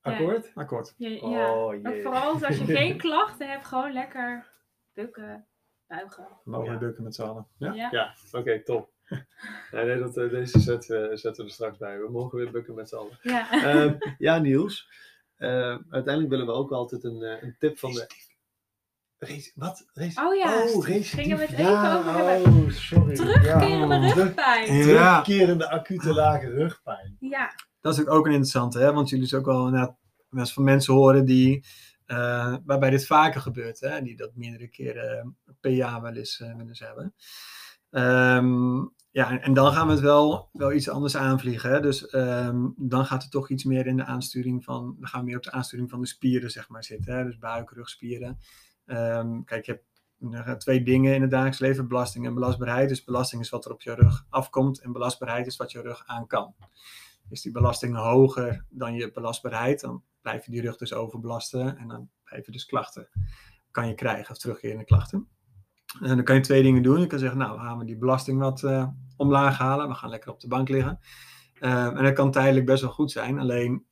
Akkoord? 0.00 0.50
Akkoord. 0.54 0.94
Ja, 0.96 1.08
ja. 1.08 1.54
Oh, 1.54 1.82
jee. 1.82 2.02
vooral 2.02 2.32
als 2.44 2.58
je 2.58 2.64
geen 2.64 2.96
klachten 3.06 3.48
hebt, 3.50 3.66
gewoon 3.66 3.92
lekker 3.92 4.46
bukken, 4.92 5.46
buigen. 5.86 6.24
We 6.44 6.50
mogen 6.50 6.64
Ja. 6.64 6.70
weer 6.70 6.78
bukken 6.88 7.04
met 7.04 7.14
z'n 7.14 7.22
allen. 7.22 7.46
Ja? 7.58 7.72
Ja. 7.72 7.88
Ja, 7.90 8.14
oké, 8.32 8.62
top. 8.62 8.90
Nee, 9.70 9.84
nee, 9.84 9.98
dat, 9.98 10.16
eh, 10.16 10.30
deze 10.30 10.60
zetten, 10.60 11.08
we- 11.08 11.16
zetten 11.16 11.42
we 11.44 11.48
er 11.48 11.54
straks 11.54 11.78
bij. 11.78 11.98
We 12.00 12.10
mogen 12.10 12.38
weer 12.38 12.50
bukken 12.50 12.74
met 12.74 12.88
z'n 12.88 12.94
allen. 12.96 13.18
Ja. 13.22 13.50
Ehm, 13.50 13.96
ja, 14.18 14.38
Niels. 14.38 14.88
Ehm, 15.36 15.82
uiteindelijk 15.90 16.28
willen 16.28 16.46
we 16.46 16.52
ook 16.52 16.70
altijd 16.72 17.04
een, 17.04 17.22
eh, 17.22 17.42
een 17.42 17.56
tip 17.58 17.78
van 17.78 17.92
de... 17.92 18.06
Reci- 19.18 19.52
wat? 19.54 19.86
Reci- 19.92 20.20
Oh 20.20 20.34
ja, 20.34 20.62
oh, 20.62 20.84
gingen 20.84 21.36
we 21.36 21.42
het 21.42 21.52
even 21.52 21.64
ja, 21.64 21.98
over 21.98 22.12
hebben. 22.12 22.52
Oh, 22.52 22.70
sorry. 22.70 23.14
Terugkerende 23.14 23.94
Ja. 23.94 24.12
rugpijn. 24.12 24.74
Ja. 24.74 25.22
Terugkerende 25.22 25.70
acute 25.70 26.12
lage 26.14 26.50
rugpijn. 26.50 27.16
Ja. 27.20 27.54
Dat 27.80 27.94
is 27.94 28.00
ook, 28.00 28.10
ook 28.10 28.24
een 28.26 28.32
interessante, 28.32 28.78
hè? 28.78 28.92
want 28.92 29.08
jullie 29.08 29.24
dus 29.24 29.34
ook 29.34 29.46
wel 29.46 29.66
inderdaad 29.66 29.96
wel 30.28 30.40
eens 30.40 30.52
van 30.52 30.64
mensen 30.64 30.94
horen 30.94 31.24
die, 31.24 31.64
eh, 32.06 32.56
waarbij 32.64 32.90
dit 32.90 33.06
vaker 33.06 33.40
gebeurt, 33.40 33.80
hè? 33.80 34.02
die 34.02 34.16
dat 34.16 34.30
meerdere 34.34 34.68
keren 34.68 35.36
per 35.60 35.70
jaar 35.70 36.02
wel 36.02 36.14
eens, 36.14 36.40
eh, 36.40 36.56
wel 36.56 36.66
eens 36.68 36.80
hebben. 36.80 37.14
Ehm, 37.90 38.76
ja, 39.10 39.30
en, 39.30 39.42
en 39.42 39.54
dan 39.54 39.72
gaan 39.72 39.86
we 39.86 39.92
het 39.92 40.02
wel, 40.02 40.48
wel 40.52 40.72
iets 40.72 40.88
anders 40.88 41.16
aanvliegen. 41.16 41.70
Hè? 41.70 41.80
Dus 41.80 42.06
ehm, 42.08 42.66
dan 42.76 43.06
gaat 43.06 43.22
het 43.22 43.30
toch 43.30 43.50
iets 43.50 43.64
meer 43.64 43.86
in 43.86 43.96
de 43.96 44.04
aansturing 44.04 44.64
van, 44.64 44.96
dan 44.98 45.08
gaan 45.08 45.20
we 45.20 45.26
meer 45.26 45.36
op 45.36 45.42
de 45.42 45.52
aansturing 45.52 45.90
van 45.90 46.00
de 46.00 46.06
spieren 46.06 46.50
zeg 46.50 46.68
maar 46.68 46.84
zitten. 46.84 47.16
Hè? 47.16 47.24
Dus 47.24 47.38
buik, 47.38 47.70
rugspieren. 47.70 48.38
Ehm, 48.86 49.42
kijk, 49.44 49.66
je 49.66 49.80
hebt 50.30 50.60
twee 50.60 50.82
dingen 50.82 51.14
in 51.14 51.20
het 51.20 51.30
dagelijks 51.30 51.58
leven, 51.58 51.88
belasting 51.88 52.26
en 52.26 52.34
belastbaarheid. 52.34 52.88
Dus 52.88 53.04
belasting 53.04 53.42
is 53.42 53.48
wat 53.48 53.64
er 53.64 53.72
op 53.72 53.82
je 53.82 53.94
rug 53.94 54.26
afkomt 54.28 54.80
en 54.80 54.92
belastbaarheid 54.92 55.46
is 55.46 55.56
wat 55.56 55.72
je 55.72 55.80
rug 55.80 56.02
aan 56.06 56.26
kan. 56.26 56.54
Is 57.28 57.42
die 57.42 57.52
belasting 57.52 57.96
hoger 57.96 58.64
dan 58.68 58.94
je 58.94 59.12
belastbaarheid, 59.12 59.80
dan 59.80 60.02
blijf 60.20 60.44
je 60.44 60.50
die 60.50 60.60
rug 60.60 60.76
dus 60.76 60.94
overbelasten 60.94 61.76
en 61.76 61.88
dan 61.88 62.10
blijven 62.24 62.52
dus 62.52 62.66
klachten 62.66 63.08
kan 63.76 63.88
je 63.88 63.94
krijgen 63.94 64.30
of 64.30 64.38
terugkerende 64.38 64.84
klachten. 64.84 65.28
En 66.00 66.08
dan 66.08 66.24
kan 66.24 66.34
je 66.34 66.40
twee 66.40 66.62
dingen 66.62 66.82
doen. 66.82 67.00
Je 67.00 67.06
kan 67.06 67.18
zeggen, 67.18 67.38
nou, 67.38 67.58
gaan 67.58 67.78
we 67.78 67.84
die 67.84 67.96
belasting 67.96 68.38
wat 68.38 68.62
eh, 68.62 68.88
omlaag 69.16 69.58
halen. 69.58 69.88
We 69.88 69.94
gaan 69.94 70.10
lekker 70.10 70.30
op 70.30 70.40
de 70.40 70.48
bank 70.48 70.68
liggen. 70.68 70.98
Eh, 71.58 71.86
en 71.86 72.02
dat 72.02 72.12
kan 72.12 72.30
tijdelijk 72.30 72.66
best 72.66 72.82
wel 72.82 72.90
goed 72.90 73.10
zijn. 73.10 73.38
Alleen, 73.38 73.84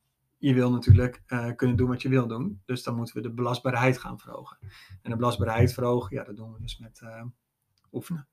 je 0.47 0.53
wil 0.53 0.71
natuurlijk 0.71 1.21
eh, 1.25 1.51
kunnen 1.55 1.75
doen 1.75 1.87
wat 1.87 2.01
je 2.01 2.09
wil 2.09 2.27
doen. 2.27 2.61
Dus 2.65 2.83
dan 2.83 2.95
moeten 2.95 3.15
we 3.15 3.21
de 3.21 3.33
belastbaarheid 3.33 3.97
gaan 3.97 4.19
verhogen. 4.19 4.57
En 5.01 5.11
de 5.11 5.15
belastbaarheid 5.15 5.73
verhogen, 5.73 6.15
ja, 6.15 6.23
dat 6.23 6.35
doen 6.35 6.53
we 6.53 6.59
dus 6.61 6.77
met 6.77 7.01
eh, 7.01 7.25
oefenen, 7.91 8.27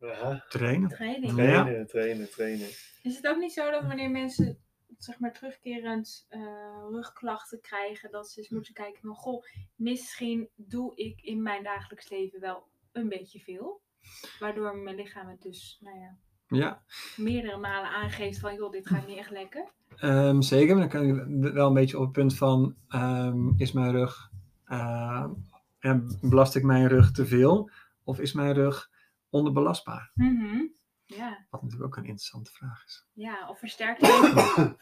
Aha. 0.00 0.44
trainen. 0.48 0.88
Training. 0.88 1.36
Ja. 1.36 1.62
Trainen, 1.62 1.86
trainen, 1.86 2.30
trainen. 2.30 2.68
Is 3.02 3.16
het 3.16 3.26
ook 3.26 3.38
niet 3.38 3.52
zo 3.52 3.70
dat 3.70 3.82
wanneer 3.82 4.10
mensen 4.10 4.58
zeg 4.98 5.18
maar 5.18 5.32
terugkerend 5.32 6.26
eh, 6.28 6.40
rugklachten 6.90 7.60
krijgen, 7.60 8.10
dat 8.10 8.30
ze 8.30 8.38
eens 8.38 8.48
moeten 8.48 8.74
kijken 8.74 9.00
van 9.02 9.14
goh, 9.14 9.44
misschien 9.74 10.48
doe 10.54 10.96
ik 10.96 11.20
in 11.20 11.42
mijn 11.42 11.62
dagelijks 11.62 12.08
leven 12.08 12.40
wel 12.40 12.68
een 12.92 13.08
beetje 13.08 13.40
veel. 13.40 13.80
Waardoor 14.38 14.76
mijn 14.76 14.96
lichaam 14.96 15.28
het 15.28 15.42
dus 15.42 15.78
nou 15.80 15.98
ja, 15.98 16.18
Ja, 16.48 16.82
meerdere 17.16 17.56
malen 17.56 17.90
aangeeft 17.90 18.38
van 18.38 18.54
joh, 18.54 18.72
dit 18.72 18.86
gaat 18.88 19.06
niet 19.06 19.18
echt 19.18 19.30
lekker. 19.30 19.64
Ehm, 19.96 20.40
zeker, 20.40 20.76
maar 20.76 20.88
dan 20.88 21.00
kan 21.00 21.06
je 21.06 21.52
wel 21.52 21.66
een 21.66 21.74
beetje 21.74 21.96
op 21.96 22.02
het 22.02 22.12
punt 22.12 22.36
van, 22.36 22.74
ehm, 22.88 23.48
is 23.56 23.72
mijn 23.72 23.90
rug, 23.92 24.30
eh, 24.64 25.26
ja, 25.80 26.00
belast 26.20 26.54
ik 26.54 26.62
mijn 26.62 26.88
rug 26.88 27.10
te 27.10 27.26
veel? 27.26 27.70
Of 28.04 28.20
is 28.20 28.32
mijn 28.32 28.52
rug 28.52 28.90
onderbelastbaar? 29.30 30.10
Mhm. 30.14 30.64
Ja, 31.04 31.46
Wat 31.50 31.62
natuurlijk 31.62 31.86
ook 31.86 31.96
een 31.96 32.04
interessante 32.04 32.52
vraag 32.52 32.84
is. 32.84 33.06
ja, 33.12 33.48
of 33.48 33.58
versterkt 33.58 34.06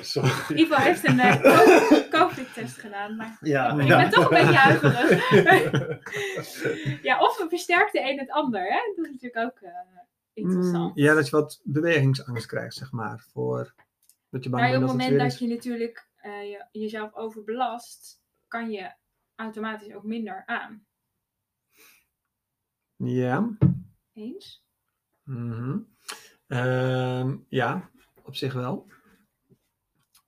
Sorry. 0.00 0.30
Ivo 0.60 0.74
heeft 0.74 1.08
een 1.08 1.20
eh, 1.20 2.08
COVID-test 2.10 2.76
gedaan, 2.78 3.16
maar 3.16 3.38
Ja, 3.54 3.70
ik 3.80 3.88
ben 3.88 4.10
toch 4.10 4.30
een 4.30 4.46
beetje 4.46 4.56
huiverig. 4.56 5.30
ja, 7.08 7.20
of 7.20 7.44
versterkt 7.48 7.92
de 7.92 8.00
een 8.00 8.18
het 8.18 8.30
ander, 8.30 8.62
hè? 8.62 8.78
Dat 8.96 9.04
is 9.04 9.12
natuurlijk 9.12 9.46
ook 9.46 9.70
ja, 10.94 11.14
dat 11.14 11.28
je 11.28 11.36
wat 11.36 11.60
bewegingsangst 11.64 12.46
krijgt, 12.46 12.74
zeg 12.74 12.92
maar. 12.92 13.20
Voor 13.20 13.74
dat 14.28 14.44
je 14.44 14.50
bang 14.50 14.62
Maar 14.62 14.74
op 14.74 14.82
het 14.82 14.90
moment 14.90 15.18
dat 15.18 15.38
je 15.38 15.46
natuurlijk 15.46 16.08
eh, 16.16 16.50
je, 16.50 16.66
jezelf 16.72 17.14
overbelast, 17.14 18.22
kan 18.48 18.70
je 18.70 18.94
automatisch 19.34 19.94
ook 19.94 20.04
minder 20.04 20.42
aan. 20.46 20.86
Ja. 22.96 23.56
Eens? 24.12 24.64
Mhm. 25.22 25.78
Ehm, 26.46 27.36
ja, 27.48 27.90
op 28.22 28.34
zich 28.34 28.52
wel. 28.52 28.86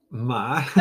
Maar. 0.09 0.73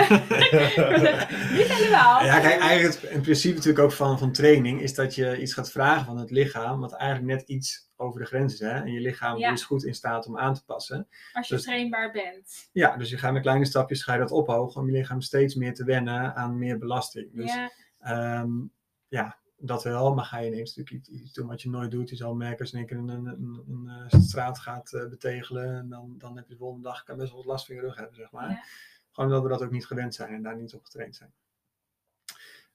Niet 1.57 1.73
helemaal. 1.73 2.23
Ja, 2.23 2.39
kijk, 2.39 2.59
eigenlijk 2.59 3.01
het, 3.01 3.11
in 3.11 3.21
principe 3.21 3.55
natuurlijk 3.55 3.83
ook 3.83 3.91
van, 3.91 4.19
van 4.19 4.31
training 4.31 4.81
is 4.81 4.93
dat 4.95 5.15
je 5.15 5.41
iets 5.41 5.53
gaat 5.53 5.71
vragen 5.71 6.05
van 6.05 6.17
het 6.17 6.31
lichaam, 6.31 6.79
wat 6.79 6.93
eigenlijk 6.93 7.31
net 7.39 7.47
iets 7.49 7.89
over 7.95 8.19
de 8.19 8.25
grens 8.25 8.53
is. 8.53 8.59
Hè? 8.59 8.69
En 8.69 8.91
je 8.91 8.99
lichaam 8.99 9.37
Ja. 9.37 9.51
is 9.51 9.63
goed 9.63 9.83
in 9.85 9.93
staat 9.95 10.27
om 10.27 10.37
aan 10.37 10.53
te 10.53 10.65
passen. 10.65 11.07
Als 11.33 11.47
je 11.47 11.53
Dus- 11.55 11.63
trainbaar 11.63 12.11
bent. 12.11 12.69
Ja, 12.71 12.97
dus 12.97 13.09
je 13.09 13.17
gaat 13.17 13.33
met 13.33 13.41
kleine 13.41 13.65
stapjes 13.65 14.03
ga 14.03 14.13
je 14.13 14.19
dat 14.19 14.31
ophogen 14.31 14.81
om 14.81 14.87
je 14.87 14.97
lichaam 14.97 15.21
steeds 15.21 15.55
meer 15.55 15.73
te 15.73 15.83
wennen 15.83 16.35
aan 16.35 16.57
meer 16.57 16.77
belasting. 16.77 17.33
Dus 17.33 17.53
ja, 17.53 17.71
Ehm, 17.99 18.49
ja, 19.07 19.37
dat 19.57 19.83
wel, 19.83 20.13
maar 20.13 20.25
ga 20.25 20.39
je 20.39 20.47
ineens 20.51 20.75
natuurlijk 20.75 21.07
iets, 21.07 21.21
iets 21.21 21.33
doen 21.33 21.47
wat 21.47 21.61
je 21.61 21.69
nooit 21.69 21.91
doet. 21.91 22.09
Je 22.09 22.15
zal 22.15 22.35
merken 22.35 22.59
als 22.59 22.71
je 22.71 22.77
één 22.77 22.85
keer 22.85 22.97
een, 22.97 23.07
een, 23.09 23.25
een, 23.25 23.63
een, 23.67 24.07
eh, 24.09 24.19
straat 24.19 24.59
gaat 24.59 24.93
eh, 24.93 25.07
betegelen, 25.09 25.77
en 25.77 25.89
dan, 25.89 26.15
dan 26.17 26.35
heb 26.35 26.47
je 26.47 26.53
de 26.53 26.59
volgende 26.59 26.87
dag 26.87 27.03
kan 27.03 27.17
best 27.17 27.27
wel 27.29 27.37
wat 27.37 27.47
last 27.51 27.65
van 27.65 27.75
je 27.75 27.81
rug 27.81 27.95
hebben, 27.95 28.15
zeg 28.15 28.31
maar. 28.31 28.49
Ja. 28.49 28.63
Gewoon 29.17 29.31
dat 29.31 29.43
we 29.43 29.49
dat 29.49 29.61
ook 29.63 29.71
niet 29.71 29.85
gewend 29.85 30.15
zijn 30.15 30.33
en 30.33 30.41
daar 30.41 30.55
niet 30.55 30.73
op 30.73 30.83
getraind 30.83 31.15
zijn. 31.15 31.33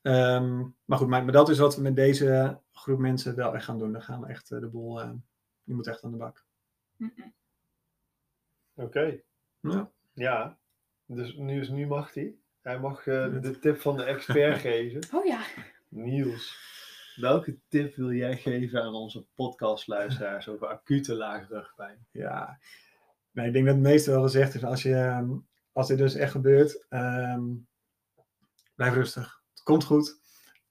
Ehm, 0.03 0.59
maar 0.85 0.99
goed, 0.99 1.09
maar, 1.09 1.25
maar 1.25 1.33
dat 1.33 1.49
is 1.49 1.59
wat 1.59 1.77
we 1.77 1.83
met 1.83 1.97
deze 1.97 2.61
groep 2.73 2.99
mensen 2.99 3.35
wel 3.37 3.55
echt 3.55 3.65
gaan 3.65 3.79
doen. 3.79 3.93
Dan 3.93 4.03
gaan 4.03 4.21
we 4.21 4.27
echt 4.27 4.51
eh, 4.51 4.61
de 4.61 4.67
boel, 4.67 5.01
eh, 5.01 5.11
die 5.65 5.75
moet 5.75 5.87
echt 5.87 6.03
aan 6.05 6.11
de 6.11 6.17
bak. 6.17 6.45
Oké, 8.75 9.21
Ja. 9.61 9.91
ja. 10.13 10.59
Dus 11.07 11.35
nu, 11.35 11.61
is, 11.61 11.69
nu 11.69 11.87
mag 11.87 12.15
hij. 12.15 12.35
Hij 12.61 12.81
mag 12.81 13.07
eh, 13.07 13.41
de 13.41 13.59
tip 13.59 13.81
van 13.81 13.97
de 13.97 14.05
expert 14.05 14.59
geven. 14.69 15.01
Oh 15.13 15.25
ja. 15.25 15.41
Niels, 15.89 16.59
welke 17.17 17.59
tip 17.69 17.95
wil 17.95 18.13
jij 18.13 18.37
geven 18.37 18.83
aan 18.83 18.95
onze 18.95 19.27
podcastluisteraars 19.35 20.49
over 20.49 20.67
acute 20.67 21.15
lage 21.15 21.47
rugpijn? 21.47 22.07
Ja, 22.11 22.59
nee, 23.31 23.47
ik 23.47 23.53
denk 23.53 23.67
dat 23.67 23.75
het 23.75 23.85
meeste 23.85 24.11
wel 24.11 24.23
gezegd 24.23 24.55
is. 24.55 24.65
Als, 24.65 24.83
je, 24.83 24.95
ehm, 24.95 25.31
als 25.73 25.89
dit 25.89 25.99
dus 25.99 26.15
echt 26.15 26.31
gebeurt, 26.31 26.87
ehm, 26.89 27.43
blijf 28.75 28.95
rustig. 28.95 29.43
Het 29.51 29.63
komt 29.63 29.85
goed. 29.85 30.21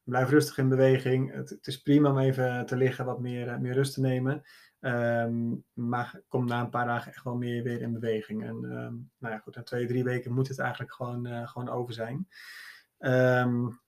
Blijf 0.03 0.29
rustig 0.29 0.57
in 0.57 0.69
beweging. 0.69 1.33
Het, 1.33 1.49
het 1.49 1.67
is 1.67 1.81
prima 1.81 2.09
om 2.09 2.19
even 2.19 2.65
te 2.65 2.75
liggen, 2.75 3.05
wat 3.05 3.19
meer, 3.19 3.47
eh, 3.47 3.57
meer 3.57 3.73
rust 3.73 3.93
te 3.93 4.01
nemen. 4.01 4.41
Ehm, 4.79 5.53
maar 5.73 6.21
kom 6.27 6.45
na 6.45 6.61
een 6.61 6.69
paar 6.69 6.85
dagen 6.85 7.11
echt 7.11 7.23
wel 7.23 7.35
meer 7.35 7.63
weer 7.63 7.81
in 7.81 7.93
beweging. 7.93 8.43
En 8.43 8.55
ehm, 8.55 8.93
nou 9.17 9.33
ja, 9.33 9.37
goed, 9.37 9.55
na 9.55 9.63
twee, 9.63 9.87
drie 9.87 10.03
weken 10.03 10.33
moet 10.33 10.47
het 10.47 10.59
eigenlijk 10.59 10.93
gewoon, 10.93 11.25
eh, 11.25 11.47
gewoon 11.47 11.69
over 11.69 11.93
zijn. 11.93 12.27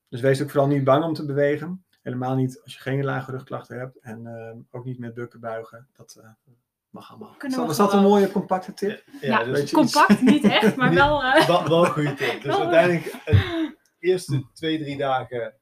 Dus 0.08 0.20
wees 0.20 0.42
ook 0.42 0.50
vooral 0.50 0.68
niet 0.68 0.84
bang 0.84 1.04
om 1.04 1.14
te 1.14 1.24
bewegen. 1.24 1.84
Helemaal 2.02 2.34
niet 2.34 2.60
als 2.62 2.74
je 2.74 2.80
geen 2.80 3.04
lage 3.04 3.30
rugklachten 3.30 3.78
hebt. 3.78 3.98
En 3.98 4.66
ook 4.70 4.84
niet 4.84 4.98
met 4.98 5.14
bukken 5.14 5.40
buigen. 5.40 5.88
Dat 5.92 6.20
eh, 6.22 6.30
mag 6.94 7.10
allemaal. 7.10 7.34
Kunnen 7.38 7.66
Was 7.66 7.76
dat 7.76 7.92
een 7.92 8.02
mooie 8.02 8.30
compacte 8.30 8.74
tip? 8.74 9.04
Ja, 9.20 9.44
dus 9.44 9.72
Compact, 9.72 10.22
niet 10.22 10.44
echt, 10.44 10.76
maar 10.76 10.94
wel... 11.04 11.22
eh, 11.22 11.46
wel, 11.46 11.68
wel 11.68 11.84
een 11.84 11.90
goede 11.90 12.14
tip. 12.14 12.42
Dus 12.42 12.56
uiteindelijk, 12.68 13.24
de 13.24 13.74
eerste 14.08 14.46
twee, 14.52 14.78
drie 14.78 14.96
dagen 14.96 15.54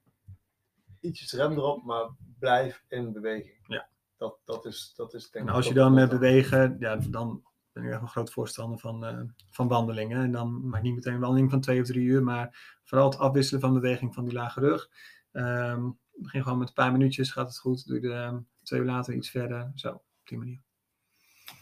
ietsjes 1.01 1.33
rem 1.33 1.53
erop, 1.53 1.85
maar 1.85 2.11
blijf 2.39 2.85
in 2.89 3.13
beweging. 3.13 3.65
Ja. 3.67 3.89
Dat, 4.17 4.39
dat, 4.45 4.65
is, 4.65 4.93
dat 4.97 5.15
is 5.15 5.31
denk 5.31 5.45
En 5.45 5.51
ik 5.51 5.57
als 5.57 5.69
je 5.69 5.75
dan 5.75 5.95
met 5.95 6.11
bewegen, 6.11 6.77
ja, 6.79 6.97
dan 6.97 7.43
ben 7.73 7.85
ik 7.85 7.91
echt 7.91 8.01
een 8.01 8.09
groot 8.09 8.33
voorstander 8.33 8.79
van, 8.79 9.05
eh, 9.05 9.21
van 9.51 9.69
wandelingen. 9.69 10.23
En 10.23 10.33
dan 10.33 10.69
maak 10.69 10.83
niet 10.83 10.95
meteen 10.95 11.15
een 11.15 11.21
wandeling 11.21 11.51
van 11.51 11.61
twee 11.61 11.81
of 11.81 11.87
drie 11.87 12.05
uur, 12.05 12.23
maar 12.23 12.79
vooral 12.85 13.11
het 13.11 13.19
afwisselen 13.19 13.61
van 13.61 13.75
beweging 13.75 14.15
van 14.15 14.25
die 14.25 14.35
lage 14.35 14.61
rug. 14.61 14.89
Ehm, 15.33 15.91
begin 16.13 16.43
gewoon 16.43 16.59
met 16.59 16.69
een 16.69 16.75
paar 16.75 16.93
minuutjes, 16.93 17.31
gaat 17.31 17.49
het 17.49 17.59
goed. 17.59 17.87
Doe 17.87 18.01
je 18.01 18.09
er 18.09 18.25
ehm, 18.25 18.41
twee 18.63 18.81
uur 18.81 18.87
later 18.87 19.15
iets 19.15 19.31
verder. 19.31 19.73
Zo, 19.75 19.91
op 19.93 20.03
die 20.25 20.39
manier. 20.39 20.63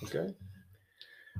Oké. 0.04 0.34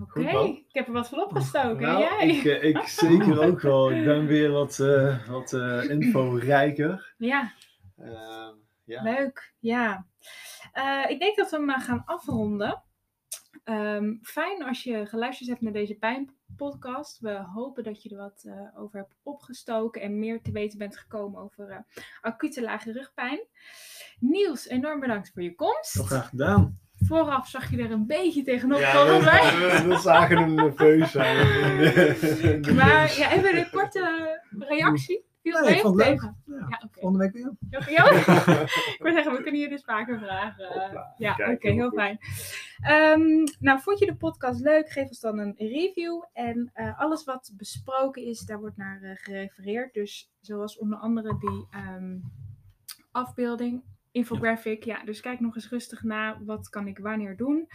Oké, 0.00 0.20
ik 0.38 0.64
heb 0.68 0.86
er 0.86 0.92
wat 0.92 1.08
van 1.08 1.22
opgestoken. 1.22 1.80
Nou, 1.80 2.00
Jij? 2.00 2.28
ik, 2.28 2.44
eh, 2.44 2.64
ik 2.64 2.78
zeker 3.06 3.40
ook 3.46 3.60
wel. 3.60 3.92
Ik 3.92 4.04
ben 4.04 4.26
weer 4.26 4.50
wat, 4.50 4.78
eh 4.78 5.28
wat 5.28 5.52
eh, 5.52 5.90
info-rijker. 5.90 7.14
Ja, 7.18 7.52
Ehm, 7.96 8.54
ja. 8.84 9.02
leuk. 9.02 9.54
Ja. 9.58 10.06
Ik 11.08 11.18
denk 11.18 11.36
dat 11.36 11.50
we 11.50 11.56
hem 11.56 11.70
eh, 11.70 11.80
gaan 11.80 12.02
afronden. 12.04 12.82
Ehm, 13.64 14.14
fijn 14.22 14.62
als 14.64 14.82
je 14.82 15.06
geluisterd 15.06 15.48
hebt 15.48 15.60
naar 15.60 15.72
deze 15.72 15.94
pijnpodcast. 15.94 17.18
We 17.20 17.30
hopen 17.54 17.84
dat 17.84 18.02
je 18.02 18.08
er 18.08 18.16
wat 18.16 18.46
over 18.76 18.98
hebt 18.98 19.16
opgestoken 19.22 20.00
en 20.02 20.18
meer 20.18 20.42
te 20.42 20.52
weten 20.52 20.78
bent 20.78 20.96
gekomen 20.96 21.40
over 21.40 21.86
acute 22.20 22.62
lage 22.62 22.92
rugpijn. 22.92 23.40
Niels, 24.18 24.68
enorm 24.68 25.00
bedankt 25.00 25.30
voor 25.32 25.42
je 25.42 25.54
komst. 25.54 25.92
Heel 25.92 26.04
graag 26.04 26.28
gedaan. 26.28 26.79
Vooraf 27.06 27.48
zag 27.48 27.70
je 27.70 27.82
er 27.82 27.90
een 27.90 28.06
beetje 28.06 28.42
tegenop 28.42 28.78
Ja, 28.78 28.92
komen. 28.92 29.20
we, 29.20 29.80
we, 29.82 29.88
we 29.88 29.96
zagen 29.98 30.38
hem 30.38 30.54
nerveus 30.54 31.10
zijn. 31.10 31.36
Maar 32.76 33.16
ja, 33.18 33.40
we 33.40 33.58
een 33.58 33.70
korte 33.70 34.40
reactie? 34.58 35.24
Viel 35.42 35.54
het 35.56 35.64
Nee, 35.64 35.74
ik 35.76 35.82
mee 35.82 35.82
vond 35.82 36.00
of 36.00 36.06
het 36.06 36.08
leuk. 36.08 36.20
tegen? 36.20 36.68
Ja. 36.70 36.88
Volgende 36.90 37.18
week 37.18 37.32
weer. 37.32 37.52
Ja, 37.94 38.10
ik 38.94 38.98
wil 38.98 39.12
zeggen, 39.12 39.32
we 39.32 39.42
kunnen 39.42 39.60
hier 39.60 39.68
dus 39.68 39.84
vaker 39.84 40.18
vragen. 40.18 40.66
Hopla, 40.66 41.14
ja, 41.18 41.32
oké, 41.52 41.68
heel 41.70 41.90
fijn. 41.90 42.18
Ehm, 42.80 43.44
nou, 43.58 43.80
vond 43.80 43.98
je 43.98 44.06
de 44.06 44.16
podcast 44.16 44.60
leuk? 44.60 44.90
Geef 44.90 45.08
ons 45.08 45.20
dan 45.20 45.38
een 45.38 45.54
review. 45.56 46.22
En 46.32 46.70
eh, 46.72 47.00
alles 47.00 47.24
wat 47.24 47.52
besproken 47.56 48.22
is, 48.24 48.40
daar 48.40 48.60
wordt 48.60 48.76
naar 48.76 49.02
eh, 49.02 49.10
gerefereerd. 49.16 49.94
Dus 49.94 50.30
zoals 50.40 50.78
onder 50.78 50.98
andere 50.98 51.38
die 51.38 51.66
ehm, 51.70 52.16
afbeelding, 53.10 53.82
infographic. 54.10 54.84
Ja. 54.84 55.04
dus 55.04 55.20
kijk 55.20 55.40
nog 55.40 55.54
eens 55.54 55.68
rustig 55.68 56.02
na. 56.02 56.44
Wat 56.44 56.68
kan 56.68 56.86
ik 56.86 56.98
wanneer 56.98 57.36
doen? 57.36 57.68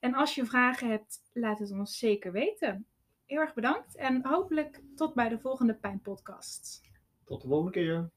En 0.00 0.14
als 0.14 0.34
je 0.34 0.44
vragen 0.44 0.88
hebt, 0.88 1.18
laat 1.32 1.58
het 1.58 1.70
ons 1.70 1.98
zeker 1.98 2.32
weten. 2.32 2.86
Heel 3.26 3.40
erg 3.40 3.54
bedankt 3.54 3.96
en 3.96 4.26
hopelijk 4.26 4.82
tot 4.94 5.14
bij 5.14 5.28
de 5.28 5.38
volgende 5.38 5.74
Pijnpodcast. 5.74 6.80
Tot 7.24 7.42
de 7.42 7.48
volgende 7.48 7.72
keer. 7.72 8.10